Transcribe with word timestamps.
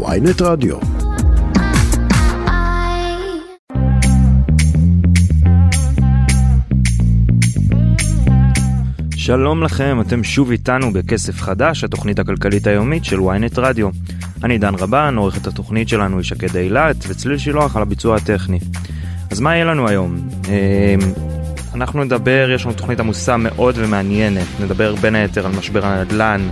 ויינט 0.00 0.42
רדיו. 0.42 0.76
שלום 9.16 9.62
לכם, 9.62 10.00
אתם 10.00 10.24
שוב 10.24 10.50
איתנו 10.50 10.92
בכסף 10.92 11.40
חדש, 11.40 11.84
התוכנית 11.84 12.18
הכלכלית 12.18 12.66
היומית 12.66 13.04
של 13.04 13.18
ynet 13.18 13.54
רדיו. 13.56 13.88
אני 14.44 14.58
דן 14.58 14.74
רבן, 14.74 15.14
עורכת 15.16 15.46
התוכנית 15.46 15.88
שלנו 15.88 16.16
היא 16.16 16.24
שקד 16.24 16.56
אילת, 16.56 16.96
וצליל 17.08 17.38
שילוח 17.38 17.76
על 17.76 17.82
הביצוע 17.82 18.16
הטכני. 18.16 18.58
אז 19.30 19.40
מה 19.40 19.54
יהיה 19.54 19.64
לנו 19.64 19.88
היום? 19.88 20.16
אמ, 20.48 20.52
אנחנו 21.74 22.04
נדבר, 22.04 22.48
יש 22.54 22.64
לנו 22.64 22.74
תוכנית 22.74 23.00
עמוסה 23.00 23.36
מאוד 23.36 23.74
ומעניינת, 23.78 24.46
נדבר 24.60 24.94
בין 24.94 25.14
היתר 25.14 25.46
על 25.46 25.52
משבר 25.52 25.86
הנדל"ן, 25.86 26.48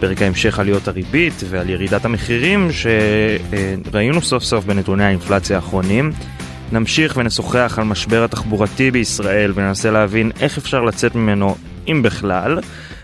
ברגע 0.00 0.26
המשך 0.26 0.58
עליות 0.58 0.88
הריבית 0.88 1.42
ועל 1.48 1.70
ירידת 1.70 2.04
המחירים 2.04 2.68
שראינו 2.72 4.22
סוף 4.22 4.42
סוף 4.42 4.64
בנתוני 4.64 5.04
האינפלציה 5.04 5.56
האחרונים. 5.56 6.12
נמשיך 6.72 7.16
ונשוחח 7.16 7.74
על 7.78 7.84
משבר 7.84 8.24
התחבורתי 8.24 8.90
בישראל 8.90 9.52
וננסה 9.54 9.90
להבין 9.90 10.30
איך 10.40 10.58
אפשר 10.58 10.82
לצאת 10.82 11.14
ממנו, 11.14 11.56
אם 11.88 12.02
בכלל. 12.02 12.58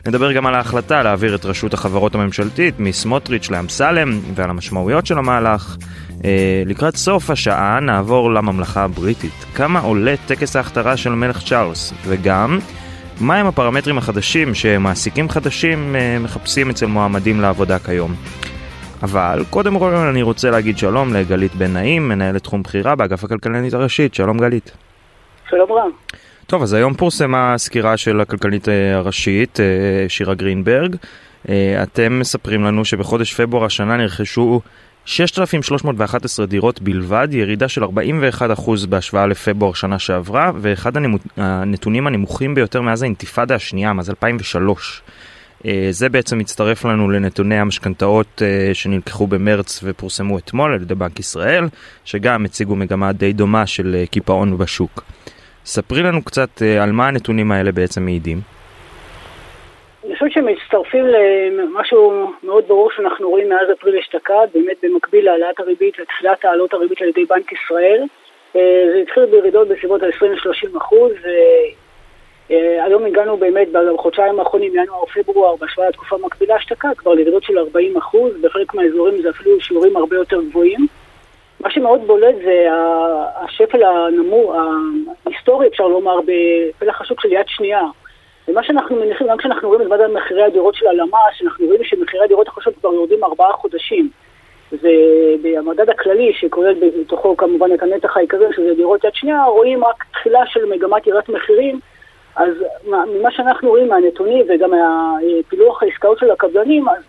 נדבר 0.07 0.33
גם 0.33 0.47
על 0.47 0.55
ההחלטה 0.55 1.03
להעביר 1.03 1.35
את 1.35 1.45
רשות 1.45 1.75
החברות 1.75 2.15
הממשלתית 2.15 2.75
מסמוטריץ' 2.79 3.51
לאמסלם 3.51 4.21
ועל 4.35 4.51
המשמעויות 4.51 5.07
של 5.07 5.19
המהלך. 5.19 5.77
אה, 6.25 6.63
לקראת 6.67 6.97
סוף 6.97 7.31
השעה 7.31 7.81
נעבור 7.81 8.33
לממלכה 8.33 8.85
הבריטית. 8.85 9.45
כמה 9.55 9.81
עולה 9.81 10.15
טקס 10.27 10.57
ההכתרה 10.57 10.97
של 10.97 11.11
מלך 11.11 11.43
צ'ארלס? 11.45 11.93
וגם, 12.07 12.59
מהם 13.21 13.47
הפרמטרים 13.47 13.99
החדשים 13.99 14.55
שמעסיקים 14.55 15.29
חדשים 15.29 15.97
אה, 15.97 16.19
מחפשים 16.21 16.71
אצל 16.71 16.87
מועמדים 16.87 17.41
לעבודה 17.41 17.79
כיום? 17.79 18.15
אבל 19.03 19.45
קודם 19.51 19.79
כל 19.79 19.95
אני 19.95 20.23
רוצה 20.23 20.51
להגיד 20.51 20.79
שלום 20.79 21.15
לגלית 21.15 21.55
בן 21.55 21.73
נעים, 21.73 22.09
מנהלת 22.09 22.43
תחום 22.43 22.63
בחירה 22.63 22.95
באגף 22.95 23.25
הכלכלנית 23.25 23.75
הראשית. 23.75 24.15
שלום 24.15 24.39
גלית. 24.39 24.73
שלום 25.51 25.73
רם. 25.73 25.91
טוב, 26.47 26.63
אז 26.63 26.73
היום 26.73 26.95
פורסמה 26.95 27.55
סקירה 27.59 27.97
של 27.97 28.21
הכלכלנית 28.21 28.69
אה, 28.69 28.97
הראשית, 28.97 29.61
אה, 29.61 30.09
שירה 30.09 30.35
גרינברג. 30.35 30.97
אתם 31.83 32.19
מספרים 32.19 32.65
לנו 32.65 32.85
שבחודש 32.85 33.35
פברואר 33.35 33.65
השנה 33.65 33.97
נרכשו 33.97 34.61
6,311 35.05 36.47
דירות 36.47 36.83
בלבד, 36.83 37.29
ירידה 37.31 37.69
של 37.69 37.85
41% 37.85 37.89
בהשוואה 38.89 39.27
לפברואר 39.27 39.73
שנה 39.73 39.99
שעברה, 39.99 40.53
ואחד 40.61 40.93
הנתונים 41.37 42.07
הנמוכים 42.07 42.55
ביותר 42.55 42.81
מאז 42.81 43.03
האינתיפאדה 43.03 43.55
השנייה, 43.55 43.93
מאז 43.93 44.11
2003. 44.11 45.03
אה, 45.67 45.89
זה 45.91 46.09
בעצם 46.09 46.39
מצטרף 46.39 46.85
לנו 46.85 47.11
לנתוני 47.11 47.59
המשכנתאות 47.59 48.43
אה, 48.43 48.75
שנלקחו 48.75 49.27
במרץ 49.27 49.81
ופורסמו 49.83 50.39
אתמול 50.39 50.73
על 50.73 50.83
ידי 50.83 50.95
בנק 50.95 51.21
ישראל, 51.21 51.69
שגם 52.05 52.45
הציגו 52.45 52.77
מגמה 52.77 53.13
די 53.13 53.33
דומה 53.33 53.67
של 53.67 53.97
אה, 53.99 54.07
קיפאון 54.07 54.59
בשוק. 54.59 55.05
ספרי 55.65 56.03
לנו 56.03 56.23
קצת 56.23 56.63
על 56.81 56.93
מה 56.93 57.09
הנתונים 57.09 57.53
האלה 57.53 57.73
בעצם 57.73 58.05
מעידים. 58.05 58.41
אני 60.05 60.15
חושבת 60.15 60.33
שהם 60.33 60.47
מצטרפים 60.47 61.07
למשהו 61.07 62.33
מאוד 62.43 62.65
ברור 62.69 62.91
שאנחנו 62.97 63.31
רואים 63.31 63.49
מאז 63.49 63.67
אפריל 63.73 63.97
אשתקד, 63.99 64.47
באמת 64.55 64.77
במקביל 64.83 65.25
להעלאת 65.25 65.61
הריבית 65.61 65.99
לתחילת 65.99 66.45
העלות 66.45 66.75
הריבית 66.75 67.03
על 67.03 67.09
ידי 67.09 67.25
בנק 67.25 67.53
ישראל. 67.53 68.03
אה, 68.57 68.85
זה 68.93 68.99
התחיל 68.99 69.27
בירידות 69.27 69.69
בסביבות 69.69 70.03
ה-20-30 70.03 70.79
אחוז, 70.79 71.13
והיום 72.51 73.05
הגענו 73.05 73.37
באמת 73.37 73.69
בחודשיים 73.73 74.41
האחרונים, 74.41 74.73
ינואר-פברואר, 74.75 75.57
בהשוואה 75.57 75.89
לתקופה 75.89 76.17
מקבילה 76.17 76.57
אשתקד, 76.57 76.95
כבר 76.97 77.15
לירידות 77.15 77.43
של 77.43 77.59
40 77.59 77.97
אחוז, 77.97 78.33
בחלק 78.41 78.75
מהאזורים 78.75 79.23
זה 79.23 79.31
אפילו 79.31 79.61
שיעורים 79.61 79.97
הרבה 79.97 80.17
יותר 80.17 80.43
גבוהים. 80.43 80.87
מה 81.61 81.71
שמאוד 81.71 82.07
בולט 82.07 82.35
זה 82.45 82.67
השפל 83.35 83.83
הנמוך, 83.83 84.55
ההיסטורי 85.27 85.69
אפשר 85.69 85.87
לומר, 85.87 86.17
בפלח 86.21 87.01
השוק 87.01 87.21
של 87.21 87.33
יד 87.33 87.47
שנייה. 87.49 87.83
ומה 88.49 88.63
שאנחנו 88.63 88.97
מניחים, 88.97 89.27
גם 89.27 89.37
כשאנחנו 89.37 89.69
רואים 89.69 89.83
את 89.83 89.87
מדד 89.87 90.07
מחירי 90.07 90.43
הדירות 90.43 90.75
של 90.75 90.87
הלמ"ס, 90.87 91.43
אנחנו 91.45 91.67
רואים 91.67 91.85
שמחירי 91.85 92.25
הדירות 92.25 92.49
החדשות 92.49 92.75
כבר 92.81 92.95
יורדים 92.95 93.25
ארבעה 93.25 93.53
חודשים. 93.53 94.11
ובמדד 94.73 95.91
הכללי, 95.91 96.33
שכולל 96.33 96.75
בתוכו 96.75 97.37
כמובן 97.37 97.75
את 97.75 97.83
הנתח 97.83 98.17
העיקרי, 98.17 98.47
שזה 98.57 98.75
דירות 98.75 99.05
יד 99.05 99.15
שנייה, 99.15 99.45
רואים 99.45 99.85
רק 99.85 100.05
תחילה 100.13 100.47
של 100.47 100.65
מגמת 100.65 101.07
ירידת 101.07 101.29
מחירים. 101.29 101.81
אז 102.37 102.55
ממה 102.85 103.31
שאנחנו 103.31 103.69
רואים 103.69 103.89
מהנתונים 103.89 104.47
וגם 104.49 104.71
מהפילוח 104.71 105.83
העסקאות 105.83 106.19
של 106.19 106.31
הקבלנים, 106.31 106.89
אז 106.89 107.03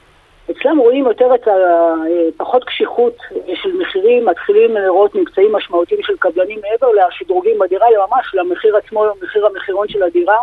אצלם 0.51 0.77
רואים 0.77 1.05
יותר 1.05 1.35
את 1.35 1.47
הפחות 2.35 2.63
קשיחות 2.63 3.17
של 3.53 3.77
מחירים, 3.77 4.25
מתחילים 4.25 4.73
לראות 4.73 5.15
מבצעים 5.15 5.51
משמעותיים 5.51 6.03
של 6.03 6.13
קבלנים 6.19 6.59
מעבר 6.61 6.87
לשדרוגים 6.91 7.59
בדירה, 7.59 7.87
אלא 7.87 8.05
ממש 8.11 8.25
למחיר 8.33 8.77
עצמו, 8.77 9.05
מחיר 9.21 9.45
המחירון 9.45 9.87
של 9.87 10.03
הדירה. 10.03 10.37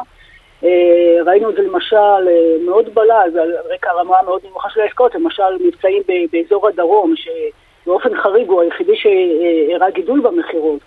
אה, 0.64 1.22
ראינו 1.26 1.50
את 1.50 1.54
זה 1.54 1.62
למשל 1.62 1.96
אה, 1.96 2.56
מאוד 2.64 2.94
בלט, 2.94 3.36
על 3.40 3.54
רקע 3.70 3.90
הרמה 3.90 4.16
מאוד 4.24 4.40
נמוכה 4.44 4.70
של 4.70 4.80
העסקאות, 4.80 5.14
למשל 5.14 5.56
מבצעים 5.60 6.02
באזור 6.32 6.68
הדרום, 6.68 7.14
שבאופן 7.16 8.16
חריג 8.16 8.48
הוא 8.48 8.62
היחידי 8.62 8.96
שהראה 8.96 9.90
גידול 9.90 10.20
במכירות. 10.20 10.80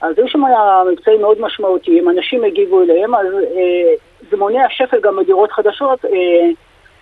אז 0.00 0.18
היו 0.18 0.28
שם 0.28 0.42
מבצעים 0.92 1.20
מאוד 1.20 1.40
משמעותיים, 1.40 2.08
אנשים 2.08 2.44
הגיבו 2.44 2.82
אליהם, 2.82 3.14
אז 3.14 3.26
אה, 3.56 3.94
זה 4.30 4.36
מונע 4.36 4.66
שפל 4.70 5.00
גם 5.00 5.16
בדירות 5.16 5.52
חדשות. 5.52 6.04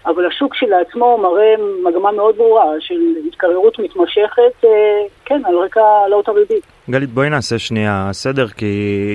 אבל 0.06 0.26
השוק 0.26 0.54
שלעצמו 0.54 1.18
מראה 1.18 1.54
מגמה 1.84 2.12
מאוד 2.12 2.36
ברורה 2.36 2.64
של 2.80 2.94
התקררות 3.28 3.78
מתמשכת, 3.78 4.64
אה, 4.64 4.68
כן, 5.24 5.42
על 5.44 5.54
רקע 5.56 5.80
העלאות 5.80 6.28
הריבית. 6.28 6.66
גלית, 6.90 7.10
בואי 7.10 7.30
נעשה 7.30 7.58
שנייה 7.58 8.08
סדר, 8.12 8.48
כי 8.48 8.66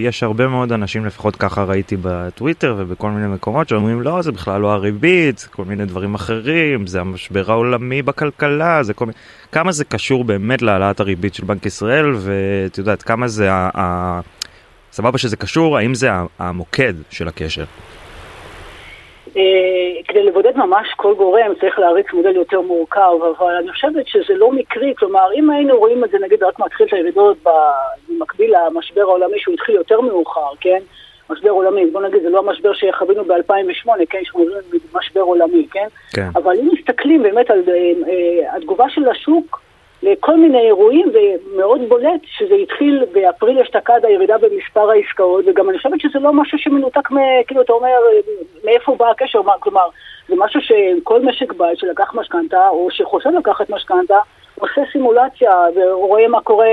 יש 0.03 0.24
הרבה 0.24 0.47
מאוד 0.47 0.72
אנשים, 0.72 1.06
לפחות 1.06 1.35
ככה 1.35 1.63
ראיתי 1.63 1.97
בטוויטר 2.02 2.75
ובכל 2.78 3.09
מיני 3.09 3.28
מקומות, 3.28 3.69
שאומרים 3.69 4.02
לא, 4.02 4.22
זה 4.22 4.31
בכלל 4.31 4.62
לא 4.62 4.72
הריבית, 4.72 5.47
כל 5.52 5.63
מיני 5.66 5.85
דברים 5.85 6.16
אחרים, 6.16 6.88
זה 6.88 7.02
המשבר 7.02 7.52
העולמי 7.52 8.02
בכלכלה, 8.02 8.84
זה 8.84 8.94
כל 8.94 9.06
מיני... 9.06 9.18
כמה 9.52 9.72
זה 9.72 9.85
קשור 9.85 10.23
באמת 10.23 10.62
להעלאת 10.62 11.00
הריבית 11.00 11.34
של 11.34 11.46
בנק 11.46 11.66
ישראל, 11.66 12.12
ואת 12.18 12.78
יודעת, 12.78 13.02
כמה 13.03 13.28
זה 13.28 13.52
ה... 13.52 13.69
ה... 13.78 14.19
סבבה 14.91 15.18
שזה 15.18 15.38
קשור, 15.38 15.78
האם 15.78 15.94
זה 15.94 16.09
המוקד 16.40 16.94
של 17.09 17.28
הקשר? 17.28 17.63
אה, 19.37 20.01
כדי 20.07 20.23
לבודד 20.23 20.57
ממש 20.57 20.87
כל 20.95 21.13
גורם 21.13 21.51
צריך 21.59 21.79
להריץ 21.79 22.05
מודל 22.13 22.35
יותר 22.35 22.61
מורכב, 22.61 23.11
אבל 23.39 23.55
אני 23.55 23.71
חושבת 23.71 24.07
שזה 24.07 24.33
לא 24.33 24.51
מקרי, 24.51 24.93
כלומר 24.97 25.27
אם 25.35 25.49
היינו 25.49 25.77
רואים 25.77 26.03
את 26.03 26.09
זה 26.09 26.17
נגיד 26.19 26.43
רק 26.43 26.59
מתחיל 26.59 26.87
את 26.87 26.93
הירידות 26.93 27.37
במקביל 28.09 28.53
למשבר 28.55 29.01
העולמי 29.01 29.39
שהוא 29.39 29.53
התחיל 29.53 29.75
יותר 29.75 30.01
מאוחר, 30.01 30.55
כן? 30.61 30.79
משבר 31.29 31.49
עולמי, 31.49 31.85
בוא 31.85 32.01
נגיד 32.01 32.21
זה 32.21 32.29
לא 32.29 32.39
המשבר 32.39 32.73
שחווינו 32.73 33.25
ב-2008, 33.25 34.05
כן? 34.09 34.19
שאנחנו 34.23 34.39
רואים 34.39 34.57
משבר 34.93 35.21
עולמי, 35.21 35.67
כן? 35.71 35.87
כן? 36.13 36.27
אבל 36.35 36.57
אם 36.59 36.69
מסתכלים 36.73 37.23
באמת 37.23 37.51
על 37.51 37.63
אה, 37.67 37.73
אה, 38.07 38.55
התגובה 38.55 38.89
של 38.89 39.09
השוק 39.09 39.61
לכל 40.03 40.38
מיני 40.38 40.59
אירועים, 40.59 41.12
ומאוד 41.13 41.81
בולט 41.89 42.22
שזה 42.25 42.56
התחיל 42.56 43.06
באפריל 43.12 43.59
אשתקד 43.59 44.06
הירידה 44.06 44.38
במספר 44.38 44.89
העסקאות, 44.89 45.45
וגם 45.47 45.69
אני 45.69 45.78
חושבת 45.78 46.01
שזה 46.01 46.19
לא 46.19 46.34
משהו 46.34 46.57
שמנותק, 46.57 47.12
מ, 47.12 47.17
כאילו 47.47 47.62
אתה 47.62 47.73
אומר, 47.73 47.97
מאיפה 48.63 48.95
בא 48.95 49.09
הקשר, 49.09 49.40
כלומר, 49.59 49.85
זה 50.28 50.35
משהו 50.38 50.61
שכל 50.61 51.22
משק 51.22 51.53
בית 51.53 51.79
שלקח 51.79 52.13
משכנתה, 52.13 52.69
או 52.69 52.88
שחושב 52.91 53.29
לקחת 53.29 53.69
משכנתה, 53.69 54.17
עושה 54.59 54.81
סימולציה 54.91 55.51
ורואה 55.75 56.28
מה 56.28 56.41
קורה 56.41 56.67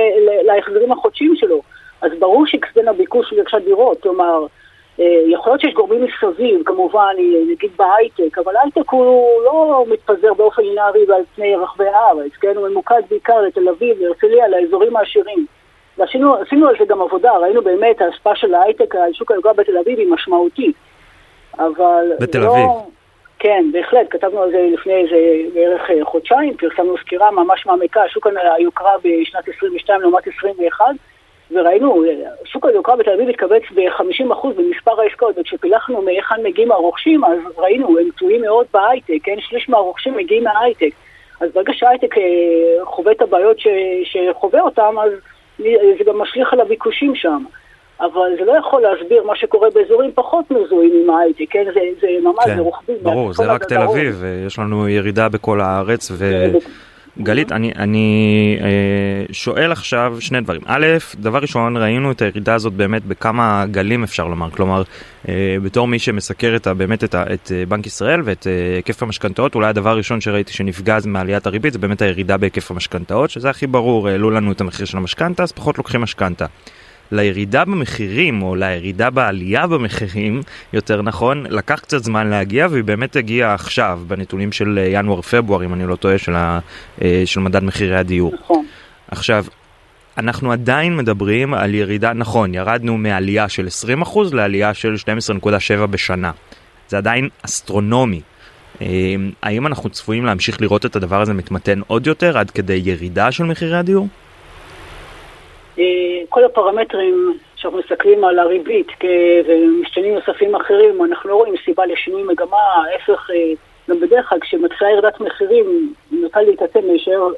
להחזרים 0.45 0.93
החודשיים 0.93 1.37
שלו. 1.37 1.63
אז 2.03 2.13
ברור 2.19 2.47
שיקסדן 2.47 2.89
הביקוש 2.89 3.33
לרכישת 3.33 3.65
דירות, 3.65 4.03
כלומר, 4.03 4.47
יכול 5.27 5.53
להיות 5.53 5.61
שיש 5.61 5.75
גורמים 5.75 6.05
מסביב, 6.05 6.63
כמובן, 6.65 7.15
נגיד 7.51 7.71
בהייטק, 7.77 8.39
אבל 8.39 8.53
הייטק 8.63 8.91
הוא 8.91 9.43
לא 9.45 9.85
מתפזר 9.89 10.35
באופן 10.35 10.63
לינארי 10.63 11.05
ועל 11.09 11.23
פני 11.35 11.57
רחבי 11.57 11.89
הארץ, 11.89 12.33
כן? 12.41 12.57
הוא 12.57 12.69
ממוקד 12.69 13.03
בעיקר 13.11 13.41
לתל 13.41 13.69
אביב, 13.69 13.97
להרצליה, 14.01 14.49
לאזורים 14.49 14.97
העשירים. 14.97 15.47
ועשינו 15.99 16.69
על 16.69 16.75
זה 16.79 16.85
גם 16.89 17.03
עבודה, 17.03 17.33
ראינו 17.33 17.63
באמת 17.63 18.01
ההשפעה 18.01 18.37
של 18.37 18.55
ההייטק 18.55 18.95
על 18.95 19.13
שוק 19.13 19.33
היוקרה 19.33 19.53
בתל 19.53 19.79
אביב 19.79 19.99
היא 19.99 20.11
משמעותית. 20.11 20.77
אבל 21.59 22.13
בתל 22.21 22.39
לא... 22.39 22.53
אביב. 22.53 22.69
כן, 23.39 23.65
בהחלט, 23.73 24.07
כתבנו 24.11 24.43
על 24.43 24.51
זה 24.51 24.69
לפני 24.73 24.95
איזה 24.95 25.17
בערך 25.55 25.91
אה, 25.91 26.05
חודשיים, 26.05 26.57
פרסמנו 26.57 26.99
סקירה 26.99 27.31
ממש 27.31 27.67
מעמיקה, 27.67 28.01
שוק 28.09 28.27
היוקרה 28.59 28.93
בשנת 29.05 29.49
22 29.57 30.01
לעומת 30.01 30.27
21, 30.39 30.85
וראינו, 31.51 32.05
שוק 32.45 32.67
היוקרה 32.67 32.97
בתל 32.97 33.11
אביב 33.11 33.29
התכווץ 33.29 33.63
ב-50% 33.75 34.49
במספר 34.57 35.01
העסקאות, 35.01 35.39
וכשפילחנו 35.39 36.03
מהיכן 36.03 36.35
מגיעים 36.45 36.73
הרוכשים, 36.73 37.25
אז 37.25 37.39
ראינו, 37.59 37.99
הם 37.99 38.09
תלויים 38.19 38.43
מאוד 38.43 38.67
בהייטק, 38.75 39.19
כן? 39.23 39.37
שליש 39.41 39.69
מהרוכשים 39.69 40.17
מגיעים 40.17 40.45
מההייטק. 40.45 40.91
אז 41.41 41.51
ברגע 41.55 41.73
שההייטק 41.73 42.19
אה, 42.19 42.85
חווה 42.85 43.13
את 43.13 43.23
הבעיות 43.23 43.61
ש, 43.61 43.67
שחווה 44.05 44.61
אותם, 44.61 44.95
אז 44.99 45.13
זה 45.99 46.05
גם 46.07 46.19
משליך 46.19 46.53
על 46.53 46.61
הביקושים 46.61 47.15
שם. 47.15 47.45
אבל 48.01 48.31
זה 48.39 48.45
לא 48.45 48.53
יכול 48.59 48.83
להסביר 48.83 49.23
מה 49.25 49.37
שקורה 49.37 49.69
באזורים 49.71 50.11
פחות 50.15 50.51
מזוהים 50.51 50.93
עם 51.03 51.11
ההייטק, 51.11 51.45
כן? 51.51 51.65
זה, 51.75 51.81
זה 52.01 52.09
ממש, 52.23 52.45
כן, 52.45 52.57
זה 52.57 52.61
רוחבי. 52.61 52.93
ברור, 53.03 53.33
זה 53.33 53.45
רק 53.45 53.65
תל 53.65 53.83
אביב, 53.83 54.25
יש 54.47 54.59
לנו 54.59 54.89
ירידה 54.89 55.29
בכל 55.29 55.61
הארץ, 55.61 56.11
ו... 56.11 56.25
גלית, 57.23 57.53
אני, 57.53 57.73
אני 57.77 58.59
אה, 58.61 59.33
שואל 59.33 59.73
עכשיו 59.73 60.17
שני 60.21 60.41
דברים. 60.41 60.61
א', 60.67 60.87
דבר 61.15 61.39
ראשון, 61.39 61.77
ראינו 61.77 62.13
את 62.13 62.23
הירידה 62.23 62.55
הזאת 62.55 62.73
באמת 62.73 63.05
בכמה 63.05 63.65
גלים 63.71 64.05
אפשר 64.05 64.27
לומר, 64.27 64.51
כלומר, 64.51 64.83
אה, 65.29 65.57
בתור 65.63 65.89
מי 65.89 65.99
שמסקר 65.99 66.57
את, 66.57 66.67
באמת 66.69 67.05
את, 67.05 67.15
את 67.15 67.53
אה, 67.55 67.67
בנק 67.67 67.87
ישראל 67.87 68.21
ואת 68.25 68.47
אה, 68.47 68.77
היקף 68.77 69.03
המשכנתאות, 69.03 69.55
אולי 69.55 69.69
הדבר 69.69 69.91
הראשון 69.91 70.21
שראיתי 70.21 70.53
שנפגע 70.53 70.99
מעליית 71.07 71.47
הריבית 71.47 71.73
זה 71.73 71.79
באמת 71.79 72.03
הירידה 72.03 72.37
בהיקף 72.37 72.71
המשכנתאות, 72.71 73.31
שזה 73.31 73.51
הכי 73.51 73.67
ברור, 73.67 74.09
העלו 74.09 74.31
לנו 74.31 74.53
את 74.53 74.61
המחיר 74.61 74.87
של 74.87 74.97
המשכנתה, 74.97 75.43
אז 75.43 75.53
פחות 75.53 75.79
לוקחים 75.79 76.01
משכנתה. 76.01 76.47
לירידה 77.13 77.65
במחירים, 77.65 78.43
או 78.43 78.55
לירידה 78.55 79.11
בעלייה 79.11 79.67
במחירים, 79.67 80.43
יותר 80.73 81.03
נכון, 81.03 81.45
לקח 81.49 81.81
קצת 81.81 82.05
זמן 82.05 82.27
להגיע, 82.27 82.67
והיא 82.71 82.85
באמת 82.85 83.17
הגיעה 83.17 83.55
עכשיו, 83.55 84.01
בנתונים 84.07 84.53
של 84.53 84.79
ינואר-פברואר, 84.93 85.65
אם 85.65 85.75
אני 85.75 85.87
לא 85.87 85.97
טועה, 85.97 86.19
של, 86.19 86.35
ה, 86.35 86.59
אה, 87.03 87.23
של 87.25 87.41
מדד 87.41 87.65
מחירי 87.65 87.97
הדיור. 87.97 88.33
נכון. 88.41 88.67
עכשיו, 89.11 89.45
אנחנו 90.19 90.53
עדיין 90.53 90.97
מדברים 90.97 91.55
על 91.55 91.75
ירידה, 91.75 92.13
נכון, 92.13 92.55
ירדנו 92.55 92.99
מעלייה 92.99 93.49
של 93.49 93.67
20% 94.05 94.19
לעלייה 94.33 94.75
של 94.75 94.95
12.7 95.43 95.87
בשנה. 95.87 96.31
זה 96.89 96.97
עדיין 96.97 97.29
אסטרונומי. 97.43 98.21
אה, 98.83 98.87
האם 99.43 99.67
אנחנו 99.67 99.91
צפויים 99.91 100.25
להמשיך 100.25 100.61
לראות 100.61 100.87
את 100.87 100.97
הדבר 100.97 101.21
הזה 101.21 101.35
מתמתן 101.35 101.81
עוד 101.87 102.07
יותר 102.07 102.39
עד 102.39 102.51
כדי 102.51 102.83
ירידה 102.85 103.33
של 103.33 103.45
מחירי 103.45 103.77
הדיור? 103.77 104.09
אה, 105.79 105.85
כל 106.29 106.45
הפרמטרים 106.45 107.39
שאנחנו 107.57 107.79
מסתכלים 107.79 108.25
על 108.25 108.39
הריבית 108.39 108.87
ומשתנים 109.47 110.15
נוספים 110.15 110.55
אחרים, 110.55 111.05
אנחנו 111.05 111.31
לא 111.31 111.35
רואים 111.35 111.55
סיבה 111.65 111.87
לשינוי 111.87 112.23
מגמה, 112.23 112.57
ההפך, 112.57 113.31
אה, 113.31 113.53
גם 113.91 114.01
בדרך 114.01 114.29
כלל 114.29 114.39
כשמתחילה 114.41 114.91
ירידת 114.91 115.21
מחירים, 115.21 115.95
נוטה 116.13 116.43
להתעצם 116.43 116.81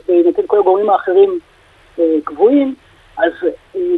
בהינתן 0.09 0.43
כל 0.47 0.59
הגורמים 0.59 0.91
האחרים 0.91 1.39
אה, 1.99 2.05
קבועים, 2.25 2.75
אז 3.19 3.33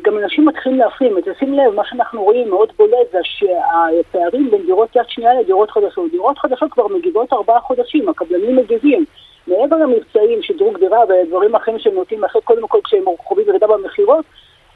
גם 0.02 0.18
אנשים 0.18 0.46
מתחילים 0.46 0.78
להפנים. 0.78 1.16
ותשים 1.16 1.52
לב, 1.52 1.74
מה 1.74 1.82
שאנחנו 1.84 2.22
רואים 2.22 2.48
מאוד 2.50 2.72
בולט 2.76 3.12
זה 3.12 3.18
שהפערים 3.22 4.50
בין 4.50 4.66
דירות 4.66 4.96
יד 4.96 5.02
שנייה 5.08 5.40
לדירות 5.40 5.70
חדשות. 5.70 6.10
דירות 6.10 6.38
חדשות 6.38 6.72
כבר 6.72 6.88
מגיבות 6.88 7.32
ארבעה 7.32 7.60
חודשים, 7.60 8.08
הקבלנים 8.08 8.56
מגיבים. 8.56 9.04
מעבר 9.46 9.76
למבצעים, 9.76 10.42
שדרוג 10.42 10.78
דירה 10.78 11.00
ודברים 11.08 11.54
אחרים 11.54 11.78
שהם 11.78 11.94
נוטים 11.94 12.20
לעשות 12.20 12.44
קודם 12.44 12.68
כל 12.68 12.78
כשהם 12.84 13.04
חווים 13.18 13.48
ירידה 13.48 13.66
במכירות, 13.66 14.24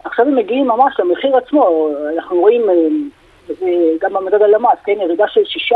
עכשיו 0.05 0.27
הם 0.27 0.37
מגיעים 0.37 0.69
ממש 0.69 0.95
למחיר 0.99 1.37
עצמו, 1.37 1.91
אנחנו 2.17 2.37
רואים 2.37 2.71
אה, 2.71 2.77
גם 4.01 4.13
במדד 4.13 4.43
הלמ"ס, 4.43 4.79
כן, 4.85 5.01
ירידה 5.01 5.25
של 5.29 5.41
6% 5.73 5.75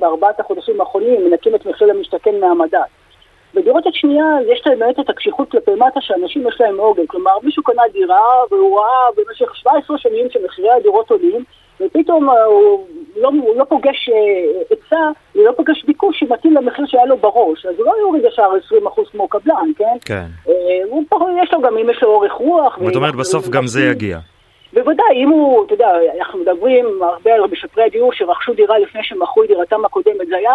בארבעת 0.00 0.40
החודשים 0.40 0.80
האחרונים, 0.80 1.24
מנקים 1.24 1.54
את 1.54 1.66
מחיר 1.66 1.88
למשתכן 1.88 2.40
מהמדד. 2.40 2.78
בדירות 3.54 3.86
יד 3.86 3.94
שנייה 3.94 4.24
יש 4.48 4.62
להם 4.66 4.78
באמת 4.78 5.00
את 5.00 5.10
הקשיחות 5.10 5.50
כלפי 5.50 5.74
מטה 5.74 6.00
שאנשים 6.00 6.48
יש 6.48 6.60
להם 6.60 6.80
עוגן, 6.80 7.06
כלומר 7.06 7.32
מישהו 7.42 7.62
קנה 7.62 7.82
דירה 7.92 8.44
והוא 8.50 8.80
ראה 8.80 9.08
במשך 9.16 9.56
17 9.56 9.98
שנים 9.98 10.30
שמחירי 10.30 10.70
הדירות 10.70 11.10
עולים 11.10 11.44
ופתאום 11.80 12.30
אה, 12.30 12.44
הוא 12.44 12.86
לא, 13.16 13.28
הוא 13.28 13.56
לא 13.56 13.64
פוגש 13.64 14.08
אה, 14.08 14.62
היצע, 14.70 15.10
הוא 15.32 15.44
לא 15.44 15.52
פוגש 15.56 15.84
ביקוש 15.84 16.20
שמתאים 16.20 16.54
למחיר 16.54 16.86
שהיה 16.86 17.06
לו 17.06 17.16
בראש, 17.16 17.66
אז 17.66 17.74
הוא 17.78 17.86
לא 17.86 17.92
יוריד 18.00 18.24
ישר 18.24 18.50
20% 18.86 19.10
כמו 19.10 19.28
קבלן, 19.28 19.70
כן? 19.76 19.96
כן. 20.04 20.26
אה, 20.48 20.54
הוא 20.88 21.04
פה, 21.08 21.18
יש 21.42 21.52
לו 21.52 21.60
גם, 21.60 21.78
אם 21.78 21.90
יש 21.90 22.02
לו 22.02 22.08
אורך 22.08 22.32
רוח. 22.32 22.78
זאת 22.84 22.96
אומרת, 22.96 23.14
בסוף 23.14 23.48
גם 23.48 23.66
זה 23.66 23.80
יגיע. 23.84 24.18
בוודאי, 24.72 25.24
אם 25.24 25.28
הוא, 25.28 25.66
אתה 25.66 25.74
יודע, 25.74 25.90
אנחנו 26.18 26.38
מדברים 26.38 27.02
הרבה 27.02 27.34
על 27.34 27.40
משפרי 27.52 27.84
הדיור 27.84 28.12
שרכשו 28.12 28.54
דירה 28.54 28.78
לפני 28.78 29.00
שמכרו 29.04 29.42
את 29.42 29.48
דירתם 29.48 29.84
הקודמת, 29.84 30.26
זה 30.28 30.36
היה 30.36 30.54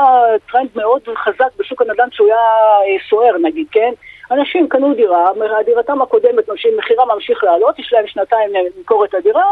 טרנד 0.52 0.70
מאוד 0.76 1.02
חזק 1.16 1.50
בשוק 1.60 1.82
הנדל"ן 1.82 2.08
שהוא 2.12 2.28
היה 2.28 3.00
סוער 3.10 3.38
נגיד, 3.42 3.68
כן? 3.72 3.92
אנשים 4.32 4.68
קנו 4.70 4.94
דירה, 4.94 5.32
דירתם 5.66 6.02
הקודמת, 6.02 6.50
מחירה 6.78 7.06
ממשיך 7.06 7.44
לעלות, 7.44 7.80
יש 7.80 7.94
להם 7.94 8.08
שנתיים 8.08 8.50
למכור 8.78 9.06
את 9.06 9.14
הדירה, 9.14 9.46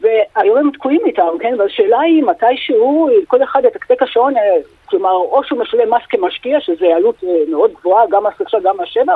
והיום 0.00 0.58
הם 0.58 0.70
תקועים 0.70 1.00
איתם, 1.06 1.28
כן? 1.40 1.54
והשאלה 1.58 2.00
היא 2.00 2.22
מתי 2.22 2.56
שהוא, 2.56 3.10
כל 3.26 3.42
אחד 3.42 3.62
יתקתק 3.64 4.02
השעון, 4.02 4.36
אה, 4.36 4.42
כלומר, 4.86 5.12
או 5.12 5.44
שהוא 5.44 5.58
משלם 5.58 5.94
מס 5.94 6.02
כמשקיע, 6.08 6.60
שזה 6.60 6.86
עלות 6.96 7.24
אה, 7.24 7.28
מאוד 7.48 7.72
גבוהה, 7.72 8.04
גם 8.10 8.26
מס 8.26 8.40
רכישה, 8.40 8.58
גם 8.60 8.76
מס 8.80 9.08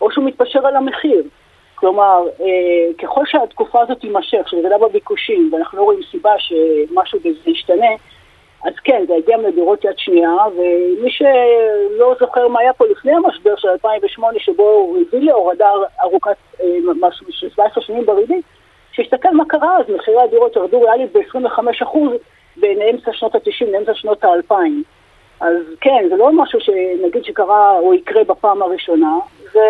או 0.00 0.10
שהוא 0.10 0.24
מתפשר 0.24 0.66
על 0.66 0.76
המחיר. 0.76 1.22
כלומר, 1.74 2.22
אה, 2.40 2.92
ככל 2.98 3.26
שהתקופה 3.26 3.80
הזאת 3.80 3.98
תימשך, 3.98 4.48
של 4.48 4.56
ירידה 4.56 4.78
בביקושים, 4.78 5.50
ואנחנו 5.52 5.78
לא 5.78 5.82
רואים 5.82 6.00
סיבה 6.10 6.30
שמשהו 6.38 7.18
בזה 7.18 7.50
ישתנה, 7.50 7.90
אז 8.64 8.72
כן, 8.84 9.04
זה 9.08 9.14
יגיע 9.14 9.36
מדירות 9.36 9.84
יד 9.84 9.98
שנייה, 9.98 10.36
ומי 10.56 11.10
שלא 11.10 12.14
זוכר 12.20 12.48
מה 12.48 12.60
היה 12.60 12.72
פה 12.72 12.84
לפני 12.86 13.12
המשבר 13.12 13.56
של 13.56 13.68
2008, 13.68 14.38
שבו 14.38 14.62
הוא 14.62 14.98
הביא 15.08 15.20
להורדה 15.20 15.70
ארוכת, 16.02 16.36
משהו 17.00 17.26
של 17.30 17.48
17 17.50 17.82
שנים 17.82 18.06
בריבית, 18.06 18.44
שיסתכל 18.92 19.34
מה 19.34 19.44
קרה 19.48 19.76
אז, 19.78 19.94
מחירי 19.96 20.22
הדירות 20.22 20.56
ירדו 20.56 20.80
ריאלית 20.80 21.12
ב-25% 21.12 21.98
בין 22.56 22.78
אמצע 22.90 23.10
שנות 23.12 23.34
ה-90 23.34 23.70
לאמצע 23.72 23.92
שנות 23.94 24.24
ה-2000. 24.24 24.54
אז 25.40 25.56
כן, 25.80 26.04
זה 26.10 26.16
לא 26.16 26.42
משהו 26.42 26.58
שנגיד 26.60 27.24
שקרה 27.24 27.78
או 27.78 27.94
יקרה 27.94 28.24
בפעם 28.24 28.62
הראשונה, 28.62 29.18
זה 29.52 29.60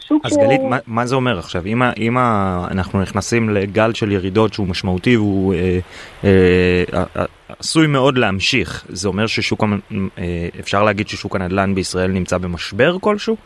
שוק 0.00 0.26
אז 0.26 0.32
ש... 0.32 0.36
גלית, 0.36 0.60
מה, 0.60 0.78
מה 0.86 1.06
זה 1.06 1.14
אומר 1.14 1.38
עכשיו? 1.38 1.66
אם, 1.66 1.82
אם 1.82 2.18
אנחנו 2.70 3.00
נכנסים 3.02 3.50
לגל 3.50 3.92
של 3.94 4.12
ירידות 4.12 4.52
שהוא 4.52 4.66
משמעותי 4.68 5.16
והוא 5.16 5.54
אה, 5.54 5.78
אה, 6.24 7.04
אה, 7.16 7.24
עשוי 7.58 7.86
מאוד 7.86 8.18
להמשיך, 8.18 8.84
זה 8.88 9.08
אומר 9.08 9.26
ששוק, 9.26 9.64
אה, 10.18 10.48
אפשר 10.60 10.82
להגיד 10.82 11.08
ששוק 11.08 11.36
הנדל"ן 11.36 11.74
בישראל 11.74 12.10
נמצא 12.10 12.38
במשבר 12.38 12.96
כלשהו? 13.00 13.36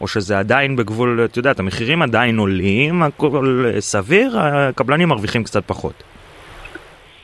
או 0.00 0.08
שזה 0.08 0.38
עדיין 0.38 0.76
בגבול, 0.76 1.24
את 1.24 1.36
יודעת, 1.36 1.58
המחירים 1.58 2.02
עדיין 2.02 2.38
עולים, 2.38 3.02
הכל 3.02 3.64
סביר, 3.78 4.38
הקבלנים 4.38 5.08
מרוויחים 5.08 5.44
קצת 5.44 5.64
פחות. 5.66 6.02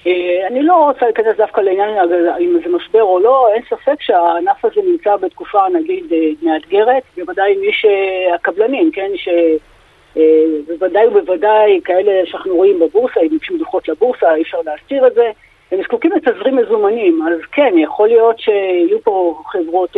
אה, 0.06 0.46
אני 0.46 0.62
לא 0.62 0.74
רוצה 0.74 1.04
להיכנס 1.04 1.36
דווקא 1.36 1.60
לעניין 1.60 1.98
אם 2.40 2.58
זה 2.64 2.76
משבר 2.76 3.02
או 3.02 3.20
לא, 3.20 3.48
אין 3.54 3.62
ספק 3.70 4.02
שהענף 4.02 4.64
הזה 4.64 4.80
נמצא 4.90 5.16
בתקופה 5.16 5.58
נגיד 5.74 6.12
אה, 6.12 6.18
מאתגרת, 6.42 7.02
בוודאי 7.16 7.56
מי 7.56 7.72
שהקבלנים, 7.72 8.90
כן, 8.92 9.10
שבוודאי 9.16 11.02
אה, 11.02 11.08
ובוודאי 11.08 11.80
כאלה 11.84 12.26
שאנחנו 12.26 12.56
רואים 12.56 12.78
בבורסה, 12.78 13.20
אם 13.20 13.28
ביקשו 13.28 13.58
דוחות 13.58 13.88
לבורסה, 13.88 14.34
אי 14.34 14.42
אפשר 14.42 14.58
להסתיר 14.66 15.06
את 15.06 15.14
זה, 15.14 15.30
הם 15.72 15.82
זקוקים 15.82 16.12
לתזרים 16.12 16.56
מזומנים, 16.56 17.22
אז 17.22 17.40
כן, 17.52 17.74
יכול 17.78 18.08
להיות 18.08 18.38
שיהיו 18.38 19.02
פה 19.02 19.42
חברות 19.46 19.96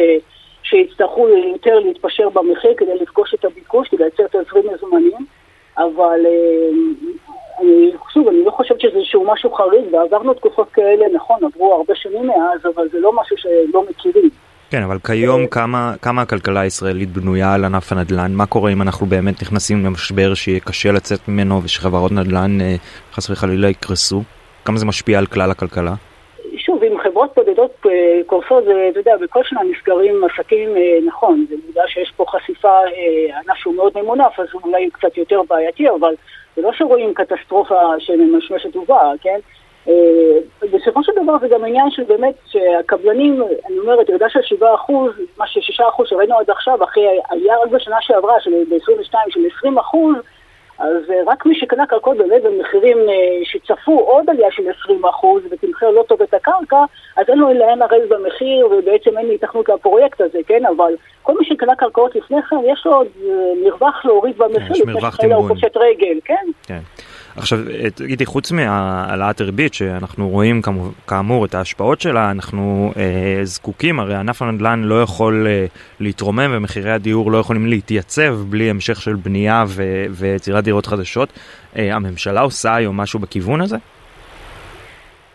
שיצטרכו 0.70 1.28
יותר 1.28 1.78
להתפשר 1.78 2.28
במחיר 2.28 2.75
כדי 2.76 2.94
לפגוש 3.00 3.34
את 3.34 3.44
הביקוש, 3.44 3.88
כדי 3.88 4.02
לייצר 4.02 4.27
תזרים 4.27 4.65
מזומנים, 4.74 5.27
אבל 5.79 6.20
אה, 6.27 6.69
אני, 7.60 7.93
שוב, 8.12 8.29
אני 8.29 8.44
לא 8.44 8.50
חושבת 8.50 8.81
שזה 8.81 8.98
איזשהו 8.98 9.27
משהו 9.32 9.53
חריג, 9.53 9.94
ועברנו 9.94 10.34
תקופות 10.34 10.69
כאלה, 10.72 11.06
נכון, 11.15 11.36
עברו 11.44 11.74
הרבה 11.74 11.94
שנים 11.94 12.27
מאז, 12.27 12.72
אבל 12.74 12.89
זה 12.93 12.98
לא 13.00 13.12
משהו 13.20 13.36
שלא 13.36 13.84
מכירים. 13.91 14.31
כן, 14.70 14.82
אבל 14.82 14.98
כיום 15.06 15.46
כמה, 15.46 15.94
כמה 16.03 16.22
הכלכלה 16.22 16.60
הישראלית 16.60 17.08
בנויה 17.08 17.55
על 17.55 17.65
ענף 17.65 17.93
הנדל"ן? 17.93 18.32
מה 18.32 18.46
קורה 18.46 18.72
אם 18.72 18.82
אנחנו 18.82 19.06
באמת 19.06 19.43
נכנסים 19.43 19.84
למשבר 19.84 20.34
שיהיה 20.34 20.60
קשה 20.60 20.93
לצאת 20.93 21.29
ממנו 21.29 21.62
ושחברות 21.65 22.12
נדל"ן 22.12 22.60
אה, 22.60 22.74
חס 23.12 23.31
וחלילה 23.31 23.69
יקרסו? 23.69 24.22
כמה 24.65 24.77
זה 24.77 24.86
משפיע 24.86 25.19
על 25.19 25.27
כלל 25.27 25.50
הכלכלה? 25.50 25.94
שוב, 26.56 26.82
אם 26.82 26.99
חברות 27.20 27.34
בודדות 27.36 27.86
אה, 27.86 28.20
קורסות, 28.27 28.65
אתה 28.91 29.00
יודע, 29.00 29.17
בכל 29.17 29.44
שנה 29.44 29.60
נסגרים 29.70 30.24
עסקים, 30.24 30.77
אה, 30.77 30.98
נכון, 31.06 31.46
זה 31.48 31.55
בגלל 31.69 31.86
שיש 31.86 32.12
פה 32.17 32.24
חשיפה, 32.29 32.69
אה, 32.69 33.39
ענף 33.39 33.56
שהוא 33.56 33.74
מאוד 33.74 33.93
ממונף, 33.96 34.41
אז 34.41 34.46
אולי 34.65 34.91
קצת 34.91 35.17
יותר 35.17 35.41
בעייתי, 35.48 35.91
אבל 35.91 36.15
זה 36.56 36.62
לא 36.62 36.70
שרואים 36.72 37.15
קטסטרופה 37.15 37.81
שממשמשת 37.98 38.77
ובאה, 38.77 39.12
כן? 39.20 39.39
בסופו 40.72 41.05
של 41.05 41.12
דבר 41.22 41.39
זה 41.41 41.48
גם 41.48 41.65
עניין 41.65 41.91
של 41.91 42.05
באמת 42.05 42.34
שהקבלנים, 42.46 43.43
אני 43.69 43.79
אומרת, 43.79 44.08
ירידה 44.08 44.29
של 44.29 44.41
7%, 44.89 44.93
מה 45.39 45.46
ש-6% 45.46 46.05
שראינו 46.06 46.39
עד 46.39 46.50
עכשיו, 46.50 46.84
אחרי 46.84 47.06
עלייה 47.31 47.55
רק 47.58 47.70
בשנה 47.70 47.96
שעברה, 48.00 48.41
של 48.41 48.50
ב-22 48.70 49.15
של 49.31 49.41
20%, 49.67 49.69
אז 50.81 51.10
אה, 51.10 51.22
רק 51.27 51.46
מי 51.46 51.55
שקנה 51.55 51.87
קרקעות 51.87 52.17
באמת 52.17 52.43
במחירים 52.43 52.99
אה, 52.99 53.44
שצפו 53.44 54.01
עוד 54.01 54.31
עלייה 54.31 54.51
של 54.51 54.63
20% 54.63 55.27
ותמחר 55.51 55.91
לא 55.91 56.05
טוב 56.08 56.22
את 56.22 56.34
הקרקע, 56.34 56.84
אז 57.17 57.25
אין 57.29 57.39
לו 57.39 57.55
לאן 57.55 57.79
לרדת 57.79 58.08
במחיר 58.08 58.67
ובעצם 58.67 59.19
אין 59.19 59.31
התכנות 59.34 59.69
לפרויקט 59.69 60.20
הזה, 60.20 60.39
כן? 60.46 60.63
אבל 60.67 60.93
כל 61.22 61.39
מי 61.39 61.44
שקנה 61.44 61.75
קרקעות 61.75 62.17
לפני 62.17 62.43
כן, 62.43 62.56
יש 62.67 62.87
לו 62.87 62.94
עוד 62.94 63.06
אה, 63.25 63.31
מרווח 63.65 64.05
להוריד 64.05 64.39
במחיר, 64.39 64.77
יש 64.77 64.82
מרווח 64.87 65.17
תמרון. 65.17 65.49
הוא 65.49 65.49
פושט 65.49 65.77
רגל, 65.77 66.20
כן? 66.25 66.46
כן. 66.67 66.81
עכשיו, 67.37 67.58
תגידי, 67.94 68.27
חוץ 68.27 68.53
מהעלאת 68.53 69.41
הריבית, 69.41 69.75
שאנחנו 69.75 70.29
רואים 70.29 70.63
כאמור 71.06 71.44
את 71.44 71.55
ההשפעות 71.55 72.01
שלה, 72.01 72.31
אנחנו 72.31 72.93
אה, 72.96 73.41
זקוקים, 73.44 74.01
הרי 74.01 74.15
ענף 74.15 74.43
הנדל"ן 74.43 74.82
לא 74.84 75.03
יכול 75.03 75.46
אה, 75.46 75.67
להתרומם 76.01 76.51
ומחירי 76.55 76.93
הדיור 76.93 77.31
לא 77.32 77.39
יכולים 77.39 77.67
להתייצב 77.67 78.39
בלי 78.49 78.70
המשך 78.70 79.03
של 79.03 79.15
בנייה 79.15 79.65
ויצירת 80.10 80.65
דירות 80.65 80.87
חדשות. 80.87 81.32
אה, 81.77 81.94
הממשלה 81.96 82.41
עושה 82.41 82.75
היום 82.75 82.96
משהו 82.96 83.19
בכיוון 83.19 83.60
הזה? 83.60 83.77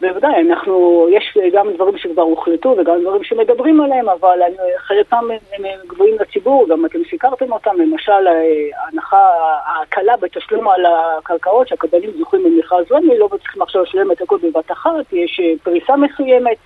בוודאי, 0.09 0.41
אנחנו, 0.41 1.07
יש 1.11 1.37
גם 1.53 1.73
דברים 1.73 1.97
שכבר 1.97 2.21
הוחלטו 2.21 2.75
וגם 2.77 3.01
דברים 3.01 3.23
שמדברים 3.23 3.81
עליהם, 3.81 4.09
אבל 4.09 4.39
חלקם 4.77 5.27
הם 5.53 5.63
גבוהים 5.87 6.15
לציבור, 6.19 6.67
גם 6.69 6.85
אתם 6.85 6.99
סיקרתם 7.09 7.51
אותם, 7.53 7.75
למשל 7.77 8.27
ההנחה, 8.75 9.29
ההקלה 9.65 10.17
בתשלום 10.17 10.67
על 10.67 10.85
הקרקעות 10.85 11.67
שהקבלנים 11.67 12.11
זוכים 12.17 12.43
במכרז 12.43 12.85
רמי, 12.91 13.17
לא 13.17 13.29
צריכים 13.41 13.61
עכשיו 13.61 13.81
לשלם 13.81 14.11
את 14.11 14.21
הכל 14.21 14.37
בבת 14.43 14.71
אחת, 14.71 15.13
יש 15.13 15.41
פריסה 15.63 15.95
מסוימת, 15.95 16.57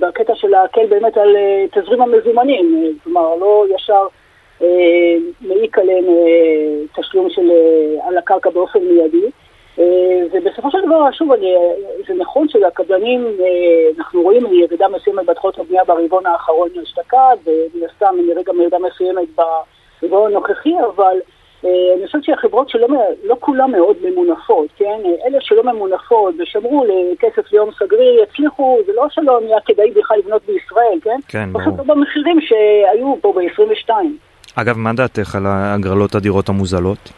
בקטע 0.00 0.34
של 0.34 0.48
להקל 0.48 0.86
באמת 0.86 1.16
על 1.16 1.36
תזרים 1.72 2.02
המזומנים, 2.02 2.96
כלומר 3.04 3.34
לא 3.34 3.66
ישר 3.74 4.06
מעיק 5.40 5.78
עליהם 5.78 6.04
תשלום 6.96 7.30
של, 7.30 7.50
על 8.08 8.18
הקרקע 8.18 8.50
באופן 8.50 8.78
מיידי. 8.78 9.30
אה, 9.80 10.22
ובסופו 10.32 10.70
של 10.70 10.78
דבר, 10.86 11.10
שוב, 11.12 11.32
אני, 11.32 11.54
זה 12.08 12.14
נכון 12.14 12.48
שלקבלנים, 12.48 13.26
אה, 13.40 13.46
אנחנו 13.98 14.22
רואים 14.22 14.46
ירידה 14.52 14.88
מסוימת 14.88 15.26
בהתחלות 15.26 15.58
הבנייה 15.58 15.84
ברבעון 15.84 16.26
האחרון 16.26 16.68
אשתקד, 16.82 17.36
ומן 17.46 17.86
הסתם 17.92 18.14
נראה 18.26 18.42
גם 18.42 18.60
ירידה 18.60 18.76
מסוימת 18.78 19.28
ברבעון 20.02 20.30
הנוכחי, 20.30 20.74
אבל 20.94 21.16
אה, 21.64 21.70
אני 21.98 22.06
חושבת 22.06 22.24
שהחברות 22.24 22.68
שלא 22.68 22.88
לא 23.24 23.36
כולן 23.40 23.70
מאוד 23.70 23.96
ממונפות, 24.04 24.68
כן? 24.76 25.00
אלה 25.26 25.38
שלא 25.40 25.62
ממונפות 25.72 26.34
ושמרו 26.38 26.84
לכסף 26.84 27.52
ליום 27.52 27.70
סגרי, 27.78 28.16
יצליחו, 28.22 28.78
זה 28.86 28.92
לא 28.92 29.06
שלא 29.10 29.40
נהיה 29.44 29.58
כדאי 29.66 29.90
בכלל 29.90 30.18
לבנות 30.18 30.42
בישראל, 30.46 30.98
כן? 31.02 31.18
כן, 31.28 31.52
ברור. 31.52 31.64
פשוט 31.64 31.86
במחירים 31.86 32.40
שהיו 32.40 33.14
פה 33.20 33.32
ב-22. 33.36 33.90
אגב, 34.56 34.78
מה 34.78 34.92
דעתך 34.92 35.34
על 35.34 35.42
הגרלות 35.46 36.14
הדירות 36.14 36.48
המוזלות? 36.48 37.12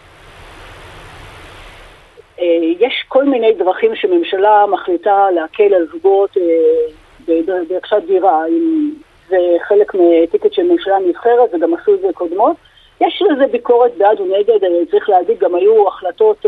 אה, 2.40 2.46
יש 2.80 3.04
כל 3.08 3.24
מיני 3.24 3.52
דרכים 3.52 3.94
שממשלה 3.94 4.66
מחליטה 4.66 5.30
להקל 5.30 5.74
על 5.74 5.86
זוגות 5.92 6.36
אה, 6.36 7.32
ברכישת 7.68 8.02
דירה, 8.06 8.46
אם 8.46 8.90
זה 9.28 9.38
חלק 9.68 9.94
מטיקט 9.94 10.52
של 10.52 10.62
ממשלה 10.62 10.98
נבחרת 10.98 11.54
וגם 11.54 11.74
עשו 11.74 11.94
את 11.94 12.00
זה 12.00 12.08
קודמות. 12.14 12.56
יש 13.00 13.22
לזה 13.30 13.46
ביקורת 13.46 13.96
בעד 13.96 14.20
ונגד, 14.20 14.64
אה, 14.64 14.86
צריך 14.90 15.08
להגיד, 15.08 15.38
גם 15.38 15.54
היו 15.54 15.88
החלטות 15.88 16.46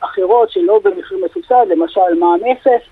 אחרות 0.00 0.50
שלא 0.50 0.80
במחיר 0.84 1.18
מסובסד, 1.24 1.66
למשל 1.68 2.14
מע"מ 2.18 2.44
אפס, 2.52 2.82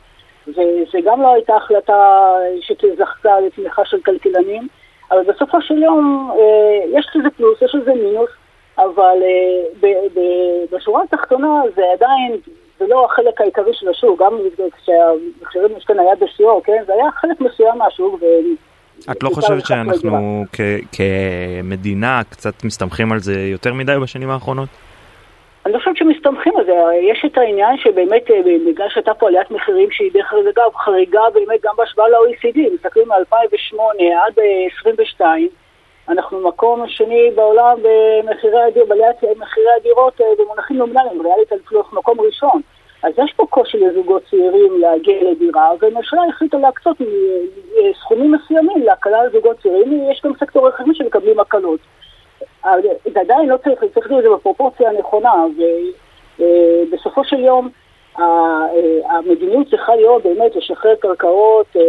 וזה 0.48 0.98
גם 1.04 1.22
לא 1.22 1.34
הייתה 1.34 1.56
החלטה 1.56 2.34
שזכתה 2.60 3.40
לתמיכה 3.40 3.84
של 3.84 4.00
כלכלנים, 4.00 4.68
אבל 5.10 5.22
בסופו 5.22 5.62
של 5.62 5.82
יום 5.82 6.30
יש 6.92 7.06
לזה 7.14 7.30
פלוס, 7.30 7.62
יש 7.62 7.74
לזה 7.74 7.94
מינוס. 7.94 8.30
אבל 8.78 9.18
uh, 9.80 9.86
בשורה 10.72 11.02
התחתונה 11.02 11.62
זה 11.76 11.82
עדיין, 11.92 12.36
זה 12.78 12.84
לא 12.88 13.04
החלק 13.04 13.40
העיקרי 13.40 13.74
של 13.74 13.88
השוק, 13.88 14.22
גם 14.22 14.38
כשהמחירים 14.76 15.76
משתנה 15.76 16.02
היה 16.02 16.14
בשיאו, 16.20 16.62
כן? 16.62 16.82
זה 16.86 16.92
היה 16.92 17.10
חלק 17.10 17.40
מסוים 17.40 17.78
מהשוק. 17.78 18.22
ו... 18.22 18.24
את 19.10 19.22
לא 19.22 19.28
חושבת 19.28 19.66
שאנחנו 19.66 20.44
כמדינה 20.92 22.20
קצת 22.30 22.64
מסתמכים 22.64 23.12
על 23.12 23.18
זה 23.18 23.40
יותר 23.40 23.74
מדי 23.74 23.94
בשנים 24.02 24.30
האחרונות? 24.30 24.68
אני 25.66 25.78
חושבת 25.78 25.96
שמסתמכים 25.96 26.56
על 26.56 26.64
זה, 26.64 26.72
יש 27.12 27.24
את 27.26 27.38
העניין 27.38 27.76
שבאמת 27.78 28.30
אה, 28.30 28.40
בגלל 28.66 28.86
שהייתה 28.88 29.14
פה 29.14 29.28
עליית 29.28 29.50
מחירים 29.50 29.90
שהיא 29.90 30.12
דרך 30.12 30.32
אגב 30.32 30.74
חריגה 30.76 31.20
באמת 31.34 31.60
גם 31.62 31.74
בהשוואה 31.76 32.08
ל-OECD, 32.08 32.74
מסתכלים 32.74 33.08
מ-2008 33.08 33.76
עד 34.26 34.38
2022 34.38 35.42
אה, 35.42 35.65
אנחנו 36.08 36.48
מקום 36.48 36.88
שני 36.88 37.30
בעולם 37.34 37.76
במחירי 37.82 38.62
הדירות, 38.62 38.88
בעליית 38.88 39.16
מחירי 39.36 39.72
הדירות 39.80 40.20
אה, 40.20 40.26
במונחים 40.38 40.76
נומינליים, 40.76 41.22
ריאלית 41.22 41.52
על 41.52 41.58
פלוח 41.58 41.92
מקום 41.92 42.20
ראשון. 42.20 42.60
אז 43.02 43.12
יש 43.24 43.32
פה 43.36 43.46
קושי 43.50 43.78
לזוגות 43.78 44.22
צעירים 44.30 44.80
להגיע 44.80 45.30
לדירה, 45.30 45.70
והממשלה 45.80 46.20
החליטה 46.28 46.58
להקצות 46.58 46.96
סכומים 48.00 48.32
מסוימים 48.32 48.82
להקלה 48.82 49.24
לזוגות 49.24 49.56
צעירים, 49.62 50.10
יש 50.10 50.20
גם 50.24 50.32
סקטור 50.40 50.68
אחרים 50.68 50.94
שמקבלים 50.94 51.40
הקלות. 51.40 51.80
זה 53.14 53.20
עדיין 53.20 53.48
לא 53.48 53.56
צריך, 53.56 53.80
צריך 53.94 54.06
לעשות 54.06 54.18
את 54.18 54.22
זה 54.22 54.36
בפרופורציה 54.36 54.90
הנכונה, 54.90 55.32
ובסופו 56.38 57.24
של 57.24 57.40
יום 57.40 57.66
אה, 57.66 57.70
המדיניות 59.08 59.70
צריכה 59.70 59.96
להיות 59.96 60.22
באמת 60.22 60.56
לשחרר 60.56 60.94
קרקעות, 60.94 61.66
אה, 61.76 61.82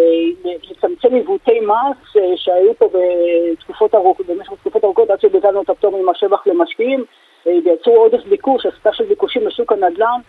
לצמצם 0.72 1.16
עיוותי 1.16 1.60
מס 1.60 2.16
אה, 2.18 2.22
שהיו 2.36 2.74
פה 2.78 2.90
בתקופות 2.94 3.96
ארוכות, 3.96 4.26
במשך 4.26 4.52
תקופות 4.62 4.84
ארוכות 4.84 5.10
עד 5.10 5.22
שביטלנו 5.22 5.62
את 5.62 5.70
הפטור 5.70 6.02
ממס 6.02 6.18
שבח 6.18 6.48
למשקיעים, 6.48 7.06
ויצרו 7.46 7.96
עודף 7.96 8.24
ביקוש, 8.30 8.66
הסתה 8.66 8.94
של 8.94 9.04
ביקושים 9.04 9.48
לשוק 9.48 9.72
הנדל"ן, 9.72 10.20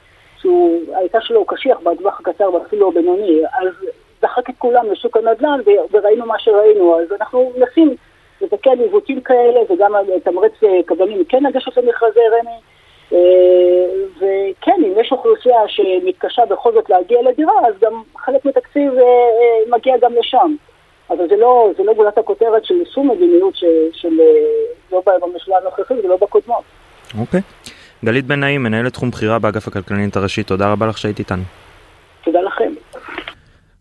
שהייתה 0.43 1.21
שלו 1.21 1.45
קשיח 1.45 1.78
בטווח 1.81 2.21
הקצר 2.21 2.55
ואפילו 2.55 2.88
הבינוני, 2.88 3.40
אז 3.61 3.69
דחק 4.23 4.50
את 4.50 4.55
כולם 4.59 4.93
לשוק 4.93 5.17
הנדל"ן 5.17 5.61
וראינו 5.90 6.26
מה 6.26 6.38
שראינו, 6.38 7.00
אז 7.00 7.12
אנחנו 7.21 7.52
מנסים 7.57 7.97
לתקן 8.40 8.81
עיוותים 8.81 9.21
כאלה 9.21 9.61
וגם 9.71 9.93
לתמרץ 10.17 10.52
קבלנים. 10.87 11.25
כן 11.25 11.43
לגשת 11.43 11.76
למכרזי 11.76 12.21
רמ"י 12.21 12.50
אה, 12.50 12.78
וכן, 14.17 14.81
אם 14.87 14.93
יש 15.00 15.12
אוכלוסייה 15.12 15.61
שמתקשה 15.69 16.43
בכל 16.50 16.73
זאת 16.73 16.91
להגיע 16.91 17.23
לדירה, 17.23 17.53
אז 17.69 17.75
גם 17.81 18.03
חלק 18.17 18.45
מתקציב 18.45 18.93
אה, 18.93 19.03
אה, 19.03 19.77
מגיע 19.77 19.95
גם 20.03 20.12
לשם. 20.19 20.55
אבל 21.11 21.29
זה 21.29 21.37
לא, 21.37 21.71
זה 21.77 21.83
לא 21.85 21.95
גולת 21.95 22.19
הכותרת 22.19 22.65
של 22.65 22.75
יישום 22.75 23.11
מדיניות 23.11 23.57
של, 23.93 24.21
לא 24.93 25.03
בממשלה 25.07 25.57
הנוכחית 25.57 26.05
ולא 26.05 26.17
בקודמות. 26.21 26.65
אוקיי. 27.21 27.41
גלית 28.05 28.27
בן 28.27 28.41
נעים, 28.41 28.62
מנהלת 28.62 28.93
תחום 28.93 29.11
בחירה 29.11 29.38
באגף 29.38 29.69
הכלכלנית 29.69 30.17
הראשית, 30.17 30.47
תודה 30.47 30.73
רבה 30.73 30.87
לך 30.87 30.99
שהיית 30.99 31.19
איתנו. 31.19 31.43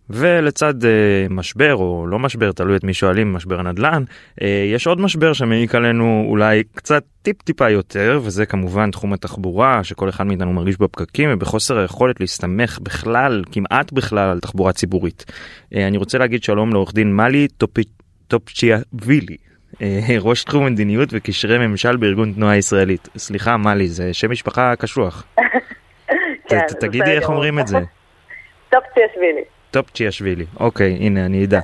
ולצד 0.09 0.83
uh, 0.83 0.87
משבר 1.29 1.75
או 1.75 2.07
לא 2.07 2.19
משבר 2.19 2.51
תלוי 2.51 2.77
את 2.77 2.83
מי 2.83 2.93
שואלים 2.93 3.33
משבר 3.33 3.59
הנדל"ן 3.59 4.03
uh, 4.03 4.43
יש 4.73 4.87
עוד 4.87 5.01
משבר 5.01 5.33
שמעיק 5.33 5.75
עלינו 5.75 6.25
אולי 6.29 6.63
קצת 6.75 7.03
טיפ 7.21 7.41
טיפה 7.41 7.69
יותר 7.69 8.19
וזה 8.23 8.45
כמובן 8.45 8.91
תחום 8.91 9.13
התחבורה 9.13 9.83
שכל 9.83 10.09
אחד 10.09 10.27
מאיתנו 10.27 10.53
מרגיש 10.53 10.77
בפקקים 10.77 11.29
ובחוסר 11.33 11.77
היכולת 11.77 12.19
להסתמך 12.19 12.79
בכלל 12.79 13.43
כמעט 13.51 13.91
בכלל 13.91 14.29
על 14.29 14.39
תחבורה 14.39 14.73
ציבורית. 14.73 15.25
Uh, 15.27 15.77
אני 15.77 15.97
רוצה 15.97 16.17
להגיד 16.17 16.43
שלום 16.43 16.73
לעורך 16.73 16.93
דין 16.93 17.13
מאלי 17.13 17.47
טופצ'יאשווילי. 18.27 19.38
ראש 20.21 20.43
תחום 20.43 20.65
מדיניות 20.65 21.09
וקשרי 21.11 21.67
ממשל 21.67 21.97
בארגון 21.97 22.33
תנועה 22.33 22.57
ישראלית. 22.57 23.09
סליחה 23.17 23.57
מלי 23.57 23.88
זה 23.87 24.13
שם 24.13 24.31
משפחה 24.31 24.75
קשוח. 24.75 25.25
כן, 26.49 26.59
תגידי 26.79 27.11
איך 27.11 27.29
אומרים 27.29 27.59
את 27.59 27.67
זה. 27.67 27.77
טופצ'יאשווילי. 28.69 29.56
טופצ'יאשווילי, 29.77 30.46
אוקיי, 30.60 30.98
הנה, 31.00 31.25
אני 31.25 31.46
אדע. 31.46 31.60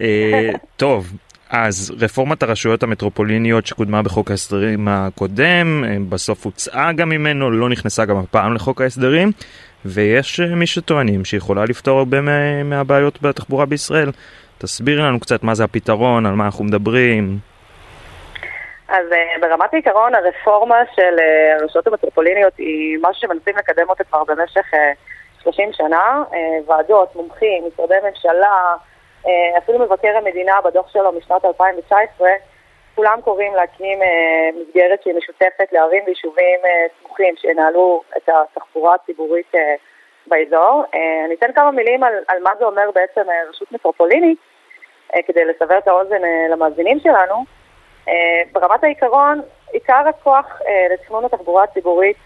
אה, 0.00 0.50
טוב, 0.76 1.12
אז 1.50 1.94
רפורמת 2.00 2.42
הרשויות 2.42 2.82
המטרופוליניות 2.82 3.66
שקודמה 3.66 4.02
בחוק 4.02 4.30
ההסדרים 4.30 4.88
הקודם, 4.88 5.84
אה, 5.84 5.96
בסוף 6.08 6.44
הוצאה 6.44 6.92
גם 6.92 7.08
ממנו, 7.08 7.50
לא 7.50 7.68
נכנסה 7.68 8.04
גם 8.04 8.16
הפעם 8.16 8.54
לחוק 8.54 8.80
ההסדרים, 8.80 9.32
ויש 9.84 10.40
אה, 10.40 10.54
מי 10.54 10.66
שטוענים 10.66 11.24
שיכולה 11.24 11.64
לפתור 11.64 11.98
הרבה 11.98 12.18
מהבעיות 12.64 13.22
בתחבורה 13.22 13.66
בישראל. 13.66 14.10
תסבירי 14.58 15.02
לנו 15.02 15.20
קצת 15.20 15.42
מה 15.42 15.54
זה 15.54 15.64
הפתרון, 15.64 16.26
על 16.26 16.34
מה 16.34 16.44
אנחנו 16.44 16.64
מדברים. 16.64 17.38
אז 18.88 19.06
ברמת 19.40 19.74
העיקרון 19.74 20.12
הרפורמה 20.14 20.76
של 20.96 21.16
הרשויות 21.60 21.86
המטרופוליניות 21.86 22.52
היא 22.58 22.98
משהו 23.02 23.20
שמנסים 23.20 23.56
לקדם 23.56 23.88
אותה 23.88 24.04
כבר 24.04 24.24
במשך 24.24 24.66
30 25.44 25.72
שנה, 25.72 26.22
אה, 26.34 26.58
ועדות, 26.66 27.16
מומחים, 27.16 27.64
משרדי 27.66 27.94
ממשלה, 28.04 28.76
אה, 29.26 29.58
אפילו 29.58 29.78
מבקר 29.78 30.16
המדינה 30.16 30.60
בדוח 30.64 30.88
שלו 30.92 31.12
משנת 31.12 31.44
2019, 31.44 32.30
כולם 32.94 33.20
קוראים 33.24 33.54
להקים 33.54 34.02
אה, 34.02 34.08
מסגרת 34.60 35.02
שהיא 35.02 35.14
משותפת 35.14 35.72
לערים 35.72 36.02
ויישובים 36.06 36.60
סמוכים 37.00 37.34
שינהלו 37.36 38.02
את 38.16 38.28
התחבורה 38.28 38.94
הציבורית 38.94 39.52
באזור. 40.26 40.82
אני 41.24 41.34
אתן 41.34 41.52
כמה 41.52 41.70
מילים 41.70 42.04
על, 42.04 42.14
על 42.28 42.42
מה 42.42 42.50
זה 42.58 42.64
אומר 42.64 42.90
בעצם 42.94 43.20
רשות 43.48 43.72
מטרופולינית, 43.72 44.38
כדי 45.26 45.44
לסבר 45.44 45.78
את 45.78 45.88
האוזן 45.88 46.22
למאזינים 46.50 46.98
שלנו. 47.00 47.44
ברמת 48.52 48.84
העיקרון, 48.84 49.40
עיקר 49.72 50.02
הכוח 50.08 50.60
לתכנון 50.90 51.24
התחבורה 51.24 51.62
הציבורית 51.64 52.16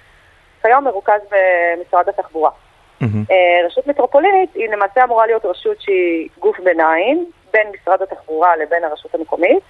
כיום 0.63 0.85
מרוכז 0.85 1.21
במשרד 1.31 2.09
התחבורה. 2.09 2.51
Mm-hmm. 3.03 3.33
רשות 3.67 3.87
מטרופולינית 3.87 4.55
היא 4.55 4.69
למעשה 4.69 5.05
אמורה 5.05 5.27
להיות 5.27 5.45
רשות 5.45 5.81
שהיא 5.81 6.29
גוף 6.39 6.61
ביניים 6.61 7.31
בין 7.53 7.67
משרד 7.75 8.03
התחבורה 8.03 8.57
לבין 8.57 8.85
הרשות 8.85 9.15
המקומית, 9.15 9.63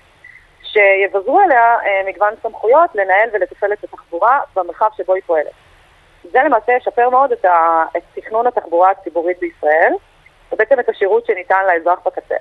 שיבזרו 0.63 1.41
אליה 1.41 1.77
אה, 1.85 2.03
מגוון 2.07 2.35
סמכויות 2.43 2.91
לנהל 2.95 3.29
ולתפעל 3.33 3.73
את 3.73 3.85
התחבורה 3.85 4.41
במרחב 4.57 4.89
שבו 4.97 5.15
היא 5.15 5.23
פועלת. 5.27 5.53
זה 6.25 6.39
למעשה 6.45 6.73
ישפר 6.73 7.11
מאוד 7.11 7.33
את, 7.33 7.45
ה... 7.45 7.85
את 7.97 8.03
תכנון 8.15 8.47
התחבורה 8.47 8.91
הציבורית 8.91 9.39
בישראל, 9.41 9.93
ובעצם 10.53 10.81
את 10.81 10.89
השירות 10.89 11.27
שניתן 11.27 11.65
לאזרח 11.67 11.99
בקצה. 12.07 12.35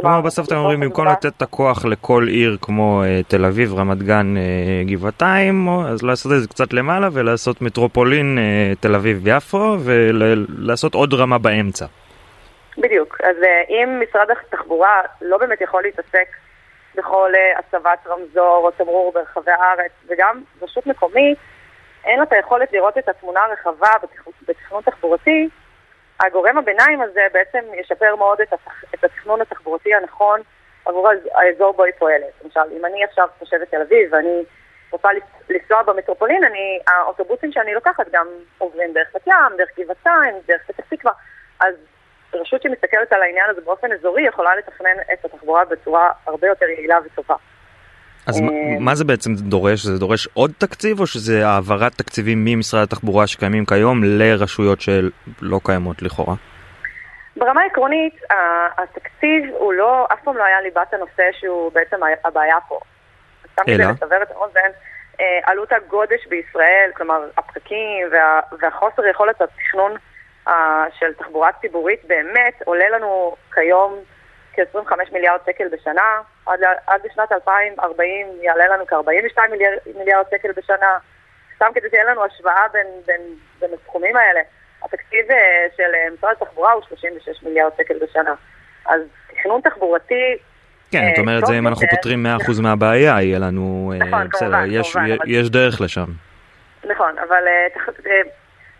כלומר, 0.00 0.20
בסוף 0.20 0.46
אתם 0.46 0.56
אומרים, 0.56 0.80
במקום 0.80 1.08
לתת 1.08 1.26
את 1.36 1.42
הכוח 1.42 1.84
לכל 1.84 2.26
עיר 2.28 2.56
כמו 2.62 3.02
uh, 3.02 3.28
תל 3.28 3.44
אביב, 3.44 3.74
רמת 3.74 4.02
גן, 4.02 4.34
uh, 4.36 4.90
גבעתיים, 4.90 5.68
אז 5.68 6.02
לעשות 6.02 6.32
את 6.32 6.40
זה 6.40 6.48
קצת 6.48 6.72
למעלה 6.72 7.08
ולעשות 7.12 7.62
מטרופולין 7.62 8.38
uh, 8.38 8.78
תל 8.80 8.94
אביב-יפו 8.94 9.76
ולעשות 9.84 10.94
עוד 10.94 11.14
רמה 11.14 11.38
באמצע. 11.38 11.86
בדיוק. 12.78 13.20
אז 13.20 13.36
אם 13.68 14.02
משרד 14.02 14.26
התחבורה 14.30 15.00
לא 15.22 15.38
באמת 15.38 15.60
יכול 15.60 15.82
להתעסק 15.82 16.28
בכל 16.94 17.32
הצבת 17.58 18.06
רמזור 18.06 18.60
או 18.64 18.70
תמרור 18.70 19.12
ברחבי 19.14 19.50
הארץ, 19.50 19.92
וגם 20.08 20.42
רשות 20.62 20.86
מקומית, 20.86 21.38
אין 22.04 22.18
לה 22.18 22.22
את 22.24 22.32
היכולת 22.32 22.72
לראות 22.72 22.98
את 22.98 23.08
התמונה 23.08 23.40
הרחבה 23.40 23.90
בתכנון 24.48 24.82
תחבורתי, 24.82 25.48
הגורם 26.26 26.58
הביניים 26.58 27.00
הזה 27.02 27.26
בעצם 27.32 27.58
ישפר 27.74 28.16
מאוד 28.16 28.40
את, 28.40 28.52
התכ... 28.52 28.84
את 28.94 29.04
התכנון 29.04 29.40
התחבורתי 29.40 29.94
הנכון 29.94 30.40
עבור 30.84 31.08
האזור 31.34 31.72
בו 31.72 31.84
היא 31.84 31.92
פועלת. 31.98 32.44
למשל, 32.44 32.60
אם 32.78 32.84
אני 32.86 33.04
עכשיו 33.04 33.28
תושבת 33.38 33.70
תל 33.70 33.82
אביב 33.82 34.12
ואני 34.12 34.42
רוצה 34.90 35.08
לנסוע 35.48 35.82
במטרופולין, 35.82 36.44
אני, 36.44 36.78
האוטובוסים 36.86 37.52
שאני 37.52 37.74
לוקחת 37.74 38.06
גם 38.12 38.26
עוברים 38.58 38.92
דרך 38.92 39.08
בת 39.14 39.26
ים, 39.26 39.56
דרך 39.56 39.68
גבעתיים, 39.78 40.34
דרך 40.46 40.62
פתח 40.66 40.84
תקווה, 40.88 41.12
אז 41.60 41.74
רשות 42.34 42.62
שמסתכלת 42.62 43.12
על 43.12 43.22
העניין 43.22 43.50
הזה 43.50 43.60
באופן 43.60 43.92
אזורי 43.92 44.22
יכולה 44.22 44.56
לתכנן 44.56 44.96
את 45.12 45.24
התחבורה 45.24 45.64
בצורה 45.64 46.10
הרבה 46.26 46.46
יותר 46.46 46.66
יעילה 46.68 46.98
וטובה. 47.04 47.34
אז 48.26 48.40
מה 48.80 48.94
זה 48.94 49.04
בעצם 49.04 49.34
דורש? 49.34 49.82
זה 49.82 49.98
דורש 49.98 50.28
עוד 50.34 50.52
תקציב 50.58 51.00
או 51.00 51.06
שזה 51.06 51.46
העברת 51.46 51.92
תקציבים 51.92 52.44
ממשרד 52.44 52.82
התחבורה 52.82 53.26
שקיימים 53.26 53.66
כיום 53.66 54.00
לרשויות 54.04 54.80
שלא 54.80 55.60
קיימות 55.64 56.02
לכאורה? 56.02 56.34
ברמה 57.36 57.60
העקרונית, 57.62 58.20
התקציב 58.78 59.44
הוא 59.58 59.72
לא, 59.72 60.06
אף 60.12 60.18
פעם 60.24 60.36
לא 60.36 60.44
היה 60.44 60.60
ליבת 60.60 60.94
הנושא 60.94 61.22
שהוא 61.40 61.72
בעצם 61.72 61.96
הבעיה 62.24 62.56
פה. 62.68 62.80
סתם 63.52 63.62
כדי 63.66 63.84
לסבר 63.84 64.22
את 64.22 64.30
האוזן, 64.30 64.70
עלות 65.44 65.72
הגודש 65.72 66.26
בישראל, 66.28 66.90
כלומר 66.96 67.28
הפקקים 67.38 68.08
וה, 68.12 68.40
והחוסר 68.60 69.06
יכולת 69.06 69.40
התכנון 69.40 69.92
של 70.98 71.12
תחבורה 71.18 71.50
ציבורית 71.60 72.00
באמת 72.06 72.62
עולה 72.64 72.88
לנו 72.88 73.36
כיום 73.54 73.98
כ-25 74.52 75.12
מיליארד 75.12 75.40
שקל 75.46 75.68
בשנה, 75.68 76.20
עד, 76.46 76.60
עד 76.86 77.00
לשנת 77.04 77.32
2040 77.32 78.26
יעלה 78.42 78.68
לנו 78.68 78.86
כ-42 78.86 79.50
מיליארד, 79.50 79.78
מיליארד 79.98 80.24
שקל 80.30 80.52
בשנה. 80.56 80.98
סתם 81.56 81.66
כדי 81.74 81.88
שתהיה 81.88 82.04
לנו 82.04 82.24
השוואה 82.24 82.68
בין, 82.72 82.86
בין, 83.06 83.20
בין 83.60 83.70
הסכומים 83.74 84.16
האלה. 84.16 84.40
התקציב 84.84 85.30
אה, 85.30 85.66
של 85.76 85.94
אה, 85.94 86.14
משרד 86.18 86.32
התחבורה 86.40 86.72
הוא 86.72 86.82
36 86.88 87.42
מיליארד 87.42 87.72
שקל 87.78 87.94
בשנה. 88.02 88.34
אז 88.86 89.00
תכנון 89.30 89.60
תחבורתי... 89.60 90.36
כן, 90.92 91.08
את 91.12 91.16
אה, 91.16 91.20
אומרת 91.20 91.46
זה 91.46 91.58
אם 91.58 91.68
אנחנו 91.68 91.86
פותרים 91.90 92.26
100% 92.26 92.62
מהבעיה, 92.62 93.22
יהיה 93.22 93.38
לנו... 93.38 93.92
נכון, 93.98 94.28
בסדר, 94.28 94.50
כמובן, 94.50 94.68
יש, 94.70 94.92
כמובן. 94.92 95.16
יש 95.26 95.50
דרך 95.50 95.80
לשם. 95.80 96.06
נכון, 96.84 97.18
אבל 97.18 97.42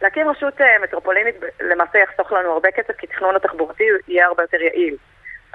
להקים 0.02 0.28
רשות 0.28 0.60
מטרופולינית 0.82 1.34
למעשה 1.60 1.98
יחסוך 1.98 2.32
לנו 2.32 2.52
הרבה 2.52 2.70
כסף, 2.70 2.96
כי 2.98 3.06
תכנון 3.06 3.36
התחבורתי 3.36 3.84
יהיה 4.08 4.26
הרבה 4.26 4.42
יותר 4.42 4.62
יעיל. 4.62 4.96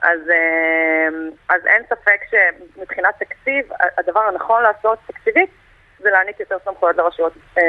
אז, 0.03 0.19
אמ, 0.29 1.29
אז 1.49 1.61
אין 1.65 1.83
ספק 1.89 2.19
שמבחינת 2.29 3.15
תקציב, 3.19 3.71
הדבר 3.97 4.19
הנכון 4.19 4.63
לעשות 4.63 4.99
תקציבית 5.07 5.49
זה 5.99 6.09
להעניק 6.09 6.39
יותר 6.39 6.55
סמכויות 6.65 6.97
לרשויות, 6.97 7.33
אה, 7.57 7.63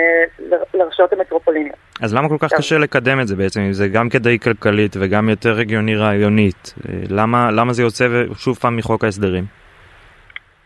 לרשויות 0.75 1.13
המטרופוליניות. 1.13 1.77
אז 2.03 2.15
למה 2.15 2.29
כל 2.29 2.37
כך 2.41 2.51
טוב. 2.51 2.59
קשה 2.59 2.79
לקדם 2.79 3.21
את 3.21 3.27
זה 3.27 3.37
בעצם, 3.37 3.61
אם 3.61 3.73
זה 3.73 3.89
גם 3.89 4.09
כדאי 4.09 4.39
כלכלית 4.39 4.97
וגם 5.01 5.29
יותר 5.29 5.59
הגיוני 5.61 5.97
רעיונית? 5.97 6.75
אה, 6.89 6.95
למה, 7.11 7.51
למה 7.51 7.73
זה 7.73 7.83
יוצא 7.83 8.05
שוב 8.35 8.59
פעם 8.59 8.77
מחוק 8.77 9.05
ההסדרים? 9.05 9.45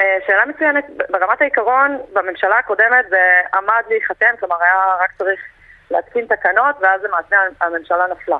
אה, 0.00 0.18
שאלה 0.26 0.46
מצוינת, 0.46 0.84
ברמת 1.10 1.40
העיקרון, 1.40 1.98
בממשלה 2.12 2.58
הקודמת 2.58 3.04
זה 3.10 3.18
עמד 3.54 3.82
להיחתם, 3.88 4.34
כלומר 4.40 4.56
היה 4.62 4.94
רק 5.00 5.10
צריך 5.18 5.40
להתקין 5.90 6.26
תקנות 6.26 6.76
ואז 6.80 7.00
למעשה 7.04 7.36
הממשלה 7.60 8.04
נפלה. 8.12 8.38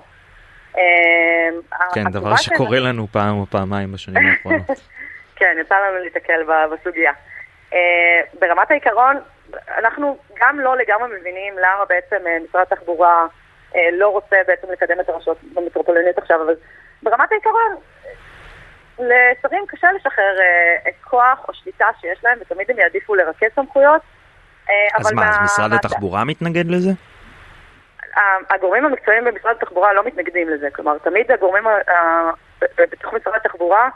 אמ, 0.76 1.60
כן, 1.94 2.04
דבר 2.04 2.36
שקורה 2.36 2.80
לנו 2.80 3.06
פעם 3.12 3.38
או 3.38 3.46
פעמיים 3.46 3.92
בשנים 3.92 4.26
האחרונות. 4.26 4.66
כן, 5.40 5.56
יצא 5.60 5.74
לנו 5.74 6.04
להתקל 6.04 6.42
בסוגיה. 6.72 7.12
אה, 7.74 8.20
ברמת 8.40 8.70
העיקרון, 8.70 9.16
אנחנו 9.78 10.16
גם 10.40 10.60
לא 10.60 10.76
לגמרי 10.76 11.08
מבינים 11.20 11.54
למה 11.58 11.84
בעצם 11.88 12.26
אה, 12.26 12.36
משרד 12.49 12.62
התחבורה 12.71 13.26
אה, 13.76 13.88
לא 13.92 14.08
רוצה 14.08 14.36
בעצם 14.47 14.66
לקדם 14.73 15.00
את 15.00 15.08
הרשויות 15.08 15.38
במטרופולינית 15.54 16.18
עכשיו, 16.18 16.42
אבל 16.45 16.54
ברמת 17.02 17.32
העיקרון, 17.32 17.76
לשרים 18.99 19.64
קשה 19.66 19.92
לשחרר 19.92 20.36
כוח 21.04 21.45
או 21.49 21.54
שליטה 21.54 21.86
שיש 22.00 22.18
להם, 22.25 22.38
ותמיד 22.40 22.71
הם 22.71 22.78
יעדיפו 22.78 23.14
לרכז 23.14 23.49
סמכויות. 23.54 24.02
אז 24.95 25.12
מה, 25.12 25.30
אז 25.30 25.38
משרד 25.45 25.73
התחבורה 25.73 26.25
מתנגד 26.25 26.66
לזה? 26.66 26.90
הגורמים 28.50 28.84
המקצועיים 28.84 29.25
במשרד 29.25 29.56
התחבורה 29.56 29.92
לא 29.92 30.04
מתנגדים 30.04 30.49
לזה, 30.49 30.68
כלומר 30.70 30.99
תמיד 30.99 31.32
הגורמים 31.32 31.64
בתוך 32.78 33.14
משרד 33.14 33.34
התחבורה 33.36 33.88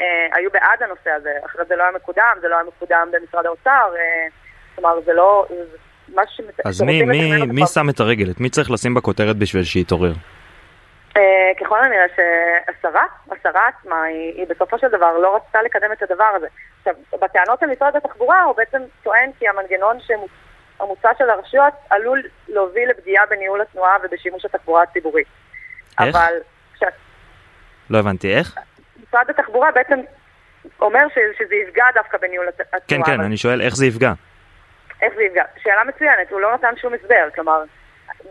אה, 0.00 0.26
היו 0.32 0.50
בעד 0.50 0.82
הנושא 0.82 1.10
הזה, 1.10 1.30
אחרת 1.46 1.68
זה 1.68 1.76
לא 1.76 1.82
היה 1.82 1.92
מקודם, 1.92 2.36
זה 2.40 2.48
לא 2.48 2.54
היה 2.54 2.64
מקודם 2.64 3.08
במשרד 3.12 3.46
האוצר, 3.46 3.94
אה, 3.98 4.26
כלומר 4.74 5.00
זה 5.00 5.12
לא... 5.12 5.46
אז 6.64 6.82
מי, 6.82 7.02
מי, 7.02 7.46
מי 7.46 7.66
שם 7.66 7.90
את 7.90 8.00
הרגל? 8.00 8.30
את 8.30 8.40
מי 8.40 8.50
צריך 8.50 8.70
לשים 8.70 8.94
בכותרת 8.94 9.36
בשביל 9.36 9.64
שיתעורר? 9.64 10.12
אה, 11.16 11.50
ככל 11.60 11.84
הנראה 11.84 12.06
שהשרה, 12.16 13.04
השרה 13.30 13.68
עצמה, 13.68 14.02
היא, 14.02 14.32
היא 14.34 14.46
בסופו 14.48 14.78
של 14.78 14.88
דבר 14.88 15.18
לא 15.18 15.36
רצתה 15.36 15.62
לקדם 15.62 15.92
את 15.92 16.02
הדבר 16.02 16.30
הזה. 16.36 16.46
עכשיו, 16.78 16.94
בטענות 17.20 17.60
של 17.60 17.66
משרד 17.66 17.96
התחבורה 17.96 18.42
הוא 18.42 18.56
בעצם 18.56 18.82
טוען 19.02 19.30
כי 19.38 19.48
המנגנון 19.48 19.96
שמוצע 20.00 20.47
המוצע 20.80 21.08
של 21.18 21.30
הרשויות 21.30 21.74
עלול 21.90 22.22
להוביל 22.48 22.90
לפגיעה 22.90 23.26
בניהול 23.26 23.60
התנועה 23.60 23.96
ובשימוש 24.02 24.44
התחבורה 24.44 24.82
הציבורית. 24.82 25.26
איך? 26.00 26.16
אבל... 26.16 26.34
לא 27.90 27.98
הבנתי, 27.98 28.34
איך? 28.34 28.54
משרד 29.08 29.30
התחבורה 29.30 29.70
בעצם 29.70 30.00
אומר 30.80 31.06
ש... 31.08 31.38
שזה 31.38 31.54
יפגע 31.54 31.84
דווקא 31.94 32.18
בניהול 32.18 32.48
התנועה. 32.48 32.80
כן, 32.88 33.00
כן, 33.06 33.12
אבל... 33.12 33.24
אני 33.24 33.36
שואל 33.36 33.60
איך 33.60 33.76
זה 33.76 33.86
יפגע. 33.86 34.12
איך 35.02 35.14
זה 35.16 35.22
יפגע? 35.22 35.44
שאלה 35.62 35.84
מצוינת, 35.84 36.30
הוא 36.30 36.40
לא 36.40 36.54
נתן 36.54 36.76
שום 36.76 36.94
הסבר. 36.94 37.28
כלומר, 37.34 37.62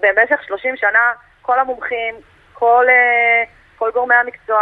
במשך 0.01 0.43
30 0.47 0.77
שנה 0.77 1.11
כל 1.41 1.59
המומחים, 1.59 2.15
כל, 2.53 2.85
אה, 2.89 3.43
כל 3.77 3.91
גורמי 3.93 4.15
המקצוע 4.15 4.61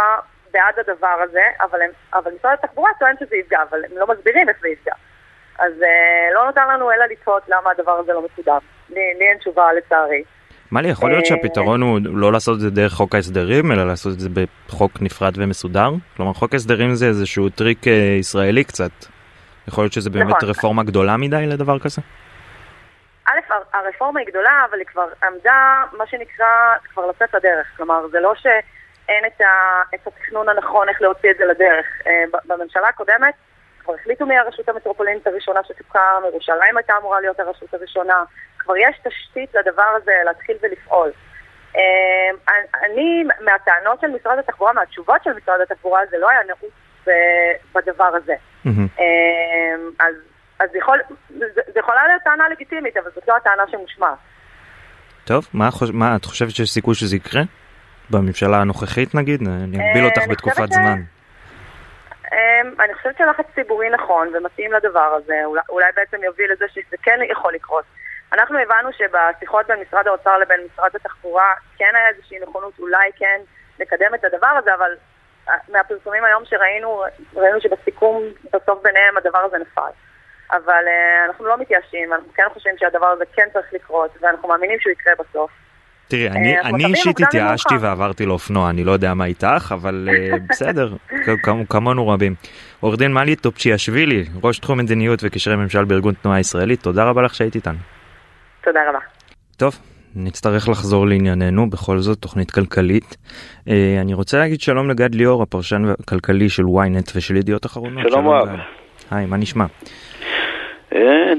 בעד 0.50 0.78
הדבר 0.78 1.16
הזה, 1.24 1.44
אבל, 1.60 1.82
הם, 1.82 1.90
אבל 2.14 2.32
משרד 2.38 2.56
התחבורה 2.62 2.90
טוען 2.98 3.14
שזה 3.20 3.36
יפגע, 3.36 3.62
אבל 3.70 3.84
הם 3.84 3.98
לא 3.98 4.06
מסבירים 4.06 4.48
איך 4.48 4.56
זה 4.60 4.68
יפגע. 4.68 4.94
אז 5.58 5.72
אה, 5.72 6.34
לא 6.34 6.46
נותן 6.46 6.68
לנו 6.68 6.92
אלא 6.92 7.04
לתהות 7.04 7.42
למה 7.48 7.70
הדבר 7.70 7.92
הזה 7.92 8.12
לא 8.12 8.22
מקודם. 8.22 8.58
לי, 8.90 9.14
לי 9.18 9.28
אין 9.28 9.38
תשובה 9.38 9.72
לצערי. 9.72 10.22
מלי, 10.72 10.88
יכול 10.88 11.10
להיות 11.10 11.24
אה, 11.24 11.28
שהפתרון 11.28 11.82
הוא 11.82 11.98
לא 12.04 12.32
לעשות 12.32 12.54
את 12.54 12.60
זה 12.60 12.70
דרך 12.70 12.92
חוק 12.92 13.14
ההסדרים, 13.14 13.72
אלא 13.72 13.86
לעשות 13.86 14.12
את 14.12 14.20
זה 14.20 14.28
בחוק 14.68 14.92
נפרד 15.00 15.32
ומסודר? 15.36 15.90
כלומר, 16.16 16.32
חוק 16.32 16.52
ההסדרים 16.52 16.94
זה 16.94 17.06
איזשהו 17.06 17.48
טריק 17.48 17.84
אה, 17.84 17.90
ישראלי 18.20 18.64
קצת. 18.64 18.90
יכול 19.68 19.84
להיות 19.84 19.92
שזה 19.92 20.10
באמת 20.10 20.36
נכון. 20.36 20.48
רפורמה 20.48 20.82
גדולה 20.82 21.16
מדי 21.16 21.46
לדבר 21.46 21.78
כזה? 21.78 22.02
א', 23.26 23.38
הרפורמה 23.72 24.20
היא 24.20 24.28
גדולה, 24.28 24.64
אבל 24.70 24.78
היא 24.78 24.86
כבר 24.86 25.06
עמדה, 25.22 25.82
מה 25.98 26.06
שנקרא, 26.06 26.46
כבר 26.92 27.06
לצאת 27.06 27.34
לדרך. 27.34 27.66
כלומר, 27.76 28.08
זה 28.08 28.20
לא 28.20 28.34
שאין 28.34 29.24
את, 29.26 29.40
ה, 29.40 29.82
את 29.94 30.06
התכנון 30.06 30.48
הנכון 30.48 30.88
איך 30.88 31.02
להוציא 31.02 31.30
את 31.30 31.36
זה 31.38 31.44
לדרך. 31.44 31.86
בממשלה 32.44 32.88
הקודמת 32.88 33.34
כבר 33.86 33.94
החליטו 33.94 34.26
מי 34.26 34.38
הרשות 34.38 34.68
המטרופולינית 34.68 35.26
הראשונה 35.26 35.60
שתוקם, 35.64 36.22
ירושלים 36.28 36.76
הייתה 36.76 36.92
אמורה 37.00 37.20
להיות 37.20 37.40
הרשות 37.40 37.74
הראשונה, 37.74 38.24
כבר 38.58 38.76
יש 38.76 38.96
תשתית 39.04 39.54
לדבר 39.54 39.96
הזה 39.96 40.12
להתחיל 40.24 40.56
ולפעול. 40.62 41.10
אמ, 41.74 41.80
אני, 42.84 43.24
מהטענות 43.44 44.00
של 44.00 44.06
משרד 44.06 44.38
התחבורה, 44.38 44.72
מהתשובות 44.72 45.24
של 45.24 45.30
משרד 45.32 45.60
התחבורה, 45.60 46.00
זה 46.10 46.18
לא 46.18 46.30
היה 46.30 46.40
נעוץ 46.46 46.72
בדבר 47.74 48.04
הזה. 48.04 48.34
Mm-hmm. 48.66 49.02
אז, 50.00 50.14
אז 50.58 50.68
יכול, 50.74 50.98
זה, 51.28 51.44
זה 51.54 51.80
יכולה 51.80 52.06
להיות 52.06 52.22
טענה 52.22 52.48
לגיטימית, 52.48 52.96
אבל 52.96 53.10
זאת 53.14 53.28
לא 53.28 53.36
הטענה 53.36 53.62
שמושמעת. 53.70 54.18
טוב, 55.24 55.48
מה, 55.54 55.68
מה 55.92 56.16
את 56.16 56.24
חושבת 56.24 56.50
שיש 56.50 56.70
סיכוי 56.70 56.94
שזה 56.94 57.16
יקרה? 57.16 57.42
בממשלה 58.10 58.60
הנוכחית 58.60 59.14
נגיד? 59.14 59.40
אני 59.64 59.88
אגביל 59.88 60.04
אותך 60.04 60.22
בתקופת 60.30 60.72
זמן. 60.72 61.00
אמ, 62.32 62.80
אני 62.80 62.94
חושבת 62.94 63.18
שלחץ 63.18 63.44
ציבורי 63.54 63.90
נכון 63.90 64.32
ומתאים 64.34 64.72
לדבר 64.72 65.14
הזה, 65.16 65.42
אולי, 65.68 65.92
בעצם 65.96 66.24
יוביל 66.24 66.52
לזה 66.52 66.64
שזה 66.68 66.96
כן 67.02 67.18
יכול 67.30 67.54
לקרות. 67.54 67.84
אנחנו 68.32 68.58
הבנו 68.58 68.88
שבשיחות 68.92 69.66
בין 69.66 69.80
משרד 69.80 70.06
האוצר 70.06 70.38
לבין 70.38 70.60
משרד 70.72 70.90
התחבורה 70.96 71.54
כן 71.78 71.92
היה 71.94 72.08
איזושהי 72.08 72.38
נכונות 72.38 72.78
אולי 72.78 73.10
כן 73.16 73.40
לקדם 73.78 74.14
את 74.14 74.24
הדבר 74.24 74.46
הזה, 74.46 74.74
אבל 74.74 74.96
אה, 75.48 75.54
מהפרסומים 75.68 76.24
היום 76.24 76.44
שראינו, 76.44 77.04
ראינו 77.36 77.60
שבסיכום 77.60 78.22
בסוף 78.52 78.82
ביניהם 78.82 79.16
הדבר 79.16 79.38
הזה 79.38 79.58
נפל. 79.58 79.90
אבל 80.50 80.84
uh, 80.84 81.28
אנחנו 81.28 81.44
לא 81.44 81.56
מתייאשים, 81.56 82.12
אנחנו 82.12 82.32
כן 82.34 82.42
חושבים 82.52 82.78
שהדבר 82.78 83.06
הזה 83.06 83.24
כן 83.32 83.48
צריך 83.52 83.72
לקרות, 83.72 84.10
ואנחנו 84.20 84.48
מאמינים 84.48 84.80
שהוא 84.80 84.92
יקרה 84.92 85.12
בסוף. 85.18 85.50
תראי, 86.08 86.28
אני, 86.28 86.56
אה, 86.56 86.60
אני 86.60 86.86
אישית 86.86 87.20
התייאשתי 87.20 87.74
ועברתי 87.80 88.26
לאופנוע, 88.26 88.70
אני 88.70 88.84
לא 88.84 88.92
יודע 88.92 89.14
מה 89.14 89.24
איתך, 89.24 89.74
אבל 89.74 90.08
אה, 90.12 90.38
בסדר, 90.50 90.92
כמונו 91.68 92.08
רבים. 92.08 92.34
עורך 92.80 92.98
דין 92.98 93.12
מלי 93.12 93.36
טופצ'יאשווילי, 93.36 94.24
ראש 94.42 94.58
תחום 94.58 94.78
מדיניות 94.78 95.20
וקשרי 95.22 95.56
ממשל 95.56 95.84
בארגון 95.84 96.14
תנועה 96.14 96.40
ישראלית, 96.40 96.82
תודה 96.82 97.04
רבה 97.04 97.22
לך 97.22 97.34
שהיית 97.34 97.54
איתנו. 97.54 97.78
תודה 98.64 98.80
רבה. 98.88 98.98
טוב, 99.56 99.78
נצטרך 100.16 100.68
לחזור 100.68 101.06
לענייננו, 101.06 101.70
בכל 101.70 101.98
זאת 101.98 102.18
תוכנית 102.18 102.50
כלכלית. 102.50 103.16
אה, 103.68 103.98
אני 104.00 104.14
רוצה 104.14 104.38
להגיד 104.38 104.60
שלום 104.60 104.90
לגד 104.90 105.14
ליאור, 105.14 105.42
הפרשן 105.42 105.84
הכלכלי 106.00 106.48
של 106.48 106.62
ynet 106.62 107.12
ושל 107.16 107.36
ידיעות 107.36 107.66
אחרונות. 107.66 108.04
שלום 108.08 108.28
רב. 108.28 108.48
היי, 109.10 109.26
מה 109.26 109.36
נשמע? 109.36 109.64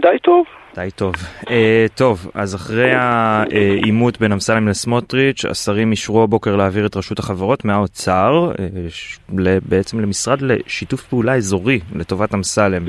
די 0.01 0.17
טוב. 0.23 0.45
די 0.77 0.89
טוב. 0.95 1.15
Uh, 1.41 1.47
טוב, 1.95 2.31
אז 2.33 2.55
אחרי 2.55 2.91
העימות 2.93 4.19
בין 4.19 4.31
אמסלם 4.31 4.67
לסמוטריץ', 4.67 5.45
השרים 5.45 5.91
אישרו 5.91 6.23
הבוקר 6.23 6.55
להעביר 6.55 6.85
את 6.85 6.97
רשות 6.97 7.19
החברות 7.19 7.65
מהאוצר, 7.65 8.51
uh, 8.53 9.39
בעצם 9.69 9.99
למשרד 9.99 10.41
לשיתוף 10.41 11.03
פעולה 11.03 11.35
אזורי 11.35 11.79
לטובת 11.95 12.33
אמסלם. 12.33 12.85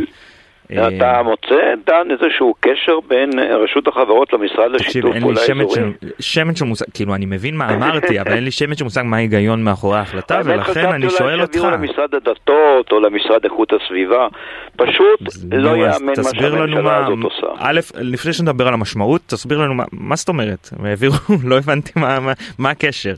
אתה 0.72 1.16
אה, 1.16 1.22
מוצא, 1.22 1.74
דן, 1.86 2.10
איזשהו 2.10 2.54
קשר 2.60 2.98
בין 3.08 3.38
אה, 3.38 3.56
רשות 3.56 3.88
החברות 3.88 4.32
למשרד 4.32 4.70
לשיתוף 4.70 5.18
פעולה 5.20 5.40
אזורי? 5.40 5.64
תקשיב, 5.64 5.76
אין 5.76 5.94
לי 6.00 6.12
שמץ 6.20 6.58
של 6.58 6.64
מושג, 6.64 6.84
כאילו 6.94 7.14
אני 7.14 7.26
מבין 7.26 7.56
מה 7.56 7.70
אמרתי, 7.74 8.20
אבל 8.20 8.32
אין 8.32 8.44
לי 8.44 8.50
שמץ 8.50 8.78
של 8.78 8.84
מושג 8.84 9.02
מה 9.04 9.16
ההיגיון 9.16 9.64
מאחורי 9.64 9.98
ההחלטה, 9.98 10.40
ולכן 10.44 10.86
אני 10.86 11.10
שואל 11.10 11.40
אותך. 11.40 11.52
שיעבירו 11.52 11.70
למשרד 11.70 12.14
הדתות 12.14 12.92
או 12.92 13.00
למשרד 13.00 13.44
איכות 13.44 13.72
הסביבה, 13.72 14.28
פשוט 14.76 15.20
לא 15.52 15.68
יאמן 15.68 16.06
מה 16.06 16.14
שהממשלה 16.34 16.96
הזאת 16.96 17.18
עושה. 17.22 17.46
א', 17.58 17.80
לפני 17.94 18.32
שנדבר 18.32 18.68
על 18.68 18.74
המשמעות, 18.74 19.20
תסביר 19.26 19.58
לנו 19.58 19.74
מה 19.92 20.16
זאת 20.16 20.28
אומרת, 20.28 20.70
לא 21.50 21.58
הבנתי 21.58 21.92
מה 22.58 22.70
הקשר. 22.70 23.14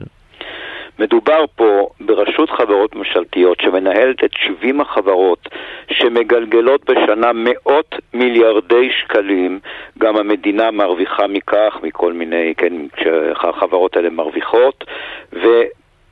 מדובר 1.00 1.44
פה 1.56 1.88
ברשות 2.00 2.50
חברות 2.50 2.94
ממשלתיות 2.96 3.60
שמנהלת 3.60 4.24
את 4.24 4.30
70 4.34 4.80
החברות 4.80 5.48
שמגלגלות 5.90 6.90
בשנה 6.90 7.30
מאות 7.34 7.94
מיליארדי 8.14 8.90
שקלים, 8.90 9.60
גם 9.98 10.16
המדינה 10.16 10.70
מרוויחה 10.70 11.26
מכך, 11.26 11.78
מכל 11.82 12.12
מיני, 12.12 12.54
כן, 12.56 12.72
כשהחברות 12.92 13.96
האלה 13.96 14.10
מרוויחות, 14.10 14.84
ו... 15.32 15.48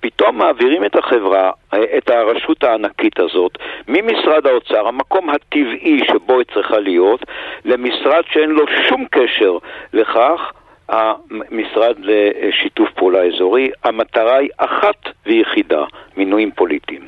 פתאום 0.01 0.39
מעבירים 0.39 0.85
את 0.85 0.97
החברה, 0.97 1.51
את 1.99 2.11
הרשות 2.11 2.65
הענקית 2.65 3.21
הזאת, 3.21 3.59
ממשרד 3.89 4.47
האוצר, 4.47 4.89
המקום 4.89 5.31
הטבעי 5.31 6.01
שבו 6.07 6.39
היא 6.39 6.47
צריכה 6.55 6.79
להיות, 6.79 7.25
למשרד 7.65 8.23
שאין 8.31 8.51
לו 8.51 8.65
שום 8.89 9.05
קשר 9.11 9.59
לכך, 9.93 10.53
המשרד 10.89 11.97
לשיתוף 11.99 12.89
פעולה 12.95 13.19
אזורי, 13.23 13.71
המטרה 13.85 14.37
היא 14.37 14.51
אחת 14.57 15.09
ויחידה, 15.27 15.85
מינויים 16.17 16.51
פוליטיים. 16.51 17.03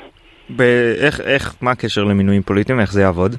איך, 1.00 1.20
איך, 1.20 1.54
מה 1.60 1.70
הקשר 1.70 2.04
למינויים 2.04 2.42
פוליטיים? 2.42 2.80
איך 2.80 2.92
זה 2.92 3.02
יעבוד? 3.02 3.36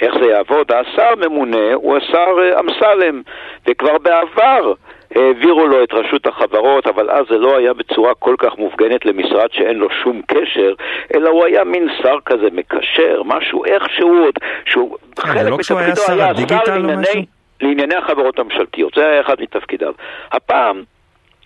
איך 0.00 0.14
זה 0.20 0.30
יעבוד? 0.30 0.72
השר 0.72 1.12
הממונה 1.12 1.74
הוא 1.74 1.96
השר 1.96 2.36
אה, 2.42 2.60
אמסלם, 2.60 3.22
וכבר 3.68 3.98
בעבר 3.98 4.72
העבירו 5.14 5.66
לו 5.66 5.84
את 5.84 5.92
רשות 5.92 6.26
החברות, 6.26 6.86
אבל 6.86 7.10
אז 7.10 7.24
זה 7.30 7.38
לא 7.38 7.58
היה 7.58 7.72
בצורה 7.74 8.14
כל 8.18 8.34
כך 8.38 8.58
מופגנת 8.58 9.06
למשרד 9.06 9.48
שאין 9.52 9.76
לו 9.76 9.88
שום 10.02 10.22
קשר, 10.26 10.74
אלא 11.14 11.30
הוא 11.30 11.44
היה 11.44 11.64
מין 11.64 11.88
שר 12.02 12.16
כזה 12.26 12.48
מקשר, 12.52 13.22
משהו 13.24 13.64
איכשהו 13.64 14.24
עוד, 14.24 14.34
שהוא 14.64 14.96
כן, 15.16 15.22
חלק 15.22 15.50
לא 15.50 15.56
מתפקידו 15.58 15.80
היה 15.80 15.96
שר 15.96 16.78
לענייני... 16.78 17.26
לענייני 17.60 17.94
החברות 17.94 18.38
הממשלתיות, 18.38 18.94
זה 18.94 19.06
היה 19.10 19.20
אחד 19.20 19.40
מתפקידיו. 19.40 19.92
הפעם 20.32 20.82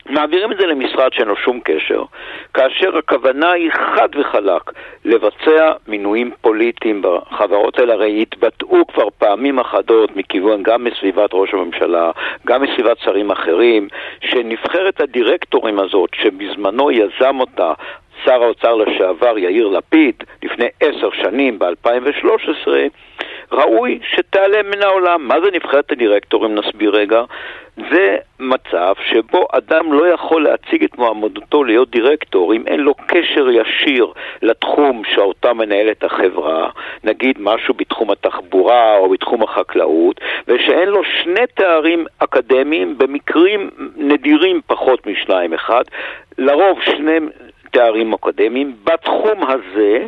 מעבירים 0.09 0.53
את 0.53 0.59
זה 0.59 0.67
למשרד 0.67 1.13
שאין 1.13 1.29
לו 1.29 1.37
שום 1.37 1.61
קשר, 1.65 2.03
כאשר 2.55 2.99
הכוונה 2.99 3.51
היא 3.53 3.71
חד 3.71 4.09
וחלק 4.21 4.63
לבצע 5.05 5.73
מינויים 5.89 6.31
פוליטיים 6.41 7.03
בחברות 7.03 7.79
האלה, 7.79 7.93
הרי 7.93 8.23
התבטאו 8.23 8.87
כבר 8.87 9.09
פעמים 9.19 9.59
אחדות 9.59 10.17
מכיוון 10.17 10.63
גם 10.63 10.85
מסביבת 10.85 11.31
ראש 11.33 11.55
הממשלה, 11.55 12.11
גם 12.47 12.63
מסביבת 12.63 12.99
שרים 12.99 13.31
אחרים, 13.31 13.89
שנבחרת 14.21 15.01
הדירקטורים 15.01 15.79
הזאת, 15.79 16.11
שבזמנו 16.15 16.91
יזם 16.91 17.41
אותה 17.41 17.73
שר 18.25 18.43
האוצר 18.43 18.75
לשעבר 18.75 19.39
יאיר 19.39 19.69
לפיד, 19.69 20.15
לפני 20.43 20.67
עשר 20.81 21.11
שנים, 21.11 21.59
ב-2013, 21.59 22.69
ראוי 23.53 23.99
שתיעלם 24.03 24.71
מן 24.71 24.83
העולם. 24.83 25.29
מה 25.29 25.41
זה 25.45 25.51
נבחרת 25.51 25.93
הדירקטורים? 25.93 26.55
נסביר 26.55 26.91
רגע. 26.91 27.23
זה 27.91 28.17
מצב 28.41 28.95
שבו 29.11 29.47
אדם 29.53 29.93
לא 29.93 30.07
יכול 30.07 30.45
להציג 30.45 30.85
את 30.85 30.99
מועמדותו 30.99 31.65
להיות 31.65 31.91
דירקטור 31.91 32.55
אם 32.55 32.67
אין 32.67 32.81
לו 32.81 32.95
קשר 32.95 33.51
ישיר 33.51 34.13
לתחום 34.43 35.03
שאותה 35.15 35.53
מנהלת 35.53 36.05
החברה, 36.05 36.71
נגיד 37.05 37.37
משהו 37.41 37.75
בתחום 37.75 38.11
התחבורה 38.11 38.97
או 38.97 39.09
בתחום 39.09 39.43
החקלאות, 39.43 40.21
ושאין 40.49 40.89
לו 40.89 41.01
שני 41.23 41.47
תארים 41.55 42.05
אקדמיים 42.19 42.99
במקרים 42.99 43.71
נדירים 43.97 44.61
פחות 44.67 45.07
משניים 45.07 45.55
אחד, 45.55 45.85
לרוב 46.39 46.79
שני 46.83 47.19
תארים 47.71 48.13
אקדמיים 48.13 48.73
בתחום 48.85 49.39
הזה, 49.49 50.07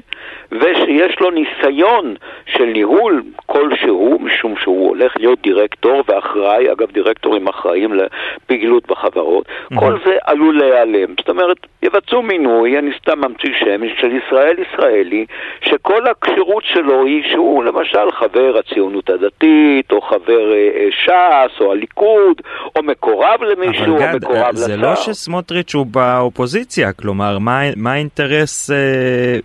ושיש 0.53 1.21
לו 1.21 1.31
ניסיון 1.31 2.15
של 2.47 2.65
ניהול 2.65 3.23
כלשהו, 3.47 4.19
משום 4.21 4.55
שהוא 4.57 4.89
הולך 4.89 5.13
להיות 5.17 5.43
דירקטור 5.43 6.03
ואחראי, 6.09 6.73
אגב 6.73 6.91
דירקטורים 6.91 7.49
אחראים 7.49 7.95
לפעילות 7.95 8.87
בחברות, 8.87 9.47
mm-hmm. 9.47 9.81
כל 9.81 9.99
זה 10.05 10.17
עלול 10.25 10.59
להיעלם. 10.59 11.15
זאת 11.19 11.29
אומרת, 11.29 11.57
יבצעו 11.83 12.23
מינוי, 12.23 12.79
אני 12.79 12.91
סתם 13.03 13.19
ממציא 13.19 13.51
שם, 13.59 13.81
של 14.01 14.17
ישראל 14.17 14.57
ישראלי, 14.59 15.27
שכל 15.61 16.07
הכשירות 16.07 16.65
שלו 16.65 17.05
היא 17.07 17.23
שהוא 17.33 17.65
למשל 17.65 18.11
חבר 18.11 18.59
הציונות 18.59 19.11
הדתית, 19.11 19.93
או 19.93 20.01
חבר 20.01 20.53
אה, 20.53 20.71
אה 20.77 20.89
ש"ס, 20.91 21.61
או 21.61 21.73
הליכוד, 21.73 22.43
או 22.77 22.83
מקורב 22.83 23.43
למישהו, 23.43 23.97
או 23.97 24.17
מקורב 24.17 24.37
לשר. 24.37 24.49
אבל 24.49 24.57
זה 24.57 24.77
לא 24.77 24.95
שסמוטריץ' 24.95 25.75
הוא 25.75 25.87
באופוזיציה, 25.87 26.93
כלומר, 26.93 27.39
מה, 27.51 27.61
מה 27.77 27.93
האינטרס... 27.93 28.71
אה, 28.71 29.39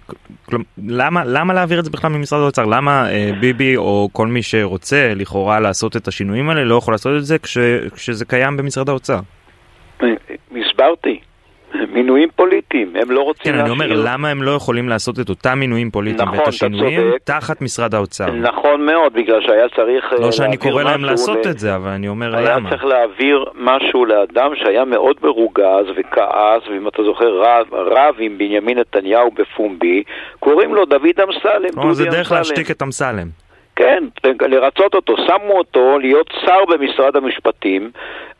כלומר, 0.45 0.65
למה, 0.87 1.25
למה 1.25 1.53
להעביר 1.53 1.79
את 1.79 1.85
זה 1.85 1.91
בכלל 1.91 2.11
ממשרד 2.11 2.41
האוצר? 2.41 2.65
למה 2.65 3.11
אה, 3.11 3.31
ביבי 3.39 3.77
או 3.77 4.09
כל 4.11 4.27
מי 4.27 4.43
שרוצה 4.43 5.13
לכאורה 5.15 5.59
לעשות 5.59 5.97
את 5.97 6.07
השינויים 6.07 6.49
האלה 6.49 6.63
לא 6.63 6.75
יכול 6.75 6.93
לעשות 6.93 7.17
את 7.17 7.25
זה 7.25 7.39
כש, 7.39 7.57
כשזה 7.95 8.25
קיים 8.25 8.57
במשרד 8.57 8.89
האוצר? 8.89 9.19
הסברתי. 10.51 11.19
מינויים 11.89 12.29
פוליטיים, 12.35 12.95
הם 12.95 13.11
לא 13.11 13.21
רוצים 13.21 13.51
כן, 13.51 13.57
להשאיר. 13.57 13.75
כן, 13.75 13.81
אני 13.81 13.93
אומר, 13.93 14.11
למה 14.13 14.29
הם 14.29 14.43
לא 14.43 14.51
יכולים 14.51 14.89
לעשות 14.89 15.19
את 15.19 15.29
אותם 15.29 15.59
מינויים 15.59 15.91
פוליטיים 15.91 16.27
נכון, 16.27 16.39
ואת 16.39 16.47
השינויים 16.47 17.11
תחת 17.23 17.61
משרד 17.61 17.95
האוצר? 17.95 18.31
נכון 18.31 18.85
מאוד, 18.85 19.13
בגלל 19.13 19.41
שהיה 19.41 19.69
צריך 19.75 20.13
לא 20.19 20.31
שאני 20.31 20.57
קורא 20.57 20.83
להם 20.83 21.03
לעשות 21.03 21.45
ל... 21.45 21.49
את 21.49 21.59
זה, 21.59 21.75
אבל 21.75 21.89
אני 21.89 22.07
אומר 22.07 22.35
היה 22.35 22.55
למה. 22.55 22.69
היה 22.69 22.77
צריך 22.77 22.85
להעביר 22.85 23.45
משהו 23.55 24.05
לאדם 24.05 24.51
שהיה 24.55 24.85
מאוד 24.85 25.15
מרוגז 25.23 25.85
וכעס, 25.95 26.61
ואם 26.69 26.88
אתה 26.88 27.03
זוכר, 27.03 27.41
רב, 27.41 27.73
רב 27.73 28.15
עם 28.19 28.38
בנימין 28.38 28.79
נתניהו 28.79 29.31
בפומבי, 29.31 30.03
קוראים 30.39 30.75
לו 30.75 30.85
דוד 30.85 31.19
אמסלם. 31.23 31.93
זה 31.93 32.05
דרך 32.05 32.31
להשתיק 32.31 32.71
את 32.71 32.81
אמסלם. 32.83 33.27
כן, 33.75 34.03
לרצות 34.41 34.95
אותו, 34.95 35.15
שמו 35.17 35.57
אותו 35.57 35.99
להיות 35.99 36.33
שר 36.45 36.65
במשרד 36.69 37.15
המשפטים, 37.15 37.91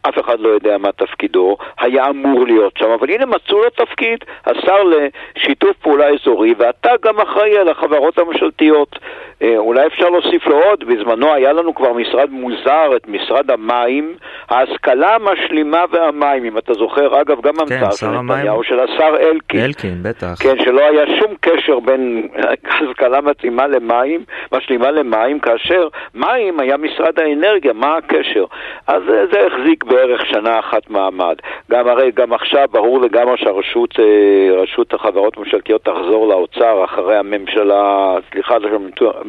אף 0.10 0.20
אחד 0.20 0.40
לא 0.40 0.50
יודע 0.50 0.78
מה 0.78 0.92
תפקידו, 0.92 1.58
היה 1.80 2.10
אמור 2.10 2.46
להיות 2.48 2.78
שם, 2.78 2.90
אבל 2.90 3.10
הנה 3.10 3.26
מצאו 3.26 3.64
לו 3.64 3.70
תפקיד, 3.70 4.20
השר 4.46 4.84
לשיתוף 4.84 5.78
פעולה 5.78 6.08
אזורי, 6.08 6.54
ואתה 6.58 6.92
גם 7.06 7.20
אחראי 7.20 7.58
על 7.58 7.70
החברות 7.70 8.18
הממשלתיות. 8.18 9.00
אה, 9.42 9.58
אולי 9.58 9.88
אפשר 9.88 10.10
להוסיף 10.10 10.48
לו 10.48 10.64
עוד, 10.64 10.84
בזמנו 10.84 11.34
היה 11.34 11.54
לנו 11.54 11.76
כבר 11.76 11.94
משרד 11.94 12.30
מוזר, 12.30 12.96
את 12.96 13.08
משרד 13.08 13.52
המים, 13.52 14.16
ההשכלה 14.50 15.16
המשלימה 15.16 15.84
והמים, 15.92 16.46
אם 16.46 16.58
אתה 16.58 16.74
זוכר, 16.74 17.22
אגב, 17.22 17.42
גם 17.42 17.54
כן, 17.54 17.62
המצאה 17.62 17.92
של 17.92 18.08
נתניהו, 18.08 18.64
של 18.64 18.80
השר 18.80 19.16
אלקין. 19.20 19.60
אלקין, 19.60 20.04
בטח. 20.04 20.34
כן, 20.40 20.56
שלא 20.64 20.82
היה 20.82 21.06
שום 21.20 21.34
קשר 21.42 21.80
בין 21.80 22.28
השכלה 22.82 23.22
מתאימה 23.22 23.68
למים, 23.68 24.24
משלימה 24.52 24.92
למים, 24.92 25.40
כאשר 25.40 25.88
מים 26.16 26.60
היה 26.60 26.78
משרד 26.78 27.20
האנרגיה, 27.20 27.74
מה 27.74 27.98
הקשר? 27.98 28.46
אז 28.88 29.04
זה 29.32 29.48
החזיק 29.48 29.84
בערך 29.84 30.26
שנה 30.26 30.60
אחת 30.60 30.90
מעמד. 30.90 31.36
גם 31.72 31.88
הרי, 31.88 32.12
גם 32.12 32.34
עכשיו 32.34 32.68
ברור 32.72 33.02
לגמרי 33.02 33.38
שהרשות, 33.38 34.00
אה, 34.00 34.62
רשות 34.62 34.94
החברות 34.94 35.38
הממשלתיות 35.38 35.84
תחזור 35.84 36.28
לאוצר 36.28 36.84
אחרי 36.86 37.18
הממשלה, 37.18 38.16
סליחה, 38.32 38.58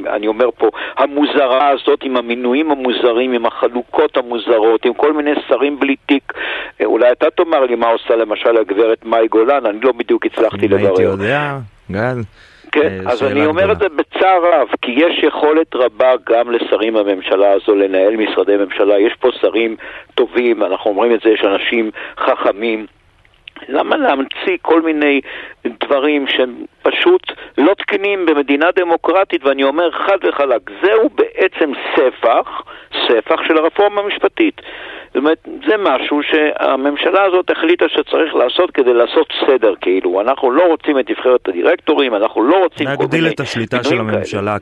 אני 0.07 0.27
אומר 0.27 0.51
פה, 0.59 0.69
המוזרה 0.97 1.69
הזאת 1.69 2.03
עם 2.03 2.17
המינויים 2.17 2.71
המוזרים, 2.71 3.33
עם 3.33 3.47
החלוקות 3.47 4.17
המוזרות, 4.17 4.85
עם 4.85 4.95
כל 4.95 5.06
מיני 5.13 5.31
שרים 5.49 5.81
בלי 5.81 5.97
תיק. 6.07 6.33
אה, 6.81 6.87
אולי 6.87 7.13
אתה 7.13 7.31
תאמר 7.31 7.61
לי 7.61 7.75
מה 7.75 7.89
עושה 7.89 8.17
למשל 8.17 8.57
הגברת 8.57 9.05
מאי 9.05 9.29
גולן, 9.29 9.67
אני 9.67 9.81
לא 9.83 9.93
בדיוק 9.93 10.27
הצלחתי 10.27 10.69
לברר. 10.69 10.87
הייתי 10.87 11.03
יודע, 11.03 11.59
גל. 11.91 12.21
כן, 12.73 13.01
אז 13.07 13.23
אני 13.23 13.47
אומר 13.47 13.73
את 13.73 13.79
זה 13.79 13.89
בצער 13.89 14.41
רב, 14.53 14.69
כי 14.83 14.93
יש 14.93 15.23
יכולת 15.23 15.75
רבה 15.75 16.13
גם 16.29 16.51
לשרים 16.51 16.95
בממשלה 16.95 17.53
הזו 17.53 17.75
לנהל 17.75 18.17
משרדי 18.17 18.57
ממשלה. 18.57 18.99
יש 18.99 19.13
פה 19.21 19.29
שרים 19.41 19.77
טובים, 20.15 20.63
אנחנו 20.63 20.91
אומרים 20.91 21.15
את 21.15 21.21
זה, 21.25 21.31
יש 21.31 21.45
אנשים 21.45 21.91
חכמים. 22.19 22.87
למה 23.69 23.97
להמציא 23.97 24.57
כל 24.63 24.83
מיני 24.83 25.21
דברים 25.85 26.27
שהם 26.29 26.65
פשוט 26.83 27.33
לא 27.59 27.75
תקנים 27.75 28.27
במדינה 28.27 28.67
דמוקרטית, 28.77 29.45
ואני 29.45 29.65
אומר 29.65 29.91
חד 29.91 30.19
וחלק, 30.29 30.71
זהו 30.83 31.11
בעצם 31.15 31.73
ספח, 31.97 32.63
ספח 33.09 33.37
של 33.49 33.59
הרפורמה 33.59 34.01
המשפטית. 34.01 34.61
זאת 35.07 35.17
אומרת, 35.17 35.49
זה 35.69 35.75
משהו 35.79 36.21
שהממשלה 36.23 37.25
הזאת 37.25 37.51
החליטה 37.51 37.85
שצריך 37.89 38.35
לעשות 38.35 38.71
כדי 38.71 38.95
לעשות 38.95 39.33
סדר, 39.47 39.75
כאילו. 39.81 40.21
אנחנו 40.21 40.51
לא 40.51 40.63
רוצים 40.63 40.99
את 40.99 41.11
נבחרת 41.11 41.49
הדירקטורים, 41.49 42.15
אנחנו 42.15 42.43
לא 42.43 42.57
רוצים... 42.63 42.87
להגדיל 42.87 43.27
את 43.27 43.41
השליטה 43.41 43.85
של 43.85 43.99
הממשלה 43.99 44.57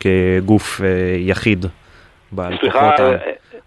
כגוף 0.00 0.80
אה, 0.80 0.86
יחיד. 1.18 1.66
סליחה, 2.60 2.90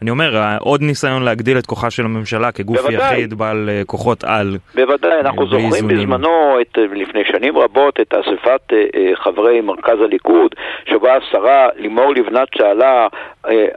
אני 0.02 0.10
אומר, 0.10 0.32
עוד 0.60 0.82
ניסיון 0.82 1.24
להגדיל 1.24 1.58
את 1.58 1.66
כוחה 1.66 1.92
של 1.92 2.06
הממשלה 2.06 2.52
כגוף 2.52 2.82
בוודאי. 2.82 3.14
יחיד 3.14 3.34
בעל 3.34 3.70
אה, 3.70 3.82
כוחות 3.86 4.24
על. 4.24 4.58
בוודאי, 4.76 5.20
אנחנו 5.20 5.48
זוכרים 5.48 5.88
בזמנו, 5.88 6.62
את, 6.62 6.78
אה, 6.78 6.84
לפני 6.96 7.22
שנים 7.26 7.58
רבות, 7.58 8.00
את 8.00 8.14
אספת 8.14 8.74
אה, 8.74 9.12
חברי 9.16 9.62
מרכז 9.62 10.02
הליכוד, 10.04 10.56
שבה 10.86 11.16
השרה 11.16 11.68
לימור 11.76 12.14
לבנת 12.14 12.48
שאלה, 12.56 13.08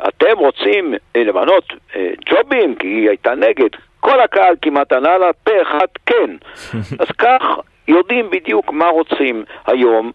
אתם 0.09 0.39
רוצים 0.39 0.95
למנות 1.17 1.65
ג'ובים? 2.31 2.75
כי 2.75 2.87
היא 2.87 3.09
הייתה 3.09 3.35
נגד. 3.35 3.71
כל 4.01 4.21
הקהל 4.21 4.55
כמעט 4.63 4.93
ענה 4.93 5.19
לה 5.19 5.33
פה 5.45 5.63
אחד 5.63 5.87
כן. 6.07 6.31
אז 7.03 7.09
כך 7.19 7.43
יודעים 7.89 8.31
בדיוק 8.31 8.73
מה 8.73 8.89
רוצים 8.89 9.45
היום 9.67 10.11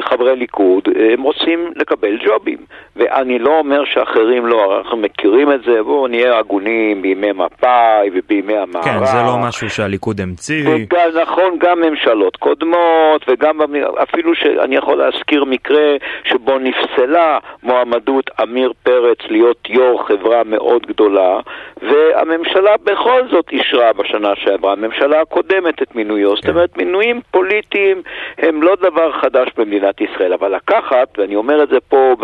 חברי 0.00 0.36
ליכוד, 0.36 0.88
הם 1.12 1.22
רוצים 1.22 1.70
לקבל 1.76 2.18
ג'ובים. 2.26 2.58
ואני 2.96 3.38
לא 3.38 3.58
אומר 3.58 3.84
שאחרים 3.84 4.46
לא, 4.46 4.78
אנחנו 4.78 4.96
מכירים 4.96 5.52
את 5.52 5.62
זה, 5.66 5.82
בואו 5.82 6.06
נהיה 6.06 6.38
הגונים 6.38 7.02
בימי 7.02 7.32
מפא"י 7.32 8.10
ובימי 8.14 8.56
המערב. 8.56 8.84
כן, 8.84 9.04
זה 9.04 9.18
לא 9.26 9.38
משהו 9.48 9.70
שהליכוד 9.70 10.20
המציא. 10.20 10.68
וגם, 10.68 11.22
נכון, 11.22 11.58
גם 11.58 11.80
ממשלות 11.80 12.36
קודמות, 12.36 13.24
וגם 13.28 13.60
אפילו 14.02 14.34
שאני 14.34 14.76
יכול 14.76 14.98
להזכיר 14.98 15.44
מקרה 15.44 15.96
שבו 16.24 16.58
נפסלה 16.58 17.38
מועמדות 17.62 18.30
עמיר 18.40 18.72
פרץ 18.82 19.18
להיות 19.30 19.68
יו"ר 19.68 20.06
חברה 20.06 20.44
מאוד 20.44 20.86
גדולה, 20.86 21.40
והממשלה 21.82 22.74
בכל 22.84 23.22
זאת 23.30 23.44
אישרה 23.52 23.92
בשנה 23.92 24.32
שעברה, 24.36 24.72
הממשלה 24.72 25.20
הקודמת 25.20 25.82
את 25.82 25.94
מינויו. 25.94 26.30
כן. 26.30 26.36
זאת 26.36 26.48
אומרת, 26.48 26.78
מינויים 26.84 27.20
פוליטיים 27.30 28.02
הם 28.38 28.62
לא 28.62 28.76
דבר 28.76 29.12
חדש 29.12 29.48
במדינת 29.56 30.00
ישראל, 30.00 30.32
אבל 30.32 30.54
לקחת, 30.54 31.18
ואני 31.18 31.36
אומר 31.36 31.62
את 31.62 31.68
זה 31.68 31.80
פה. 31.80 32.14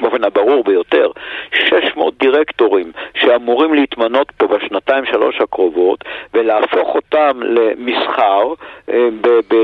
באופן 0.00 0.24
הברור 0.24 0.64
ביותר, 0.64 1.10
600 1.52 2.14
דירקטורים 2.18 2.92
שאמורים 3.14 3.74
להתמנות 3.74 4.30
פה 4.36 4.46
בשנתיים 4.46 5.04
שלוש 5.06 5.40
הקרובות 5.40 6.04
ולהפוך 6.34 6.94
אותם 6.94 7.40
למסחר 7.42 8.54
אה, 8.90 9.08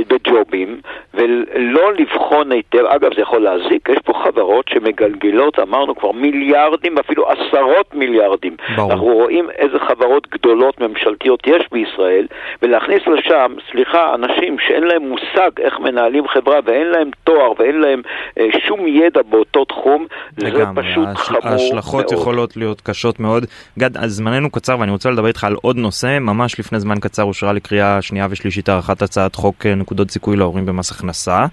בג'ובים 0.08 0.80
ולא 1.14 1.92
לבחון 1.92 2.52
היטב, 2.52 2.84
אגב 2.84 3.14
זה 3.14 3.20
יכול 3.20 3.42
להזיק, 3.42 3.88
יש 3.88 3.98
פה 4.04 4.12
חברות 4.24 4.68
שמגלגלות, 4.68 5.58
אמרנו 5.58 5.94
כבר 5.96 6.12
מיליארדים, 6.12 6.98
אפילו 6.98 7.28
עשרות 7.30 7.94
מיליארדים. 7.94 8.56
ברור. 8.76 8.92
אנחנו 8.92 9.06
רואים 9.06 9.50
איזה 9.50 9.78
חברות 9.78 10.26
גדולות 10.30 10.80
ממשלתיות 10.80 11.46
יש 11.46 11.64
בישראל 11.72 12.26
ולהכניס 12.62 13.06
לשם, 13.06 13.54
סליחה, 13.70 14.14
אנשים 14.14 14.58
שאין 14.58 14.84
להם 14.84 15.08
מושג 15.08 15.50
איך 15.60 15.80
מנהלים 15.80 16.28
חברה 16.28 16.60
ואין 16.64 16.86
להם 16.86 17.10
תואר 17.24 17.52
ואין 17.58 17.80
להם 17.80 18.02
אה, 18.38 18.46
שום 18.66 18.88
ידע 18.88 19.22
באותו 19.22 19.64
תחום, 19.64 20.06
לגמרי, 20.38 20.94
זה 20.96 21.14
פשוט 21.14 21.36
הש... 21.36 21.42
חמור 21.42 21.52
ההשלכות 21.52 22.12
מאוד. 22.12 22.20
יכולות 22.20 22.56
להיות 22.56 22.80
קשות 22.80 23.20
מאוד. 23.20 23.46
גד, 23.78 23.96
אז 23.96 24.12
זמננו 24.12 24.50
קצר 24.50 24.78
ואני 24.78 24.90
רוצה 24.90 25.10
לדבר 25.10 25.28
איתך 25.28 25.44
על 25.44 25.56
עוד 25.62 25.76
נושא. 25.76 26.18
ממש 26.18 26.60
לפני 26.60 26.80
זמן 26.80 27.00
קצר 27.00 27.22
אושרה 27.22 27.52
לקריאה 27.52 28.02
שנייה 28.02 28.26
ושלישית 28.30 28.68
הארכת 28.68 29.02
הצעת 29.02 29.34
חוק 29.34 29.66
אה, 29.66 29.74
נקודות 29.74 30.10
זיכוי 30.10 30.36
להורים 30.36 30.66
במס 30.66 30.92
הכנסה. 30.92 31.46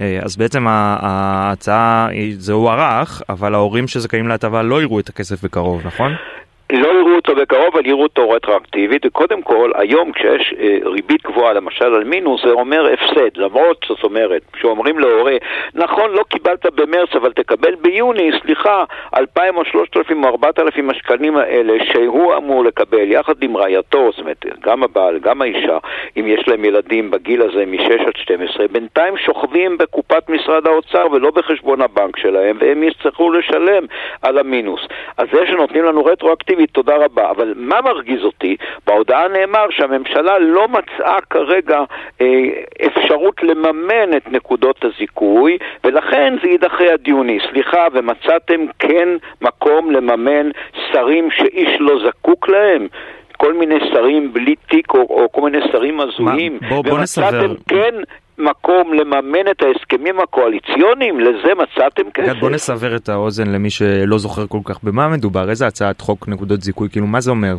אה, 0.00 0.18
אז 0.22 0.36
בעצם 0.36 0.66
ההצעה, 0.68 2.08
זה 2.36 2.52
הוארך, 2.52 3.22
אבל 3.28 3.54
ההורים 3.54 3.88
שזכאים 3.88 4.28
להטבה 4.28 4.62
לא 4.62 4.82
יראו 4.82 5.00
את 5.00 5.08
הכסף 5.08 5.44
בקרוב, 5.44 5.86
נכון? 5.86 6.12
לא 6.72 6.88
יראו 6.88 7.14
אותו 7.16 7.34
בקרוב, 7.34 7.64
אבל 7.72 7.86
יראו 7.86 8.02
אותו 8.02 8.30
רטרואקטיבית, 8.30 9.06
וקודם 9.06 9.42
כל, 9.42 9.70
היום 9.74 10.12
כשיש 10.12 10.54
אה, 10.58 10.78
ריבית 10.84 11.22
גבוהה, 11.22 11.52
למשל 11.52 11.94
על 11.94 12.04
מינוס, 12.04 12.44
זה 12.44 12.50
אומר 12.50 12.92
הפסד, 12.92 13.36
למרות 13.36 13.84
זאת 13.88 14.04
אומרת, 14.04 14.42
שאומרים 14.56 14.98
להורה, 14.98 15.36
נכון, 15.74 16.10
לא 16.10 16.24
קיבלת 16.28 16.66
במרץ, 16.66 17.08
אבל 17.16 17.32
תקבל 17.32 17.74
ביוני, 17.74 18.30
סליחה, 18.42 18.84
2,000 19.16 19.56
או 19.56 19.64
3,000 19.64 20.24
או 20.24 20.28
4,000 20.28 20.90
השקלים 20.90 21.36
האלה 21.36 21.72
שהוא 21.92 22.34
אמור 22.36 22.64
לקבל, 22.64 23.12
יחד 23.12 23.42
עם 23.42 23.56
רעייתו, 23.56 24.10
זאת 24.10 24.20
אומרת, 24.20 24.44
גם 24.60 24.82
הבעל, 24.82 25.18
גם 25.18 25.42
האישה, 25.42 25.78
אם 26.16 26.26
יש 26.26 26.48
להם 26.48 26.64
ילדים 26.64 27.10
בגיל 27.10 27.42
הזה 27.42 27.66
מ-6 27.66 28.06
עד 28.06 28.16
12, 28.16 28.68
בינתיים 28.68 29.16
שוכבים 29.16 29.78
בקופת 29.78 30.28
משרד 30.28 30.66
האוצר 30.66 31.06
ולא 31.12 31.30
בחשבון 31.30 31.80
הבנק 31.80 32.16
שלהם, 32.16 32.56
והם 32.60 32.82
יצטרכו 32.82 33.30
לשלם 33.30 33.84
על 34.22 34.38
המינוס. 34.38 34.80
אז 35.16 35.26
זה 35.32 35.46
שנותנים 35.46 35.84
לנו 35.84 36.04
רטרואקטיבית, 36.04 36.53
אקטיבית, 36.54 36.70
תודה 36.70 36.96
רבה. 36.96 37.30
אבל 37.30 37.54
מה 37.56 37.80
מרגיז 37.80 38.24
אותי? 38.24 38.56
בהודעה 38.86 39.28
נאמר 39.28 39.66
שהממשלה 39.70 40.38
לא 40.38 40.68
מצאה 40.68 41.20
כרגע 41.30 41.80
אה, 42.20 42.26
אפשרות 42.86 43.42
לממן 43.42 44.16
את 44.16 44.32
נקודות 44.32 44.84
הזיכוי, 44.84 45.58
ולכן 45.84 46.34
זה 46.42 46.48
יידחה 46.48 46.84
עד 46.84 47.08
יוני. 47.08 47.38
סליחה, 47.50 47.86
ומצאתם 47.92 48.60
כן 48.78 49.08
מקום 49.42 49.90
לממן 49.90 50.50
שרים 50.92 51.30
שאיש 51.30 51.80
לא 51.80 51.98
זקוק 52.06 52.48
להם? 52.48 52.86
כל 53.36 53.52
מיני 53.52 53.74
שרים 53.92 54.32
בלי 54.32 54.54
תיק 54.68 54.94
או, 54.94 55.00
או 55.00 55.32
כל 55.32 55.40
מיני 55.40 55.58
שרים 55.72 56.00
הזויים. 56.00 56.58
בוא, 56.68 56.84
בוא 56.84 56.98
נסבר. 56.98 57.54
כן 57.68 57.94
מקום 58.38 58.94
לממן 58.94 59.50
את 59.50 59.62
ההסכמים 59.62 60.20
הקואליציוניים? 60.20 61.20
לזה 61.20 61.54
מצאתם 61.54 62.10
כסף? 62.10 62.32
בוא 62.40 62.50
נסבר 62.50 62.96
את 62.96 63.08
האוזן 63.08 63.52
למי 63.52 63.70
שלא 63.70 64.18
זוכר 64.18 64.46
כל 64.46 64.58
כך 64.64 64.82
במה 64.82 65.08
מדובר, 65.08 65.50
איזה 65.50 65.66
הצעת 65.66 66.00
חוק 66.00 66.28
נקודות 66.28 66.60
זיכוי, 66.60 66.88
כאילו 66.90 67.06
מה 67.06 67.20
זה 67.20 67.30
אומר? 67.30 67.54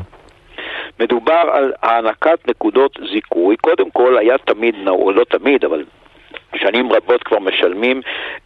מדובר 1.00 1.44
על 1.54 1.74
הענקת 1.84 2.48
נקודות 2.48 3.00
זיכוי, 3.14 3.56
קודם 3.58 3.90
כל 3.90 4.18
היה 4.18 4.38
תמיד, 4.38 4.76
או 4.88 5.12
לא 5.12 5.24
תמיד, 5.24 5.66
אבל 5.66 5.84
שנים 6.56 6.92
רבות 6.94 7.24
כבר 7.24 7.40
משלמים 7.40 8.02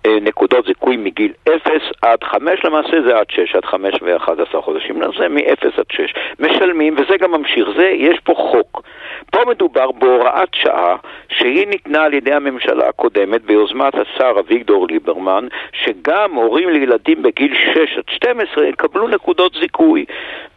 אה, 0.05 0.17
נקודות 0.21 0.65
זיכוי 0.65 0.97
מגיל 0.97 1.33
0 1.49 1.71
עד 2.01 2.23
5, 2.23 2.59
למעשה 2.63 3.01
זה 3.07 3.17
עד 3.17 3.25
6, 3.29 3.55
עד 3.55 3.65
5 3.65 3.95
ו-11 4.01 4.61
חודשים, 4.61 5.01
זה 5.19 5.29
מ-0 5.29 5.67
עד 5.77 5.85
6. 5.91 6.13
משלמים, 6.39 6.93
וזה 6.93 7.17
גם 7.17 7.31
ממשיך, 7.31 7.67
זה, 7.77 7.85
יש 7.85 8.19
פה 8.23 8.33
חוק. 8.37 8.83
פה 9.31 9.39
מדובר 9.47 9.91
בהוראת 9.91 10.49
שעה 10.53 10.95
שהיא 11.29 11.67
ניתנה 11.67 12.03
על 12.03 12.13
ידי 12.13 12.33
הממשלה 12.33 12.89
הקודמת 12.89 13.41
ביוזמת 13.41 13.93
השר 13.95 14.33
אביגדור 14.39 14.87
ליברמן, 14.87 15.47
שגם 15.73 16.33
הורים 16.33 16.69
לילדים 16.69 17.23
בגיל 17.23 17.55
6 17.73 17.97
עד 17.97 18.03
12 18.09 18.65
יקבלו 18.65 19.07
נקודות 19.07 19.53
זיכוי. 19.61 20.05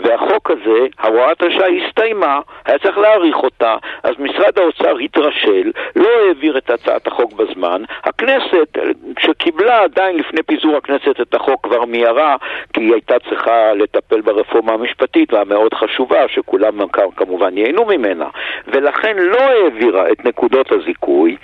והחוק 0.03 0.51
הזה, 0.51 0.87
הוראת 1.03 1.43
השעה 1.43 1.69
הסתיימה, 1.69 2.41
היה 2.65 2.79
צריך 2.79 2.99
להאריך 2.99 3.37
אותה, 3.37 3.77
אז 4.03 4.13
משרד 4.19 4.59
האוצר 4.59 4.97
התרשל, 4.99 5.71
לא 5.97 6.09
העביר 6.27 6.59
את 6.59 6.71
הצעת 6.71 7.07
החוק 7.07 7.33
בזמן. 7.33 7.83
הכנסת, 8.05 8.79
שקיבלה 9.19 9.83
עדיין 9.83 10.17
לפני 10.17 10.43
פיזור 10.43 10.77
הכנסת 10.77 11.21
את 11.21 11.35
החוק, 11.35 11.67
כבר 11.67 11.85
מיהרה, 11.85 12.37
כי 12.73 12.81
היא 12.81 12.93
הייתה 12.93 13.19
צריכה 13.29 13.73
לטפל 13.75 14.21
ברפורמה 14.21 14.73
המשפטית 14.73 15.33
והמאוד 15.33 15.75
חשובה, 15.75 16.29
שכולם 16.29 16.79
כמובן 17.17 17.59
ייהנו 17.59 17.85
ממנה. 17.85 18.29
ולכן 18.67 19.17
לא 19.19 19.41
העבירה 19.41 20.13
את 20.13 20.25
נקודות 20.25 20.73
הזיכוי 20.73 21.37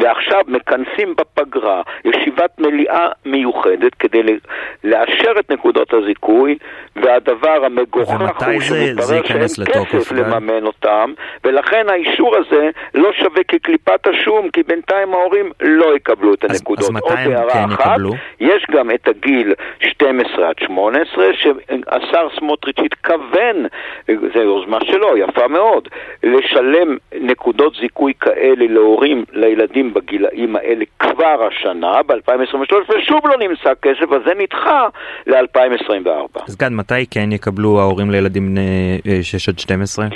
ועכשיו 0.00 0.40
מכנסים 0.46 1.14
בפגרה 1.16 1.82
ישיבת 2.04 2.58
מליאה 2.58 3.08
מיוחדת 3.26 3.94
כדי 3.94 4.22
לאשר 4.84 5.32
את 5.40 5.50
נקודות 5.50 5.94
הזיכוי, 5.94 6.58
והדבר 6.96 7.64
המגוחך 7.64 8.42
הוא 8.46 8.60
שמתברר 8.60 9.22
שאין 9.24 9.66
כסף 9.66 10.12
לממן 10.12 10.66
אותם, 10.66 11.12
ולכן 11.44 11.88
האישור 11.88 12.36
הזה 12.36 12.70
לא 12.94 13.12
שווה 13.12 13.44
כקליפת 13.48 14.06
השום, 14.06 14.50
כי 14.50 14.62
בינתיים 14.62 15.14
ההורים 15.14 15.50
לא 15.60 15.96
יקבלו 15.96 16.34
את 16.34 16.44
הנקודות. 16.44 16.78
אז, 16.78 16.84
אז 16.84 16.90
מתי 16.90 17.12
הם 17.12 17.48
כן 17.52 17.70
אחת, 17.70 17.90
יקבלו? 17.90 18.12
יש 18.40 18.66
גם 18.70 18.90
את 18.90 19.08
הגיל 19.08 19.54
12 19.80 20.48
עד 20.48 20.58
18, 20.58 21.24
שהשר 21.34 22.28
סמוטריץ' 22.38 22.78
התכוון, 22.84 23.66
זו 24.08 24.40
יוזמה 24.40 24.78
שלו, 24.84 25.16
יפה 25.16 25.48
מאוד, 25.48 25.88
לשלם 26.22 26.96
נקודות 27.20 27.74
זיכוי 27.80 28.12
כאלה 28.20 28.64
להורים, 28.68 29.24
לילדים 29.32 29.81
ילדים 29.82 29.94
בגילאים 29.94 30.56
האלה 30.56 30.84
כבר 30.98 31.48
השנה, 31.50 32.02
ב-2023, 32.06 32.74
ושוב 32.88 33.20
לא 33.26 33.36
נמצא 33.48 33.70
כסף, 33.82 34.12
אז 34.12 34.22
זה 34.26 34.32
נדחה 34.38 34.88
ל-2024. 35.26 36.42
אז 36.48 36.56
כאן, 36.56 36.74
מתי 36.74 37.06
כן 37.10 37.32
יקבלו 37.32 37.80
ההורים 37.80 38.10
לילדים 38.10 38.48
בני 38.48 38.98
6 39.22 39.48
עד 39.48 39.58
12? 39.58 40.06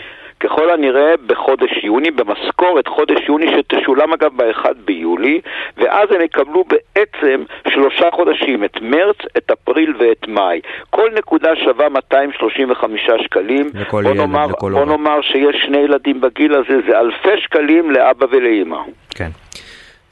ככל 0.41 0.71
הנראה 0.71 1.15
בחודש 1.27 1.85
יוני, 1.85 2.11
במשכורת 2.11 2.89
חודש 2.89 3.29
יוני 3.29 3.47
שתשולם 3.57 4.13
אגב 4.13 4.31
ב-1 4.37 4.67
ביולי, 4.85 5.41
ואז 5.77 6.09
הם 6.15 6.21
יקבלו 6.21 6.65
בעצם 6.65 7.43
שלושה 7.69 8.11
חודשים, 8.13 8.65
את 8.65 8.81
מרץ, 8.81 9.17
את 9.37 9.51
אפריל 9.51 9.95
ואת 9.99 10.29
מאי. 10.29 10.61
כל 10.91 11.11
נקודה 11.19 11.51
שווה 11.65 11.89
235 11.89 13.01
שקלים. 13.25 13.71
לכל 13.75 14.03
ילד, 14.07 14.17
נאמר, 14.17 14.47
לכל 14.47 14.73
בוא 14.73 14.85
נאמר 14.85 15.21
שיש 15.23 15.57
שני 15.67 15.79
ילדים 15.79 16.21
בגיל 16.21 16.55
הזה, 16.55 16.81
זה 16.89 17.01
אלפי 17.01 17.41
שקלים 17.41 17.91
לאבא 17.91 18.27
ולאימא. 18.31 18.79
כן. 19.11 19.29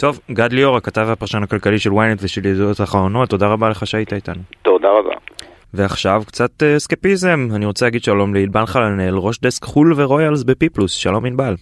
טוב, 0.04 0.20
גד 0.30 0.52
ליאור, 0.52 0.76
הכתב 0.76 1.04
והפרשן 1.08 1.42
הכלכלי 1.42 1.78
של 1.78 1.90
ynet 1.90 2.18
ושל 2.20 2.46
ידיעות 2.46 2.80
אחרונות, 2.80 3.30
תודה 3.30 3.46
רבה 3.46 3.68
לך 3.68 3.86
שהיית 3.86 4.12
איתנו. 4.12 4.42
תודה 4.62 4.88
רבה. 4.88 5.14
ועכשיו 5.74 6.22
קצת 6.26 6.62
אה, 6.62 6.78
סקפיזם, 6.78 7.48
אני 7.54 7.66
רוצה 7.66 7.86
להגיד 7.86 8.04
שלום 8.04 8.34
לענבל 8.34 8.66
חלנאל, 8.66 9.14
ראש 9.14 9.38
דסק 9.40 9.64
חו"ל 9.64 9.94
ורויאלס 9.96 10.42
בפיפלוס, 10.42 10.92
שלום 10.92 11.24
ענבל. 11.26 11.54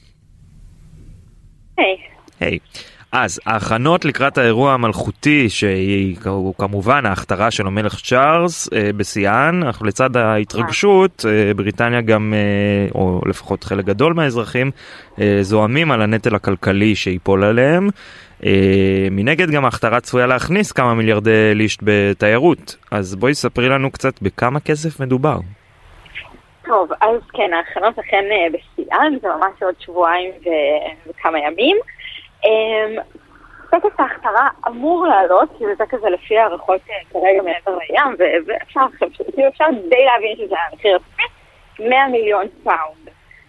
היי. 1.79 1.97
היי. 2.41 2.59
אז 3.13 3.41
ההכנות 3.47 4.05
לקראת 4.05 4.39
האירוע 4.39 4.73
המלכותי 4.73 5.49
שהוא 5.51 6.55
כמובן 6.59 7.07
ההכתרה 7.07 7.51
של 7.51 7.67
המלך 7.67 8.01
צ'ארלס 8.01 8.69
אה, 8.73 8.91
בשיאן, 8.97 9.63
אך 9.63 9.83
לצד 9.83 10.17
ההתרגשות 10.17 11.25
אה, 11.29 11.55
בריטניה 11.55 12.01
גם, 12.01 12.35
אה, 12.37 12.91
או 12.95 13.21
לפחות 13.27 13.65
חלק 13.65 13.85
גדול 13.85 14.13
מהאזרחים, 14.13 14.71
אה, 15.21 15.39
זועמים 15.43 15.91
על 15.91 16.03
הנטל 16.03 16.35
הכלכלי 16.35 16.95
שיפול 16.95 17.45
עליהם. 17.45 17.89
אה, 18.47 19.09
מנגד 19.11 19.51
גם 19.51 19.65
ההכתרה 19.65 20.01
צפויה 20.01 20.27
להכניס 20.27 20.73
כמה 20.73 20.95
מיליארדי 20.95 21.55
לישט 21.55 21.81
בתיירות, 21.83 22.77
אז 22.91 23.15
בואי 23.15 23.35
ספרי 23.35 23.69
לנו 23.69 23.91
קצת 23.91 24.23
בכמה 24.23 24.61
כסף 24.61 25.01
מדובר. 25.01 25.37
טוב, 26.65 26.91
אז 27.01 27.21
כן, 27.33 27.53
ההכנות 27.53 27.99
אכן 27.99 28.25
אה, 28.31 28.47
בשיאן, 28.53 29.13
זה 29.23 29.29
ממש 29.29 29.63
עוד 29.63 29.75
שבועיים 29.79 30.31
ו- 30.31 31.11
וכמה 31.11 31.39
ימים. 31.39 31.77
אמ, 32.45 33.03
טקס 33.71 33.95
ההכתרה 33.99 34.49
אמור 34.69 35.07
לעלות, 35.07 35.49
כי 35.59 35.65
זה 35.67 35.77
טקס 35.79 35.95
הזה 35.95 36.11
לפי 36.11 36.39
הערכות 36.39 36.81
אה, 36.91 36.95
כרגע 37.13 37.43
מעבר 37.43 37.79
לים, 37.79 38.17
ואפשר 38.47 38.81
עכשיו, 38.93 39.09
כאילו 39.17 39.49
די 39.89 40.05
להבין 40.05 40.37
שזה 40.37 40.55
המחיר 40.71 40.97
הסופי, 40.97 41.23
100 41.89 42.09
מיליון 42.09 42.47
פאונד. 42.65 43.09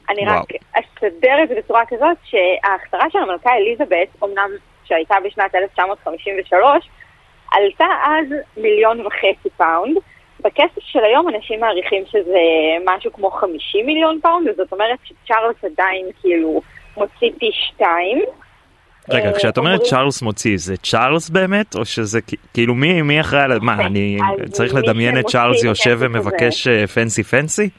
אני 0.10 0.28
וואו. 0.28 0.40
רק 0.40 0.46
אסדר 0.74 1.44
את 1.44 1.50
זה 1.50 1.56
בצורה 1.56 1.86
כזאת, 1.86 2.18
שההכתרה 2.24 3.10
של 3.10 3.20
המלכה 3.20 3.56
אליזבת, 3.56 4.08
אמנם 4.24 4.50
שהייתה 4.86 5.16
בשנת 5.26 5.56
1953, 5.56 6.90
עלתה 7.52 7.86
אז 8.04 8.28
מיליון 8.58 9.06
וחצי 9.06 9.50
פאונד. 9.58 9.98
בכסף 10.40 10.82
של 10.82 11.00
היום 11.04 11.30
אנשים 11.30 11.60
מעריכים 11.60 12.04
שזה 12.06 12.40
משהו 12.86 13.14
כמו 13.14 13.32
50 13.32 13.86
מיליון 13.86 14.20
פאונד, 14.22 14.50
וזאת 14.50 14.72
אומרת 14.72 15.00
שצ'ארלס 15.04 15.56
עדיין 15.64 16.06
כאילו 16.22 16.62
מוציא 16.98 17.30
פי 17.40 17.50
שתיים. 17.54 18.22
רגע, 19.10 19.28
אה, 19.28 19.34
כשאת 19.34 19.58
אומרת 19.58 19.82
צ'ארלס 19.82 20.22
מוציא, 20.22 20.58
זה 20.58 20.78
צ'ארלס 20.78 21.30
באמת? 21.30 21.76
או 21.76 21.86
שזה 21.86 22.20
כאילו 22.54 22.76
מי, 22.76 23.02
מי 23.02 23.22
אחראי 23.22 23.44
על... 23.44 23.60
מה, 23.62 23.86
אני 23.86 24.18
אז 24.44 24.52
צריך 24.52 24.74
מי 24.74 24.82
לדמיין 24.82 25.20
את 25.20 25.26
צ'ארלס 25.26 25.64
יושב 25.64 25.98
ומבקש 26.00 26.68
אה, 26.68 26.88
fancy 26.88 27.24
fancy? 27.24 27.70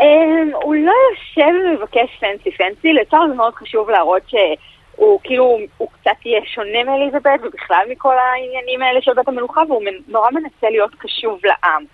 אמ, 0.00 0.50
הוא 0.62 0.74
לא 0.74 0.92
יושב 1.10 1.52
ומבקש 1.64 2.18
fancy 2.20 2.50
fancy, 2.50 2.92
לצ'ארלס 2.92 3.36
מאוד 3.36 3.54
חשוב 3.54 3.90
להראות 3.90 4.22
שהוא 5.00 5.20
כאילו, 5.24 5.58
הוא 5.76 5.88
קצת 6.00 6.16
יהיה 6.24 6.40
שונה 6.44 6.84
מאליזבת 6.84 7.40
ובכלל 7.42 7.84
מכל 7.88 8.14
העניינים 8.18 8.82
האלה 8.82 9.02
של 9.02 9.14
בית 9.14 9.28
המלוכה 9.28 9.62
והוא 9.68 9.82
נורא 10.08 10.30
מנסה 10.30 10.70
להיות 10.70 10.94
קשוב 10.94 11.40
לעם. 11.44 11.84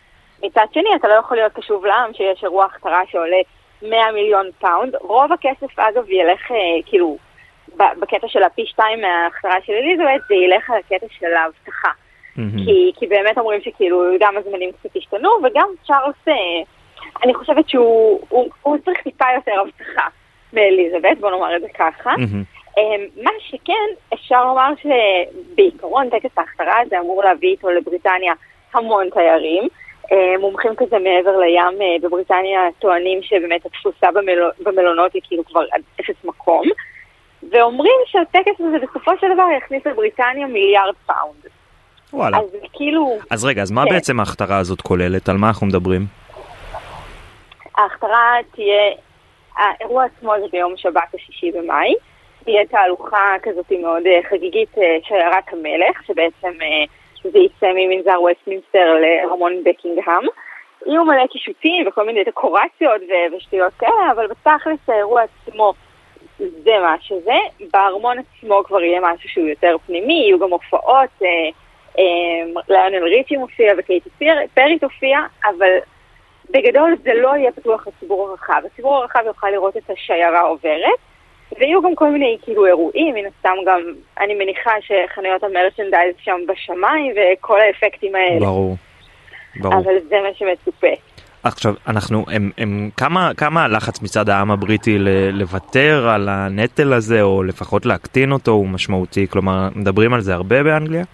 מצד 0.42 0.66
שני, 0.72 0.88
אתה 0.96 1.08
לא 1.08 1.14
יכול 1.14 1.36
להיות 1.36 1.52
קשוב 1.52 1.86
לעם 1.86 2.14
שיש 2.14 2.44
אירוע 2.44 2.64
הכתרה 2.64 3.00
שעולה 3.10 3.36
100 3.82 4.12
מיליון 4.12 4.46
פאונד. 4.60 4.94
רוב 5.00 5.32
הכסף, 5.32 5.78
אגב, 5.78 6.10
ילך 6.10 6.50
אה, 6.50 6.56
כאילו, 6.86 7.16
בקטע 7.76 8.28
של 8.28 8.42
הפי 8.42 8.66
שתיים 8.66 9.00
מההכתרה 9.00 9.56
של 9.66 9.72
אליזבת, 9.72 10.20
זה 10.28 10.34
ילך 10.34 10.70
על 10.70 10.76
הקטע 10.78 11.06
של 11.18 11.34
האבטחה. 11.34 11.90
כי, 12.64 12.92
כי 12.96 13.06
באמת 13.06 13.38
אומרים 13.38 13.60
שכאילו 13.60 14.02
גם 14.20 14.36
הזמנים 14.36 14.72
קצת 14.72 14.96
השתנו, 14.96 15.30
וגם 15.44 15.68
צ'ארלס, 15.86 16.28
אה, 16.28 16.34
אני 17.24 17.34
חושבת 17.34 17.68
שהוא 17.68 18.20
הוא, 18.28 18.48
הוא 18.62 18.78
צריך 18.84 19.00
טיפה 19.00 19.24
יותר 19.34 19.52
אבטחה 19.62 20.06
מאליזבת, 20.52 21.18
בוא 21.20 21.30
נאמר 21.30 21.56
את 21.56 21.60
זה 21.60 21.68
ככה. 21.78 22.14
אה, 22.78 22.82
מה 23.22 23.30
שכן, 23.38 24.14
אפשר 24.14 24.44
לומר 24.44 24.72
שבעיקרון 24.82 26.10
טקס 26.10 26.38
ההכתרה 26.38 26.80
הזה 26.80 27.00
אמור 27.00 27.24
להביא 27.24 27.48
איתו 27.48 27.70
לבריטניה 27.70 28.34
המון 28.74 29.10
תיירים. 29.10 29.68
אה, 30.12 30.38
מומחים 30.40 30.72
כזה 30.76 30.98
מעבר 30.98 31.36
לים 31.36 31.82
אה, 31.82 31.96
בבריטניה 32.02 32.60
טוענים 32.78 33.22
שבאמת 33.22 33.66
התפוסה 33.66 34.06
במלו, 34.14 34.46
במלונות 34.60 35.12
היא 35.14 35.22
כאילו 35.24 35.44
כבר 35.44 35.60
עד 35.72 35.82
אפס 36.00 36.24
מקום. 36.24 36.62
ואומרים 37.52 37.94
שהטקס 38.06 38.60
הזה 38.60 38.76
בסופו 38.78 39.10
של 39.20 39.26
דבר 39.34 39.46
יכניס 39.58 39.86
לבריטניה 39.86 40.46
מיליארד 40.46 40.94
פאונד. 41.06 41.46
וואלה. 42.12 42.38
אז 42.38 42.56
כאילו... 42.72 43.18
אז 43.30 43.44
רגע, 43.44 43.62
אז 43.62 43.70
מה 43.70 43.84
כן. 43.84 43.94
בעצם 43.94 44.20
ההכתרה 44.20 44.58
הזאת 44.58 44.80
כוללת? 44.80 45.28
על 45.28 45.36
מה 45.36 45.48
אנחנו 45.48 45.66
מדברים? 45.66 46.06
ההכתרה 47.78 48.32
תהיה, 48.54 48.92
האירוע 49.56 50.04
עצמו 50.04 50.32
זה 50.40 50.46
ביום 50.52 50.76
שבת 50.76 51.14
השישי 51.14 51.52
במאי, 51.52 51.94
תהיה 52.46 52.66
תהלוכה 52.66 53.36
כזאת 53.42 53.72
מאוד 53.80 54.06
אה, 54.06 54.20
חגיגית 54.30 54.78
אה, 54.78 54.96
שיירת 55.02 55.44
המלך, 55.52 56.02
שבעצם 56.06 56.52
אה, 56.62 56.84
זה 57.22 57.38
יצא 57.38 57.66
ממנזר 57.74 58.22
ווסטמינסטר 58.22 58.94
לארמון 59.00 59.64
בקינגהם. 59.64 60.24
יהיו 60.86 61.04
מלא 61.04 61.26
קישוטים 61.26 61.88
וכל 61.88 62.06
מיני 62.06 62.24
דקורציות 62.24 63.02
ושטויות 63.36 63.72
כאלה, 63.78 64.12
אבל 64.12 64.26
בתכלס 64.26 64.78
האירוע 64.88 65.22
עצמו 65.22 65.72
זה 66.38 66.78
מה 66.82 66.96
שזה. 67.00 67.38
בארמון 67.72 68.16
עצמו 68.18 68.62
כבר 68.64 68.82
יהיה 68.82 69.00
משהו 69.02 69.28
שהוא 69.28 69.48
יותר 69.48 69.76
פנימי, 69.86 70.12
יהיו 70.12 70.38
גם 70.38 70.50
הופעות, 70.50 71.10
אה, 71.22 71.28
אה, 71.98 72.60
ליונל 72.68 73.04
ריצ'י 73.04 73.36
מופיע 73.36 73.74
וקייטי 73.78 74.10
פרי 74.54 74.78
תופיע, 74.78 75.18
אבל 75.44 75.78
בגדול 76.50 76.96
זה 77.02 77.14
לא 77.14 77.36
יהיה 77.36 77.52
פתוח 77.52 77.86
לציבור 77.86 78.28
הרחב. 78.30 78.62
הציבור 78.66 78.96
הרחב 78.96 79.22
יוכל 79.26 79.50
לראות 79.50 79.76
את 79.76 79.90
השיירה 79.90 80.40
עוברת, 80.40 80.98
ויהיו 81.58 81.82
גם 81.82 81.94
כל 81.94 82.10
מיני 82.10 82.36
כאילו 82.42 82.66
אירועים, 82.66 83.14
מן 83.14 83.26
הסתם 83.26 83.54
גם, 83.66 83.80
אני 84.20 84.34
מניחה 84.34 84.70
שחנויות 84.80 85.42
המרצ'נדייז 85.42 86.14
שם 86.18 86.40
בשמיים 86.48 87.14
וכל 87.16 87.60
האפקטים 87.60 88.14
האלה. 88.14 88.40
ברור. 88.40 88.76
ברור. 89.60 89.74
אבל 89.74 89.94
זה 90.08 90.16
מה 90.22 90.28
שמצופה. 90.34 90.86
עכשיו, 91.42 91.74
אנחנו, 91.88 92.24
הם, 92.32 92.50
הם, 92.58 92.90
כמה, 92.96 93.30
כמה 93.36 93.64
הלחץ 93.64 94.02
מצד 94.02 94.28
העם 94.28 94.50
הבריטי 94.50 94.98
לוותר 95.32 96.08
על 96.08 96.28
הנטל 96.28 96.92
הזה, 96.92 97.22
או 97.22 97.42
לפחות 97.42 97.86
להקטין 97.86 98.32
אותו, 98.32 98.50
הוא 98.50 98.68
משמעותי? 98.68 99.26
כלומר, 99.28 99.68
מדברים 99.76 100.14
על 100.14 100.20
זה 100.20 100.34
הרבה 100.34 100.62
באנגליה? 100.62 101.04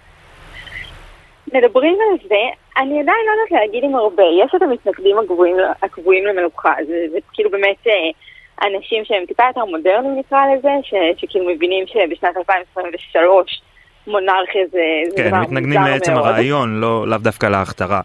מדברים 1.53 1.97
על 2.11 2.27
זה, 2.27 2.35
אני 2.77 2.99
עדיין 2.99 3.17
לא 3.27 3.31
יודעת 3.31 3.51
להגיד 3.51 3.83
אם 3.83 3.95
הרבה. 3.95 4.23
יש 4.43 4.51
את 4.55 4.61
המתנגדים 4.61 5.19
הקבועים, 5.19 5.55
הקבועים 5.81 6.25
למלוכה, 6.25 6.73
זה, 6.87 7.05
זה 7.11 7.17
כאילו 7.33 7.49
באמת 7.49 7.87
אה, 7.87 7.93
אנשים 8.61 9.05
שהם 9.05 9.25
טיפה 9.25 9.43
יותר 9.47 9.65
מודרניים 9.65 10.19
נקרא 10.19 10.45
לזה, 10.55 10.69
ש, 10.83 10.93
שכאילו 11.17 11.49
מבינים 11.49 11.87
שבשנת 11.87 12.37
2023 12.37 13.61
מונרכיה 14.07 14.65
זה, 14.71 14.79
זה 15.09 15.17
כן, 15.17 15.29
דבר 15.29 15.37
מוזר 15.37 15.79
לעצם 15.91 16.13
מאוד. 16.13 16.25
הרעיון, 16.25 16.81
לא, 16.81 17.07
לאו 17.07 17.17
דווקא 17.17 17.45
להכתרה. 17.45 18.01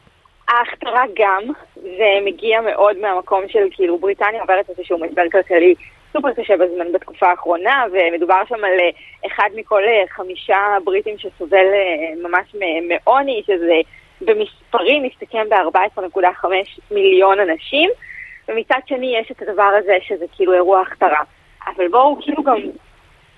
ההכתרה 0.49 1.05
גם, 1.19 1.43
זה 1.77 2.19
מגיע 2.25 2.61
מאוד 2.61 2.99
מהמקום 2.99 3.43
של 3.49 3.69
כאילו 3.71 3.99
בריטניה 3.99 4.41
עוברת 4.41 4.71
איזשהו 4.71 4.99
משבר 4.99 5.23
כלכלי 5.33 5.75
סופר 6.13 6.33
קשה 6.33 6.57
בזמן 6.57 6.93
בתקופה 6.93 7.31
האחרונה, 7.31 7.85
ומדובר 7.93 8.41
שם 8.49 8.55
על 8.55 8.81
אה, 8.81 8.91
אחד 9.27 9.49
מכל 9.55 9.83
אה, 9.85 10.03
חמישה 10.11 10.77
בריטים 10.85 11.19
שסובל 11.19 11.57
אה, 11.57 12.29
ממש 12.29 12.55
מעוני, 12.89 13.43
שזה 13.47 13.81
במספרים 14.21 15.03
מסתכם 15.03 15.49
ב-14.5 15.49 16.45
מיליון 16.91 17.41
אנשים, 17.41 17.91
ומצד 18.49 18.79
שני 18.87 19.17
יש 19.21 19.31
את 19.31 19.43
הדבר 19.43 19.71
הזה 19.83 19.93
שזה 20.09 20.25
כאילו 20.37 20.53
אירוע 20.55 20.81
הכתרה. 20.81 21.21
אבל 21.77 21.89
בואו 21.91 22.19
כאילו 22.23 22.43
גם 22.43 22.57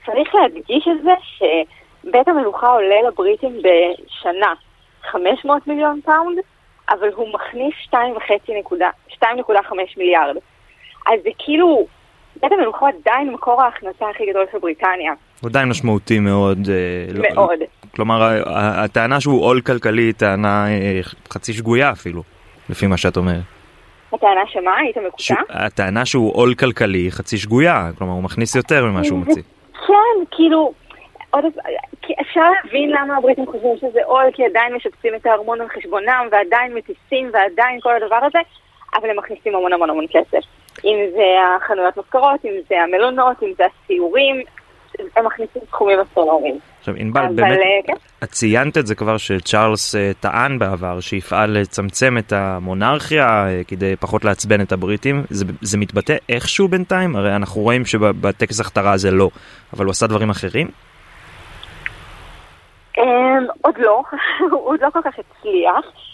צריך 0.07 0.35
להדגיש 0.35 0.89
את 0.89 1.03
זה 1.05 1.11
שבית 1.23 2.29
המלוכה 2.29 2.67
עולה 2.69 2.95
לבריטים 3.09 3.59
בשנה 3.59 4.53
500 5.11 5.67
מיליון 5.67 6.01
פאונד, 6.05 6.39
אבל 6.91 7.09
הוא 7.15 7.29
מכניס 7.35 7.75
2.5 7.89 7.97
נקודה- 8.59 8.91
2.5 9.09 9.19
מיליארד. 9.97 10.37
אז 11.07 11.21
זה 11.25 11.31
כאילו, 11.39 11.87
בית 12.43 12.53
המלוכה 12.53 12.87
עדיין 12.89 13.31
מקור 13.33 13.63
ההכנסה 13.63 14.11
הכי 14.11 14.27
גדול 14.31 14.47
של 14.53 14.59
בריטניה. 14.59 15.13
הוא 15.41 15.51
עדיין 15.51 15.69
משמעותי 15.69 16.19
מאוד. 16.19 16.59
אה, 16.69 17.13
לא- 17.15 17.35
מאוד. 17.35 17.59
כלומר, 17.95 18.43
הטענה 18.85 19.21
שהוא 19.21 19.45
עול 19.45 19.61
כלכלי 19.61 20.03
היא 20.03 20.15
טענה 20.15 20.67
אה, 20.69 21.01
חצי 21.33 21.53
שגויה 21.53 21.91
אפילו, 21.91 22.23
לפי 22.71 22.87
מה 22.87 22.97
שאת 22.97 23.17
אומרת. 23.17 23.60
הטענה 24.13 24.41
שמה? 24.47 24.77
היית 24.77 24.97
מקוטע? 24.97 25.35
הטענה 25.51 26.07
שהוא 26.07 26.37
עול 26.37 26.55
כלכלי 26.55 27.11
חצי 27.11 27.39
שגויה, 27.39 27.91
כלומר 27.99 28.13
הוא 28.13 28.23
מכניס 28.23 28.55
יותר 28.55 28.85
ממה 28.85 29.05
שהוא 29.05 29.19
מוציא. 29.19 29.43
כן, 29.87 30.25
כאילו, 30.31 30.73
עוד 31.31 31.45
אפשר 32.21 32.51
להבין 32.65 32.91
למה 32.91 33.17
הבריטים 33.17 33.47
חושבים 33.47 33.77
שזה 33.77 34.01
עול, 34.05 34.25
כי 34.33 34.45
עדיין 34.45 34.75
משפצים 34.75 35.15
את 35.15 35.27
הארמון 35.27 35.61
על 35.61 35.69
חשבונם, 35.69 36.29
ועדיין 36.33 36.75
מטיסים, 36.75 37.31
ועדיין 37.33 37.81
כל 37.81 37.97
הדבר 37.97 38.19
הזה, 38.23 38.39
אבל 38.95 39.11
הם 39.11 39.17
מכניסים 39.17 39.55
המון 39.55 39.73
המון 39.73 39.91
המון 39.91 40.07
כסף. 40.11 40.47
אם 40.85 40.97
זה 41.13 41.25
החנויות 41.57 41.97
משכורות, 41.97 42.45
אם 42.45 42.53
זה 42.69 42.83
המלונות, 42.83 43.43
אם 43.43 43.53
זה 43.59 43.65
הסיורים, 43.65 44.43
הם 45.17 45.27
מכניסים 45.27 45.63
סכומים 45.69 45.99
אסטרונומיים. 46.01 46.59
עכשיו 46.79 46.95
ענבל, 46.95 47.27
באמת, 47.35 47.59
אה, 47.59 47.87
כן. 47.87 47.93
את 48.25 48.29
ציינת 48.31 48.79
את 48.79 48.87
זה 48.87 48.95
כבר 48.95 49.17
שצ'ארלס 49.17 49.95
אה, 49.95 50.11
טען 50.21 50.59
בעבר 50.59 51.01
שיפעל 51.01 51.51
לצמצם 51.51 52.19
את 52.19 52.33
המונרכיה 52.33 53.27
אה, 53.27 53.61
כדי 53.69 53.97
פחות 53.97 54.25
לעצבן 54.25 54.61
את 54.61 54.73
הבריטים. 54.73 55.23
זה, 55.31 55.45
זה 55.61 55.79
מתבטא 55.79 56.17
איכשהו 56.29 56.69
בינתיים? 56.69 57.17
הרי 57.17 57.37
אנחנו 57.37 57.61
רואים 57.61 57.85
שבטקס 57.85 58.61
הכתרה 58.61 58.97
זה 58.97 59.11
לא, 59.11 59.31
אבל 59.73 59.85
הוא 59.85 59.91
עשה 59.91 60.07
דברים 60.07 60.31
אחרים? 60.31 60.69
אמ, 62.99 63.47
עוד 63.63 63.75
לא, 63.79 64.03
הוא 64.51 64.69
עוד 64.69 64.81
לא 64.83 64.89
כל 64.93 65.01
כך 65.05 65.15
הצליח. 65.19 66.10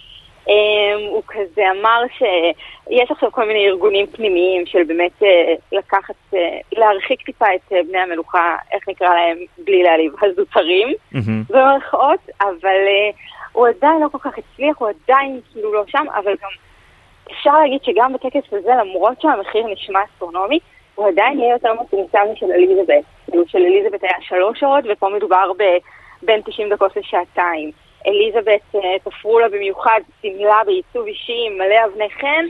אמ, 0.48 1.06
הוא 1.10 1.22
כזה 1.28 1.62
אמר 1.70 2.02
שיש 2.18 3.10
עכשיו 3.10 3.32
כל 3.32 3.46
מיני 3.46 3.66
ארגונים 3.66 4.06
פנימיים 4.06 4.66
של 4.66 4.84
באמת 4.84 5.22
אה, 5.22 5.54
לקחת, 5.72 6.14
אה, 6.34 6.58
להרחיק 6.72 7.22
טיפה 7.22 7.46
את 7.54 7.72
אה, 7.72 7.80
בני 7.88 7.98
המלוכה, 7.98 8.56
איך 8.72 8.88
נקרא 8.88 9.08
להם, 9.08 9.38
בלי 9.64 9.82
להעליב, 9.82 10.12
הזוטרים, 10.22 10.88
במרכאות, 11.50 12.20
אבל 12.40 12.86
הוא 13.52 13.66
עדיין 13.66 14.00
לא 14.02 14.08
כל 14.12 14.18
כך 14.18 14.38
הצליח, 14.38 14.76
הוא 14.78 14.88
עדיין 14.88 15.40
כאילו 15.52 15.74
לא 15.74 15.82
שם, 15.86 16.04
אבל 16.14 16.32
גם 16.42 16.50
אפשר 17.32 17.52
להגיד 17.52 17.80
שגם 17.82 18.12
בטקס 18.12 18.52
הזה, 18.52 18.70
למרות 18.80 19.20
שהמחיר 19.20 19.66
נשמע 19.66 20.00
אסטרונומי, 20.04 20.58
הוא 20.94 21.08
עדיין 21.08 21.40
יהיה 21.40 21.52
יותר 21.52 21.72
מצומצם 21.72 22.18
משל 22.32 22.46
אליזבת. 22.52 23.04
כאילו 23.24 23.48
של 23.48 23.58
אליזבת 23.58 24.02
היה 24.02 24.16
שלוש 24.20 24.60
שעות, 24.60 24.84
ופה 24.88 25.08
מדובר 25.08 25.52
בין 26.22 26.40
90 26.40 26.68
דקות 26.68 26.96
לשעתיים. 26.96 27.70
אליזבת, 28.06 28.74
אה, 28.74 28.80
תפרו 29.04 29.38
לה 29.38 29.48
במיוחד 29.48 30.00
שמלה 30.22 30.60
בעיצוב 30.66 31.06
אישי 31.06 31.48
מלא 31.58 31.84
אבני 31.86 32.08
חן, 32.20 32.44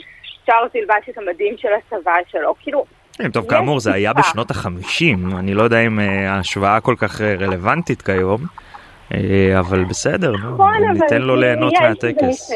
צ'ארלס 0.46 0.74
ילבש 0.74 1.08
את 1.10 1.18
המדים 1.18 1.54
של 1.58 1.68
הצבא 1.68 2.12
שלו, 2.30 2.54
כאילו... 2.60 2.84
כן, 3.12 3.30
טוב, 3.30 3.50
כאמור, 3.50 3.80
זה 3.80 3.94
היה 3.94 4.12
בשנות 4.12 4.50
החמישים, 4.50 5.36
אני 5.38 5.54
לא 5.54 5.62
יודע 5.62 5.80
אם 5.80 6.00
אה, 6.00 6.30
ההשוואה 6.30 6.80
כל 6.80 6.94
כך 6.98 7.20
אה, 7.20 7.34
רלוונטית 7.38 8.02
כיום, 8.02 8.40
אבל 9.58 9.84
בסדר, 9.84 10.32
נכון, 10.32 10.74
ניתן 10.92 11.22
לו 11.22 11.36
ליהנות 11.36 11.72
מהטקס. 11.80 12.52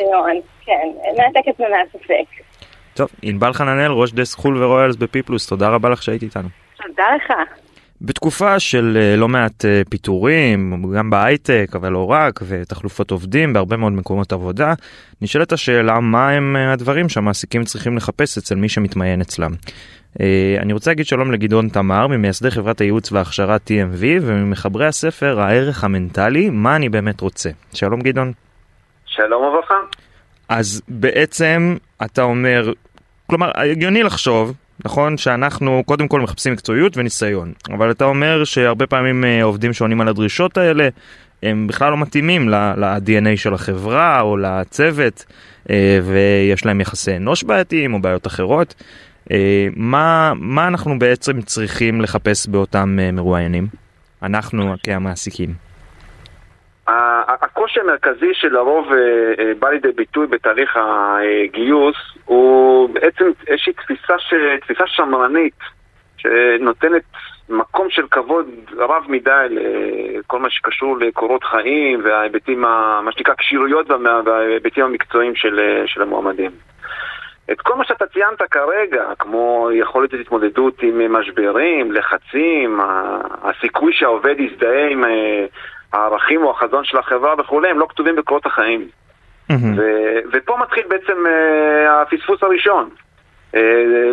כן, 0.64 0.88
מהטקס 1.16 1.60
ומהספק. 1.60 2.42
טוב, 2.94 3.08
ענבל 3.22 3.52
חננאל, 3.52 3.90
ראש 3.90 4.12
דסק 4.12 4.38
חו"ל 4.38 4.62
ורויאלס 4.62 4.96
בפיפלוס, 4.96 5.46
תודה 5.46 5.68
רבה 5.68 5.88
לך 5.88 6.02
שהיית 6.02 6.22
איתנו. 6.22 6.48
תודה 6.76 7.04
לך. 7.16 7.32
בתקופה 8.02 8.60
של 8.60 8.98
אה, 9.00 9.16
לא 9.16 9.28
מעט 9.28 9.64
אה, 9.64 9.82
פיטורים, 9.90 10.92
גם 10.96 11.10
בהייטק, 11.10 11.70
אבל 11.74 11.92
לא 11.92 12.10
רק, 12.10 12.40
ותחלופות 12.48 13.10
עובדים 13.10 13.52
בהרבה 13.52 13.76
מאוד 13.76 13.92
מקומות 13.92 14.32
עבודה, 14.32 14.74
נשאלת 15.22 15.52
השאלה 15.52 16.00
מה 16.00 16.30
הם 16.30 16.56
אה, 16.56 16.72
הדברים 16.72 17.08
שהמעסיקים 17.08 17.64
צריכים 17.64 17.96
לחפש 17.96 18.38
אצל 18.38 18.54
מי 18.54 18.68
שמתמיין 18.68 19.20
אצלם. 19.20 19.50
אני 20.58 20.72
רוצה 20.72 20.90
להגיד 20.90 21.06
שלום 21.06 21.32
לגדעון 21.32 21.68
תמר, 21.68 22.06
ממייסדי 22.06 22.50
חברת 22.50 22.80
הייעוץ 22.80 23.12
וההכשרה 23.12 23.56
TMV, 23.56 24.02
וממחברי 24.22 24.86
הספר 24.86 25.40
הערך 25.40 25.84
המנטלי, 25.84 26.50
מה 26.50 26.76
אני 26.76 26.88
באמת 26.88 27.20
רוצה. 27.20 27.50
שלום 27.74 28.00
גדעון. 28.00 28.32
שלום 29.06 29.42
וברכה. 29.42 29.74
אז 30.48 30.82
בעצם 30.88 31.76
אתה 32.04 32.22
אומר, 32.22 32.72
כלומר, 33.26 33.50
הגיוני 33.54 34.02
לחשוב 34.02 34.54
נכון 34.84 35.16
שאנחנו 35.16 35.82
קודם 35.86 36.08
כל 36.08 36.20
מחפשים 36.20 36.52
מקצועיות 36.52 36.96
וניסיון, 36.96 37.52
אבל 37.70 37.90
אתה 37.90 38.04
אומר 38.04 38.44
שהרבה 38.44 38.86
פעמים 38.86 39.24
אה, 39.24 39.42
עובדים 39.42 39.72
שעונים 39.72 40.00
על 40.00 40.08
הדרישות 40.08 40.58
האלה 40.58 40.88
הם 41.42 41.66
בכלל 41.66 41.90
לא 41.90 41.96
מתאימים 41.96 42.48
ל-DNA 42.48 43.36
של 43.36 43.54
החברה 43.54 44.20
או 44.20 44.36
לצוות 44.36 45.24
אה, 45.70 45.98
ויש 46.04 46.66
להם 46.66 46.80
יחסי 46.80 47.16
אנוש 47.16 47.44
בעייתיים 47.44 47.94
או 47.94 48.02
בעיות 48.02 48.26
אחרות. 48.26 48.74
אה, 49.30 49.68
מה, 49.76 50.32
מה 50.36 50.68
אנחנו 50.68 50.98
בעצם 50.98 51.42
צריכים 51.42 52.00
לחפש 52.00 52.46
באותם 52.46 52.98
מרואיינים? 53.12 53.66
אנחנו 54.22 54.74
כמעסיקים. 54.82 55.69
הקושי 57.42 57.80
המרכזי 57.80 58.34
שלרוב 58.34 58.92
אה, 58.92 58.98
אה, 59.38 59.52
בא 59.58 59.70
לידי 59.70 59.92
ביטוי 59.92 60.26
בתהליך 60.26 60.76
הגיוס 60.76 61.96
הוא 62.24 62.88
בעצם 62.88 63.24
איזושהי 63.46 63.72
תפיסה, 63.72 64.18
ש... 64.18 64.34
תפיסה 64.60 64.86
שמרנית 64.86 65.58
שנותנת 66.16 67.02
מקום 67.48 67.90
של 67.90 68.06
כבוד 68.10 68.46
רב 68.76 69.04
מדי 69.08 69.46
לכל 69.50 70.38
מה 70.38 70.50
שקשור 70.50 70.98
לקורות 70.98 71.44
חיים 71.44 72.00
וההיבטים, 72.04 72.60
מה 72.60 73.10
שנקרא 73.10 73.34
כשירויות 73.38 73.90
וההיבטים 74.24 74.84
המקצועיים 74.84 75.34
של, 75.34 75.82
של 75.86 76.02
המועמדים. 76.02 76.50
את 77.52 77.60
כל 77.60 77.74
מה 77.74 77.84
שאתה 77.84 78.06
ציינת 78.06 78.42
כרגע, 78.42 79.04
כמו 79.18 79.68
יכולת 79.72 80.14
התמודדות 80.14 80.82
עם 80.82 81.12
משברים, 81.12 81.92
לחצים, 81.92 82.80
הסיכוי 83.42 83.92
שהעובד 83.92 84.40
יזדהה 84.40 84.88
עם 84.88 85.04
אה, 85.04 85.46
הערכים 85.92 86.44
או 86.44 86.50
החזון 86.50 86.84
של 86.84 86.98
החברה 86.98 87.34
וכולי, 87.38 87.68
הם 87.68 87.78
לא 87.78 87.86
כתובים 87.88 88.16
בקורות 88.16 88.46
החיים. 88.46 88.88
ו- 89.76 90.18
ופה 90.32 90.56
מתחיל 90.56 90.84
בעצם 90.88 91.26
uh, 91.26 91.90
הפספוס 91.90 92.42
הראשון. 92.42 92.88
Uh, 93.54 93.56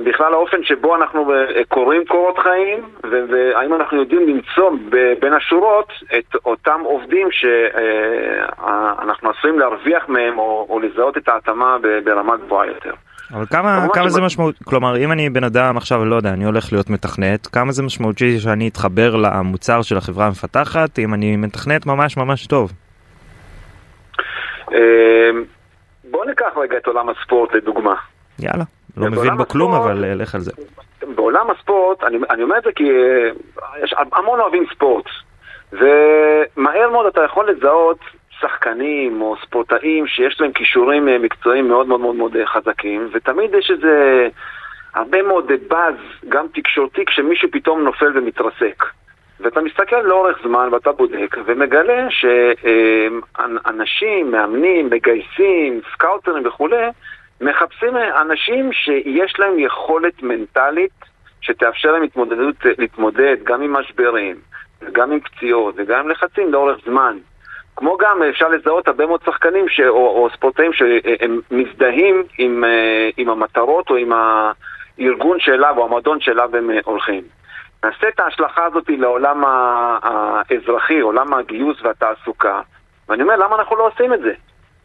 בכלל 0.03 0.33
האופן 0.33 0.63
שבו 0.63 0.95
אנחנו 0.95 1.31
uh, 1.31 1.33
קוראים 1.67 2.05
קורות 2.05 2.39
חיים, 2.39 2.83
והאם 3.03 3.73
אנחנו 3.73 3.97
יודעים 3.97 4.27
למצוא 4.27 4.71
ב- 4.89 5.13
בין 5.19 5.33
השורות 5.33 5.91
את 6.17 6.35
אותם 6.45 6.81
עובדים 6.83 7.27
שאנחנו 7.31 9.29
עשויים 9.29 9.59
להרוויח 9.59 10.09
מהם 10.09 10.37
או, 10.39 10.67
או 10.69 10.79
לזהות 10.79 11.17
את 11.17 11.29
ההתאמה 11.29 11.77
ברמה 12.03 12.37
גבוהה 12.37 12.67
יותר. 12.67 12.93
אבל 13.33 13.45
כמה, 13.45 13.87
כמה 13.93 14.09
זה 14.09 14.21
משמעות, 14.21 14.55
כלומר 14.63 14.97
אם 14.97 15.11
אני 15.11 15.29
בן 15.29 15.43
אדם 15.43 15.77
עכשיו 15.77 16.05
לא 16.05 16.15
יודע 16.15 16.29
אני 16.29 16.45
הולך 16.45 16.71
להיות 16.71 16.89
מתכנת 16.89 17.47
כמה 17.47 17.71
זה 17.71 17.83
משמעותי 17.83 18.39
שאני 18.39 18.67
אתחבר 18.67 19.15
למוצר 19.15 19.81
של 19.81 19.97
החברה 19.97 20.25
המפתחת 20.25 20.99
אם 20.99 21.13
אני 21.13 21.35
מתכנת 21.35 21.85
ממש 21.85 22.17
ממש 22.17 22.47
טוב. 22.47 22.71
אמ, 24.71 25.43
בוא 26.11 26.25
ניקח 26.25 26.51
רגע 26.55 26.77
את 26.77 26.87
עולם 26.87 27.09
הספורט 27.09 27.53
לדוגמה. 27.53 27.95
יאללה, 28.39 28.63
לא 28.97 29.07
מבין 29.07 29.37
בו 29.37 29.47
כלום 29.47 29.73
אבל 29.73 30.05
אה, 30.05 30.15
לך 30.15 30.35
על 30.35 30.41
זה. 30.41 30.51
בעולם 31.15 31.51
הספורט, 31.51 32.03
אני, 32.03 32.17
אני 32.29 32.43
אומר 32.43 32.57
את 32.57 32.63
זה 32.63 32.69
כי 32.75 32.83
אה, 32.83 33.29
יש 33.83 33.93
המון 34.13 34.39
אוהבים 34.39 34.65
ספורט 34.75 35.05
ומהר 35.71 36.89
מאוד 36.91 37.05
אתה 37.05 37.21
יכול 37.23 37.49
לזהות 37.51 37.99
שחקנים 38.41 39.21
או 39.21 39.35
ספורטאים 39.45 40.07
שיש 40.07 40.41
להם 40.41 40.51
כישורים 40.51 41.09
אה, 41.09 41.17
מקצועיים 41.17 41.67
מאוד 41.67 41.87
מאוד 41.87 41.99
מאוד 41.99 42.15
מאוד 42.15 42.37
אה, 42.37 42.45
חזקים, 42.45 43.09
ותמיד 43.11 43.53
יש 43.53 43.71
איזה 43.71 44.27
הרבה 44.93 45.21
מאוד 45.21 45.51
באז, 45.67 45.95
גם 46.29 46.45
תקשורתי, 46.53 47.05
כשמישהו 47.05 47.49
פתאום 47.51 47.83
נופל 47.83 48.17
ומתרסק. 48.17 48.83
ואתה 49.39 49.61
מסתכל 49.61 50.01
לאורך 50.01 50.39
זמן 50.43 50.69
ואתה 50.71 50.91
בודק 50.91 51.37
ומגלה 51.45 52.07
שאנשים, 53.35 54.31
מאמנים, 54.31 54.89
מגייסים, 54.89 55.81
סקאוטרים 55.93 56.47
וכולי, 56.47 56.85
מחפשים 57.41 57.97
אנשים 57.97 58.73
שיש 58.73 59.39
להם 59.39 59.59
יכולת 59.59 60.23
מנטלית 60.23 60.91
שתאפשר 61.41 61.91
להם 61.91 62.03
התמודדות, 62.03 62.55
להתמודד 62.77 63.35
גם 63.43 63.61
עם 63.61 63.73
משברים, 63.73 64.35
וגם 64.81 65.11
עם 65.11 65.19
פציעות 65.19 65.75
וגם 65.77 65.99
עם 65.99 66.09
לחצים 66.09 66.53
לאורך 66.53 66.77
זמן. 66.85 67.17
כמו 67.77 67.97
גם 67.97 68.23
אפשר 68.23 68.47
לזהות 68.47 68.87
הרבה 68.87 69.05
מאוד 69.05 69.21
שחקנים 69.25 69.69
ש... 69.69 69.79
או, 69.79 70.07
או 70.07 70.29
ספורטאים 70.33 70.73
שהם 70.73 71.39
מזדהים 71.51 72.23
עם, 72.37 72.63
אה, 72.63 73.09
עם 73.17 73.29
המטרות 73.29 73.89
או 73.89 73.95
עם 73.95 74.11
הארגון 74.13 75.39
שאליו 75.39 75.73
או 75.77 75.85
המועדון 75.85 76.19
שאליו 76.21 76.55
הם 76.55 76.71
אה, 76.71 76.79
הולכים. 76.83 77.23
נעשה 77.83 78.07
את 78.07 78.19
ההשלכה 78.19 78.65
הזאת 78.65 78.89
לעולם 78.89 79.43
האזרחי, 79.45 80.99
עולם 80.99 81.33
הגיוס 81.33 81.77
והתעסוקה, 81.81 82.61
ואני 83.09 83.23
אומר, 83.23 83.35
למה 83.35 83.55
אנחנו 83.55 83.75
לא 83.75 83.87
עושים 83.87 84.13
את 84.13 84.19
זה? 84.19 84.33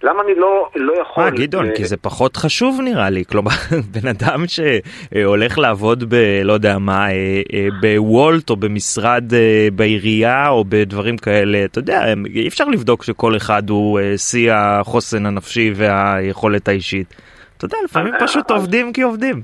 למה 0.02 0.22
אני 0.22 0.34
לא, 0.34 0.68
לא 0.74 0.92
יכול... 1.00 1.24
מה, 1.24 1.30
גדעון, 1.30 1.66
כי 1.76 1.84
זה 1.84 1.96
פחות 1.96 2.36
חשוב 2.36 2.80
נראה 2.84 3.10
לי. 3.10 3.24
כלומר, 3.24 3.50
בן 3.94 4.08
אדם 4.08 4.44
שהולך 4.46 5.58
לעבוד 5.58 6.04
ב... 6.08 6.14
לא 6.44 6.52
יודע 6.52 6.78
מה, 6.78 7.10
אה, 7.10 7.42
אה, 7.52 7.68
בוולט 7.80 8.50
או 8.50 8.56
במשרד 8.56 9.34
אה, 9.34 9.68
בעירייה 9.72 10.48
או 10.48 10.64
בדברים 10.68 11.18
כאלה, 11.18 11.64
אתה 11.64 11.78
יודע, 11.78 12.04
אי 12.34 12.48
אפשר 12.48 12.64
לבדוק 12.64 13.02
שכל 13.02 13.36
אחד 13.36 13.70
הוא 13.70 14.00
שיא 14.16 14.52
החוסן 14.52 15.26
הנפשי 15.26 15.72
והיכולת 15.76 16.68
האישית. 16.68 17.14
אתה 17.56 17.64
יודע, 17.64 17.76
לפעמים 17.84 18.14
פשוט 18.20 18.50
עובדים 18.50 18.92
כי 18.92 19.02
עובדים. 19.02 19.42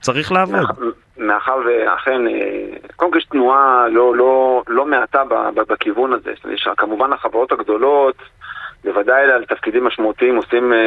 צריך 0.00 0.32
לעבוד. 0.32 0.66
מאחר 1.18 1.56
ואכן, 1.66 2.20
קודם 2.96 3.12
כל 3.12 3.18
יש 3.18 3.24
תנועה 3.24 3.88
לא, 3.88 4.16
לא, 4.16 4.62
לא 4.68 4.86
מעטה 4.86 5.22
בכיוון 5.68 6.12
הזה. 6.12 6.30
יש 6.54 6.68
כמובן 6.76 7.12
החברות 7.12 7.52
הגדולות, 7.52 8.16
בוודאי 8.84 9.22
על 9.22 9.44
תפקידים 9.44 9.84
משמעותיים 9.84 10.36
עושים 10.36 10.72
אה, 10.72 10.78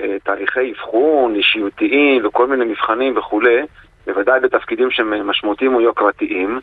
אה, 0.00 0.16
תהליכי 0.24 0.72
אבחון, 0.72 1.34
אישיותיים 1.34 2.26
וכל 2.26 2.46
מיני 2.46 2.64
מבחנים 2.64 3.16
וכולי, 3.16 3.62
בוודאי 4.06 4.40
בתפקידים 4.40 4.90
שהם 4.90 5.26
משמעותיים 5.26 5.74
או 5.74 5.80
יוקרתיים. 5.80 6.60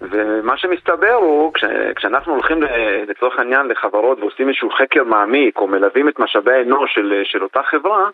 ומה 0.00 0.56
שמסתבר 0.56 1.12
הוא, 1.12 1.54
כש, 1.54 1.64
כשאנחנו 1.96 2.32
הולכים 2.32 2.62
לצורך 3.08 3.38
העניין 3.38 3.66
לחברות 3.66 4.18
ועושים 4.20 4.48
איזשהו 4.48 4.70
חקר 4.70 5.04
מעמיק 5.04 5.58
או 5.58 5.66
מלווים 5.66 6.08
את 6.08 6.18
משאבי 6.18 6.52
האנוש 6.52 6.94
של, 6.94 7.20
של 7.24 7.42
אותה 7.42 7.62
חברה, 7.62 8.04
אה, 8.04 8.10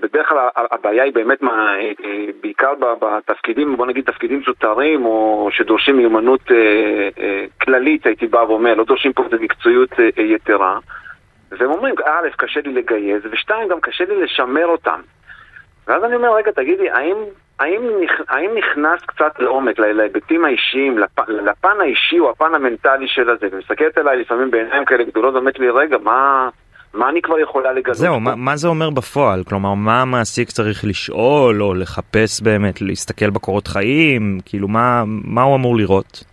בדרך 0.00 0.28
כלל 0.28 0.48
הבעיה 0.56 1.04
היא 1.04 1.12
באמת 1.12 1.42
מה, 1.42 1.76
אה, 1.78 1.92
בעיקר 2.40 2.72
בתפקידים, 3.00 3.76
בוא 3.76 3.86
נגיד 3.86 4.04
תפקידים 4.04 4.42
זוטרים 4.46 5.04
או 5.04 5.48
שדורשים 5.52 5.96
מיומנות 5.96 6.40
אה, 6.50 7.44
כללית, 7.62 8.06
הייתי 8.06 8.26
בא 8.26 8.38
ואומר, 8.38 8.74
לא 8.74 8.84
דורשים 8.84 9.12
פה 9.12 9.24
מקצועיות 9.40 9.90
יתרה. 10.16 10.78
והם 11.50 11.70
אומרים, 11.70 11.94
א', 12.04 12.28
קשה 12.36 12.60
לי 12.64 12.72
לגייס, 12.72 13.22
ושתיים, 13.30 13.68
גם 13.68 13.80
קשה 13.80 14.04
לי 14.04 14.22
לשמר 14.22 14.66
אותם. 14.66 15.00
ואז 15.86 16.04
אני 16.04 16.14
אומר, 16.14 16.34
רגע, 16.34 16.50
תגידי, 16.50 16.90
האם, 16.90 17.16
האם, 17.60 17.82
האם 18.28 18.50
נכנס 18.54 19.00
קצת 19.06 19.38
לעומק, 19.38 19.78
להיבטים 19.78 20.44
האישיים, 20.44 20.98
לפ, 20.98 21.28
לפן 21.28 21.80
האישי 21.80 22.18
או 22.18 22.30
הפן 22.30 22.54
המנטלי 22.54 23.08
של 23.08 23.30
הזה, 23.30 23.48
ומסתכלת 23.52 23.98
עליי 23.98 24.16
לפעמים 24.16 24.50
בעיניים 24.50 24.84
כאלה 24.84 25.04
גדולות, 25.04 25.34
ואומרת 25.34 25.58
לי, 25.58 25.70
רגע, 25.70 25.98
מה... 25.98 26.48
מה 26.94 27.08
אני 27.08 27.22
כבר 27.22 27.38
יכולה 27.38 27.72
לגלות? 27.72 27.96
זהו, 27.96 28.20
מה, 28.20 28.34
מה 28.36 28.56
זה 28.56 28.68
אומר 28.68 28.90
בפועל? 28.90 29.44
כלומר, 29.44 29.74
מה 29.74 30.02
המעסיק 30.02 30.50
צריך 30.50 30.84
לשאול 30.84 31.62
או 31.62 31.74
לחפש 31.74 32.42
באמת, 32.42 32.82
להסתכל 32.82 33.30
בקורות 33.30 33.66
חיים? 33.66 34.38
כאילו, 34.44 34.68
מה, 34.68 35.04
מה 35.06 35.42
הוא 35.42 35.56
אמור 35.56 35.76
לראות? 35.76 36.24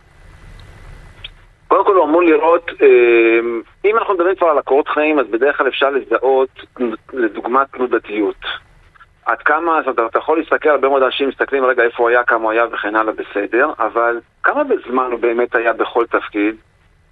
קודם 1.68 1.86
כל 1.86 1.96
הוא 1.96 2.06
אמור 2.06 2.24
לראות, 2.24 2.72
אה, 2.82 3.40
אם 3.86 3.98
אנחנו 3.98 4.14
מדברים 4.14 4.36
כבר 4.36 4.48
על 4.48 4.58
הקורות 4.58 4.88
חיים, 4.88 5.20
אז 5.20 5.26
בדרך 5.32 5.58
כלל 5.58 5.68
אפשר 5.68 5.90
לזהות 5.90 6.50
לדוגמה 7.14 7.64
תנודתיות. 7.66 8.46
עד 9.26 9.38
כמה, 9.38 9.80
זאת 9.86 9.98
אומרת, 9.98 10.12
אתה 10.12 10.20
יכול 10.20 10.38
להסתכל, 10.38 10.70
הרבה 10.70 10.90
מאוד 10.90 11.04
אנשים 11.04 11.30
מסתכלים, 11.30 11.66
רגע, 11.66 11.84
איפה 11.84 12.04
הוא 12.04 12.10
היה, 12.10 12.24
כמה 12.24 12.44
הוא 12.44 12.52
היה 12.52 12.66
וכן 12.74 12.96
הלאה, 12.96 13.14
בסדר, 13.14 13.70
אבל 13.80 14.20
כמה 14.44 14.64
בזמן 14.64 15.10
הוא 15.12 15.20
באמת 15.20 15.56
היה 15.56 15.74
בכל 15.74 16.06
תפקיד? 16.06 16.56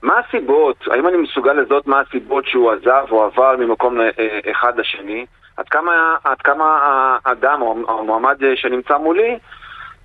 מה 0.06 0.20
הסיבות? 0.20 0.88
האם 0.91 1.08
אני 1.08 1.18
מסוגל 1.18 1.53
לזהות 1.53 1.88
מה 1.88 1.99
הסיבות 1.99 2.47
שהוא 2.47 2.72
עזב 2.72 3.06
או 3.12 3.24
עבר 3.24 3.56
ממקום 3.60 4.01
אה, 4.01 4.10
אחד 4.51 4.80
לשני? 4.80 5.26
עד 5.58 5.70
כמה, 5.70 6.16
עד 6.24 6.41
כמה 6.41 6.80
האדם 7.26 7.62
או 7.62 7.76
המועמד 7.88 8.38
שנמצא 8.56 8.97
מולי 8.97 9.38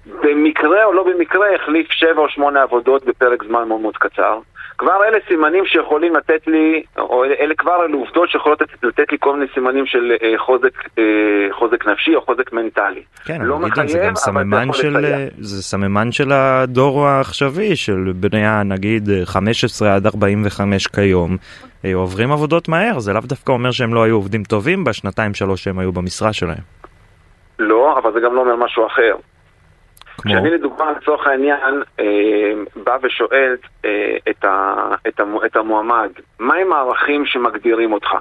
במקרה 0.06 0.84
או 0.84 0.92
לא 0.92 1.04
במקרה 1.04 1.54
החליף 1.54 1.90
שבע 1.90 2.20
או 2.20 2.28
שמונה 2.28 2.62
עבודות 2.62 3.04
בפרק 3.04 3.44
זמן 3.44 3.68
מאוד 3.68 3.80
מאוד 3.80 3.96
קצר. 3.96 4.38
כבר 4.78 5.04
אלה 5.08 5.18
סימנים 5.28 5.66
שיכולים 5.66 6.16
לתת 6.16 6.46
לי, 6.46 6.82
או 6.98 7.24
אלה 7.24 7.54
כבר 7.54 7.84
אלה 7.84 7.96
עובדות 7.96 8.28
שיכולות 8.30 8.62
לתת 8.82 9.12
לי 9.12 9.18
כל 9.20 9.32
מיני 9.36 9.46
סימנים 9.54 9.86
של 9.86 10.12
אה, 10.22 10.38
חוזק, 10.38 10.98
אה, 10.98 11.04
חוזק 11.52 11.86
נפשי 11.86 12.14
או 12.14 12.20
חוזק 12.20 12.52
מנטלי. 12.52 13.02
כן, 13.24 13.42
לא 13.42 13.58
מחייב, 13.58 13.88
זה 13.88 13.98
גם 14.06 14.14
סממן 14.14 14.72
של, 14.72 14.96
זה 15.38 15.62
סממן 15.62 16.12
של 16.12 16.32
הדור 16.32 17.06
העכשווי, 17.06 17.76
של 17.76 18.12
בני 18.14 18.46
הנגיד 18.46 19.08
15 19.24 19.94
עד 19.94 20.06
45 20.06 20.86
כיום. 20.86 21.36
אה, 21.84 21.94
עוברים 21.94 22.32
עבודות 22.32 22.68
מהר, 22.68 22.98
זה 22.98 23.12
לאו 23.12 23.20
דווקא 23.24 23.52
אומר 23.52 23.70
שהם 23.70 23.94
לא 23.94 24.02
היו 24.02 24.14
עובדים 24.14 24.42
טובים 24.44 24.84
בשנתיים 24.84 25.34
שלוש 25.34 25.64
שהם 25.64 25.78
היו 25.78 25.92
במשרה 25.92 26.32
שלהם. 26.32 26.64
לא, 27.58 27.98
אבל 27.98 28.12
זה 28.12 28.20
גם 28.20 28.34
לא 28.34 28.40
אומר 28.40 28.56
משהו 28.56 28.86
אחר. 28.86 29.16
כמו? 30.20 30.32
כשאני 30.32 30.50
לדוגמה 30.50 30.92
לצורך 30.92 31.26
העניין 31.26 31.82
אה, 32.00 32.52
בא 32.76 32.98
ושואל 33.02 33.56
אה, 33.84 34.16
את, 34.30 34.44
ה, 34.44 34.74
את, 35.08 35.20
המו, 35.20 35.44
את 35.44 35.56
המועמד, 35.56 36.10
מהם 36.40 36.72
הערכים 36.72 37.26
שמגדירים 37.26 37.92
אותך? 37.92 38.16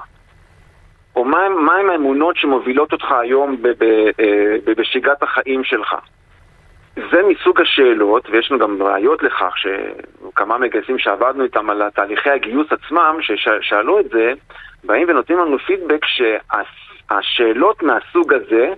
או 1.15 1.25
מהם, 1.25 1.65
מהם 1.65 1.89
האמונות 1.89 2.37
שמובילות 2.37 2.91
אותך 2.91 3.11
היום 3.11 3.61
ב, 3.61 3.67
ב, 3.67 3.83
אה, 4.19 4.55
ב, 4.65 4.71
בשגרת 4.71 5.23
החיים 5.23 5.63
שלך? 5.63 5.95
זה 6.95 7.21
מסוג 7.27 7.61
השאלות, 7.61 8.29
ויש 8.29 8.51
לנו 8.51 8.59
גם 8.59 8.83
ראיות 8.83 9.23
לכך 9.23 9.53
שכמה 9.57 10.57
מגייסים 10.57 10.99
שעבדנו 10.99 11.43
איתם 11.43 11.69
על 11.69 11.89
תהליכי 11.89 12.29
הגיוס 12.29 12.67
עצמם, 12.71 13.17
ששאלו 13.21 13.99
את 13.99 14.09
זה, 14.09 14.33
באים 14.83 15.09
ונותנים 15.09 15.39
לנו 15.39 15.59
פידבק 15.59 16.05
שהשאלות 16.05 17.83
מהסוג 17.83 18.33
הזה 18.33 18.73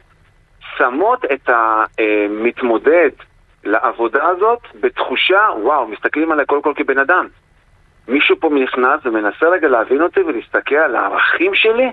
שמות 0.77 1.25
את 1.25 1.49
המתמודד 1.49 3.09
לעבודה 3.63 4.27
הזאת 4.27 4.59
בתחושה, 4.79 5.47
וואו, 5.61 5.87
מסתכלים 5.87 6.31
עליי 6.31 6.45
קודם 6.45 6.61
כל 6.61 6.73
כבן 6.75 6.97
אדם. 6.97 7.27
מישהו 8.07 8.35
פה 8.39 8.49
נכנס 8.49 8.99
ומנסה 9.05 9.49
רגע 9.49 9.67
להבין 9.67 10.01
אותי 10.01 10.21
ולהסתכל 10.21 10.75
על 10.75 10.95
הערכים 10.95 11.55
שלי, 11.55 11.91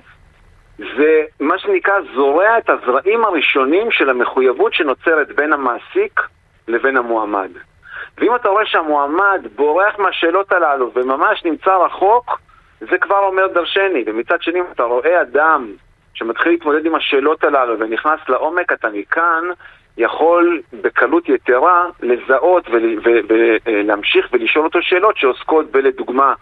זה 0.79 1.23
מה 1.41 1.59
שנקרא 1.59 1.95
זורע 2.15 2.59
את 2.59 2.71
הזרעים 2.71 3.25
הראשונים 3.25 3.91
של 3.91 4.11
המחויבות 4.11 4.75
שנוצרת 4.75 5.37
בין 5.37 5.53
המעסיק 5.53 6.21
לבין 6.69 6.97
המועמד. 6.97 7.51
ואם 8.19 8.35
אתה 8.35 8.49
רואה 8.49 8.67
שהמועמד 8.67 9.47
בורח 9.57 9.99
מהשאלות 9.99 10.53
הללו 10.53 10.91
וממש 10.95 11.45
נמצא 11.45 11.77
רחוק, 11.77 12.41
זה 12.81 12.99
כבר 12.99 13.19
אומר 13.19 13.47
דרשני. 13.47 14.05
ומצד 14.07 14.43
שני, 14.43 14.61
אם 14.61 14.65
אתה 14.73 14.83
רואה 14.83 15.23
אדם 15.23 15.73
שמתחיל 16.19 16.53
להתמודד 16.53 16.87
עם 16.87 16.95
השאלות 16.95 17.45
הללו 17.45 17.79
ונכנס 17.79 18.21
לעומק, 18.29 18.73
אתה 18.73 18.89
מכאן 18.89 19.45
יכול 19.99 20.61
בקלות 20.83 21.29
יתרה 21.29 21.85
לזהות 22.03 22.69
ולהמשיך 23.67 24.27
ולשאול 24.33 24.65
אותו 24.65 24.79
שאלות 24.83 25.17
שעוסקות 25.17 25.71
בלדוגמה, 25.71 26.35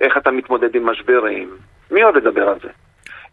איך 0.00 0.16
אתה 0.16 0.30
מתמודד 0.30 0.76
עם 0.76 0.86
משברים. 0.86 1.50
מי 1.90 2.02
עוד 2.02 2.16
לדבר 2.16 2.48
על 2.48 2.56
זה? 2.62 2.68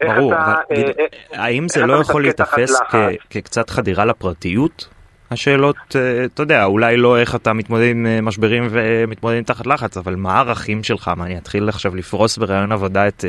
ברור, 0.03 0.33
אתה, 0.33 0.43
אבל 0.43 0.53
אה, 0.71 0.91
אה, 0.99 1.43
האם 1.43 1.67
זה 1.67 1.85
לא 1.85 1.93
יכול 1.93 2.21
להיתפס 2.21 2.81
כקצת 3.29 3.69
חדירה 3.69 4.05
לפרטיות? 4.05 4.89
השאלות, 5.31 5.95
אה, 5.95 6.25
אתה 6.25 6.43
יודע, 6.43 6.65
אולי 6.65 6.97
לא 6.97 7.17
איך 7.17 7.35
אתה 7.35 7.53
מתמודד 7.53 7.89
עם 7.91 8.05
אה, 8.05 8.21
משברים 8.21 8.67
ומתמודד 8.69 9.43
תחת 9.43 9.67
לחץ, 9.67 9.97
אבל 9.97 10.15
מה 10.15 10.33
הערכים 10.33 10.83
שלך? 10.83 11.11
מה, 11.17 11.25
אני 11.25 11.37
אתחיל 11.37 11.69
עכשיו 11.69 11.95
לפרוס 11.95 12.37
בראיון 12.37 12.71
עבודה 12.71 13.07
את 13.07 13.25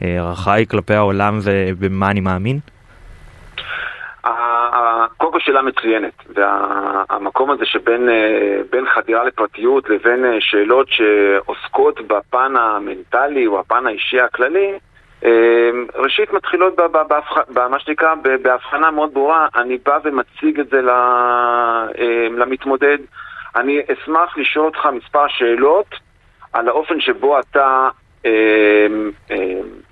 ערכיי 0.00 0.66
כלפי 0.66 0.94
העולם 0.94 1.38
ובמה 1.78 2.10
אני 2.10 2.20
מאמין? 2.20 2.58
קודם 5.16 5.32
כל 5.32 5.40
שאלה 5.40 5.62
מצוינת, 5.62 6.12
והמקום 6.34 7.50
הזה 7.50 7.64
שבין 7.66 8.86
חדירה 8.94 9.24
לפרטיות 9.24 9.90
לבין 9.90 10.24
שאלות 10.40 10.88
שעוסקות 10.90 12.00
בפן 12.06 12.56
המנטלי 12.56 13.46
או 13.46 13.60
הפן 13.60 13.86
האישי 13.86 14.20
הכללי, 14.20 14.72
ראשית 15.94 16.32
מתחילות 16.32 16.74
במה 17.48 17.78
שנקרא 17.78 18.14
בהבחנה 18.42 18.90
מאוד 18.90 19.14
ברורה, 19.14 19.46
אני 19.56 19.78
בא 19.84 19.98
ומציג 20.04 20.60
את 20.60 20.68
זה 20.70 20.80
למתמודד. 22.36 22.98
אני 23.56 23.80
אשמח 23.92 24.38
לשאול 24.38 24.66
אותך 24.66 24.88
מספר 24.92 25.28
שאלות 25.28 25.94
על 26.52 26.68
האופן 26.68 27.00
שבו 27.00 27.38
אתה 27.40 27.88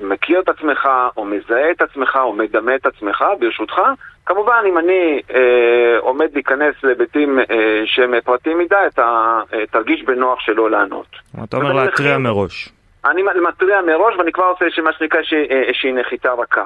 מכיר 0.01 0.41
את 0.41 0.49
עצמך, 0.49 0.89
או 1.16 1.24
מזהה 1.24 1.70
את 1.70 1.83
עצמך, 1.83 2.18
או 2.22 2.33
מדמה 2.33 2.74
את 2.74 2.87
עצמך, 2.87 3.24
ברשותך. 3.41 3.80
כמובן, 4.26 4.64
אם 4.68 4.78
אני 4.78 5.20
אה, 5.35 5.99
עומד 5.99 6.28
להיכנס 6.35 6.74
להיבטים 6.83 7.39
אה, 7.39 7.83
שהם 7.85 8.20
פרטיים 8.24 8.59
מדי, 8.59 8.74
אתה 8.87 9.41
אה, 9.55 9.66
תרגיש 9.66 10.03
בנוח 10.03 10.41
שלא 10.41 10.70
לענות. 10.70 11.07
אתה 11.45 11.57
אומר 11.57 11.72
להתריע 11.72 12.18
מראש. 12.18 12.68
אני 13.05 13.22
מתריע 13.49 13.80
מראש, 13.80 14.14
ואני 14.18 14.33
כבר 14.33 14.45
עושה 14.45 14.83
מה 14.83 14.93
שנקרא 14.93 15.20
איזושהי 15.51 15.93
נחיתה 15.93 16.33
רכה. 16.33 16.64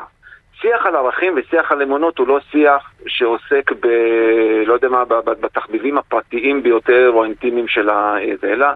שיח 0.60 0.86
על 0.86 0.96
ערכים 0.96 1.34
ושיח 1.36 1.72
על 1.72 1.82
אמונות 1.82 2.18
הוא 2.18 2.28
לא 2.28 2.38
שיח 2.50 2.90
שעוסק 3.06 3.72
ב... 3.80 3.86
לא 4.66 4.74
יודע 4.74 4.88
מה, 4.88 5.04
בתחביבים 5.40 5.98
הפרטיים 5.98 6.62
ביותר 6.62 7.10
או 7.14 7.22
האינטימיים 7.22 7.68
של 7.68 7.88
ה... 7.88 8.16
אלא 8.44 8.66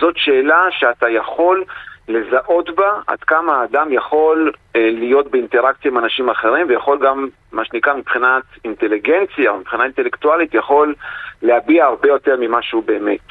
זאת 0.00 0.14
שאלה 0.16 0.66
שאתה 0.70 1.08
יכול 1.08 1.64
לזהות 2.10 2.70
בה 2.70 2.92
עד 3.06 3.18
כמה 3.18 3.60
האדם 3.60 3.92
יכול 3.92 4.52
אה, 4.76 4.90
להיות 4.92 5.30
באינטראקציה 5.30 5.90
עם 5.90 5.98
אנשים 5.98 6.30
אחרים 6.30 6.66
ויכול 6.68 6.98
גם, 7.02 7.28
מה 7.52 7.64
שנקרא, 7.64 7.94
מבחינת 7.94 8.42
אינטליגנציה 8.64 9.50
או 9.50 9.58
מבחינה 9.58 9.84
אינטלקטואלית, 9.84 10.54
יכול 10.54 10.94
להביע 11.42 11.84
הרבה 11.84 12.08
יותר 12.08 12.36
ממה 12.40 12.62
שהוא 12.62 12.82
באמת. 12.82 13.28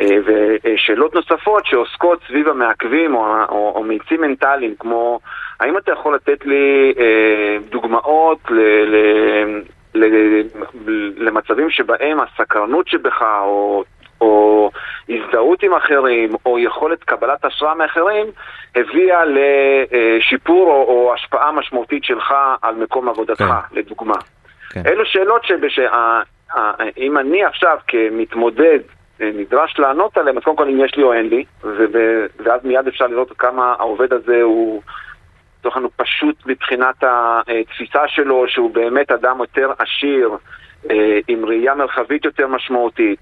אה, 0.00 0.16
ושאלות 0.64 1.14
נוספות 1.14 1.66
שעוסקות 1.66 2.20
סביב 2.28 2.48
המעכבים 2.48 3.14
או, 3.14 3.26
או, 3.48 3.72
או 3.74 3.82
מאיצים 3.82 4.20
מנטליים, 4.20 4.74
כמו 4.78 5.20
האם 5.60 5.78
אתה 5.78 5.92
יכול 5.92 6.14
לתת 6.14 6.46
לי 6.46 6.94
אה, 6.98 7.56
דוגמאות 7.70 8.38
ל, 8.50 8.60
ל, 8.84 8.96
ל, 9.94 10.42
למצבים 11.16 11.70
שבהם 11.70 12.18
הסקרנות 12.20 12.88
שבך 12.88 13.22
או 13.22 13.84
או 14.20 14.70
הזדהות 15.08 15.62
עם 15.62 15.74
אחרים, 15.74 16.30
או 16.46 16.58
יכולת 16.58 17.04
קבלת 17.04 17.44
השראה 17.44 17.74
מאחרים, 17.74 18.26
הביאה 18.76 19.20
לשיפור 19.24 20.66
או, 20.70 20.82
או 20.82 21.14
השפעה 21.14 21.52
משמעותית 21.52 22.04
שלך 22.04 22.34
על 22.62 22.74
מקום 22.74 23.08
עבודתך, 23.08 23.44
כן. 23.44 23.76
לדוגמה. 23.76 24.16
כן. 24.70 24.82
אלו 24.86 25.06
שאלות 25.06 25.42
שאם 25.68 27.18
אני 27.18 27.44
עכשיו 27.44 27.76
כמתמודד 27.88 28.78
אה, 29.20 29.30
נדרש 29.34 29.78
לענות 29.78 30.18
עליהן, 30.18 30.36
אז 30.36 30.42
קודם 30.42 30.56
כל 30.56 30.68
אם 30.68 30.84
יש 30.84 30.94
לי 30.96 31.02
או 31.02 31.12
אין 31.12 31.28
לי, 31.28 31.44
ואז 32.44 32.64
מיד 32.64 32.86
אפשר 32.88 33.06
לראות 33.06 33.32
כמה 33.38 33.74
העובד 33.78 34.12
הזה 34.12 34.42
הוא... 34.42 34.82
לצורך 35.60 35.76
העניין 35.76 35.90
פשוט 35.96 36.46
מבחינת 36.46 36.94
התפיסה 37.00 38.08
שלו, 38.08 38.44
שהוא 38.48 38.70
באמת 38.70 39.10
אדם 39.10 39.38
יותר 39.40 39.72
עשיר, 39.78 40.30
אה, 40.90 41.18
עם 41.28 41.44
ראייה 41.44 41.74
מרחבית 41.74 42.24
יותר 42.24 42.46
משמעותית, 42.46 43.20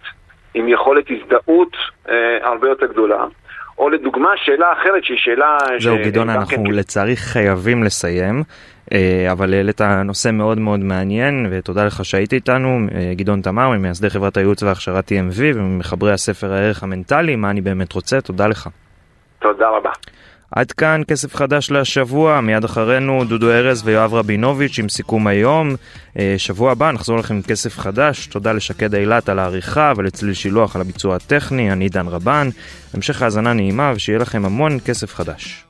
עם 0.55 0.69
יכולת 0.69 1.05
הזדהות 1.11 1.77
אה, 2.09 2.15
הרבה 2.43 2.69
יותר 2.69 2.87
גדולה. 2.87 3.25
או 3.79 3.89
לדוגמה, 3.89 4.31
שאלה 4.37 4.73
אחרת 4.73 5.05
שהיא 5.05 5.19
שאלה... 5.19 5.59
זהו, 5.81 5.97
ש... 5.97 6.07
גדעון, 6.07 6.31
אנחנו 6.31 6.65
כן... 6.65 6.67
לצערי 6.67 7.17
חייבים 7.17 7.85
לסיים, 7.85 8.43
אה, 8.93 9.29
אבל 9.33 9.55
העלית 9.55 9.81
נושא 9.81 10.31
מאוד 10.33 10.59
מאוד 10.59 10.81
מעניין, 10.81 11.47
ותודה 11.51 11.85
לך 11.85 12.05
שהיית 12.05 12.33
איתנו. 12.33 12.79
אה, 12.95 13.13
גדעון 13.15 13.41
תמר, 13.41 13.69
ממייסדי 13.69 14.11
חברת 14.11 14.37
הייעוץ 14.37 14.63
והכשרת 14.63 15.09
TMV, 15.09 15.41
ומחברי 15.55 16.13
הספר 16.13 16.53
הערך 16.53 16.83
המנטלי, 16.83 17.37
מה 17.37 17.51
אני 17.51 17.61
באמת 17.61 17.93
רוצה, 17.93 18.21
תודה 18.21 18.47
לך. 18.47 18.69
תודה 19.39 19.69
רבה. 19.69 19.91
עד 20.51 20.73
כאן 20.73 21.03
כסף 21.09 21.37
חדש 21.37 21.71
לשבוע, 21.71 22.41
מיד 22.41 22.65
אחרינו 22.65 23.25
דודו 23.25 23.51
ארז 23.51 23.83
ויואב 23.85 24.15
רבינוביץ' 24.15 24.79
עם 24.79 24.89
סיכום 24.89 25.27
היום. 25.27 25.77
אה, 26.19 26.35
שבוע 26.39 26.73
הבא 26.73 26.93
נחזור 26.93 27.19
לכם 27.19 27.35
עם 27.35 27.43
כסף 27.43 27.79
חדש. 27.79 28.27
תודה 28.27 28.53
לשקד 28.53 28.95
אילת 28.95 29.29
על 29.29 29.39
העריכה 29.39 29.93
ולצליל 29.97 30.35
שילוח 30.35 30.77
על 30.77 30.83
הביצוע 30.83 31.17
הטכני, 31.17 31.73
אני 31.73 31.89
דן 31.89 32.09
רבן. 32.09 32.49
המשך 32.95 33.23
האזנה 33.23 33.53
נעימה 33.53 33.93
ושיהיה 33.97 34.19
לכם 34.19 34.45
המון 34.45 34.79
כסף 34.85 35.15
חדש. 35.15 35.66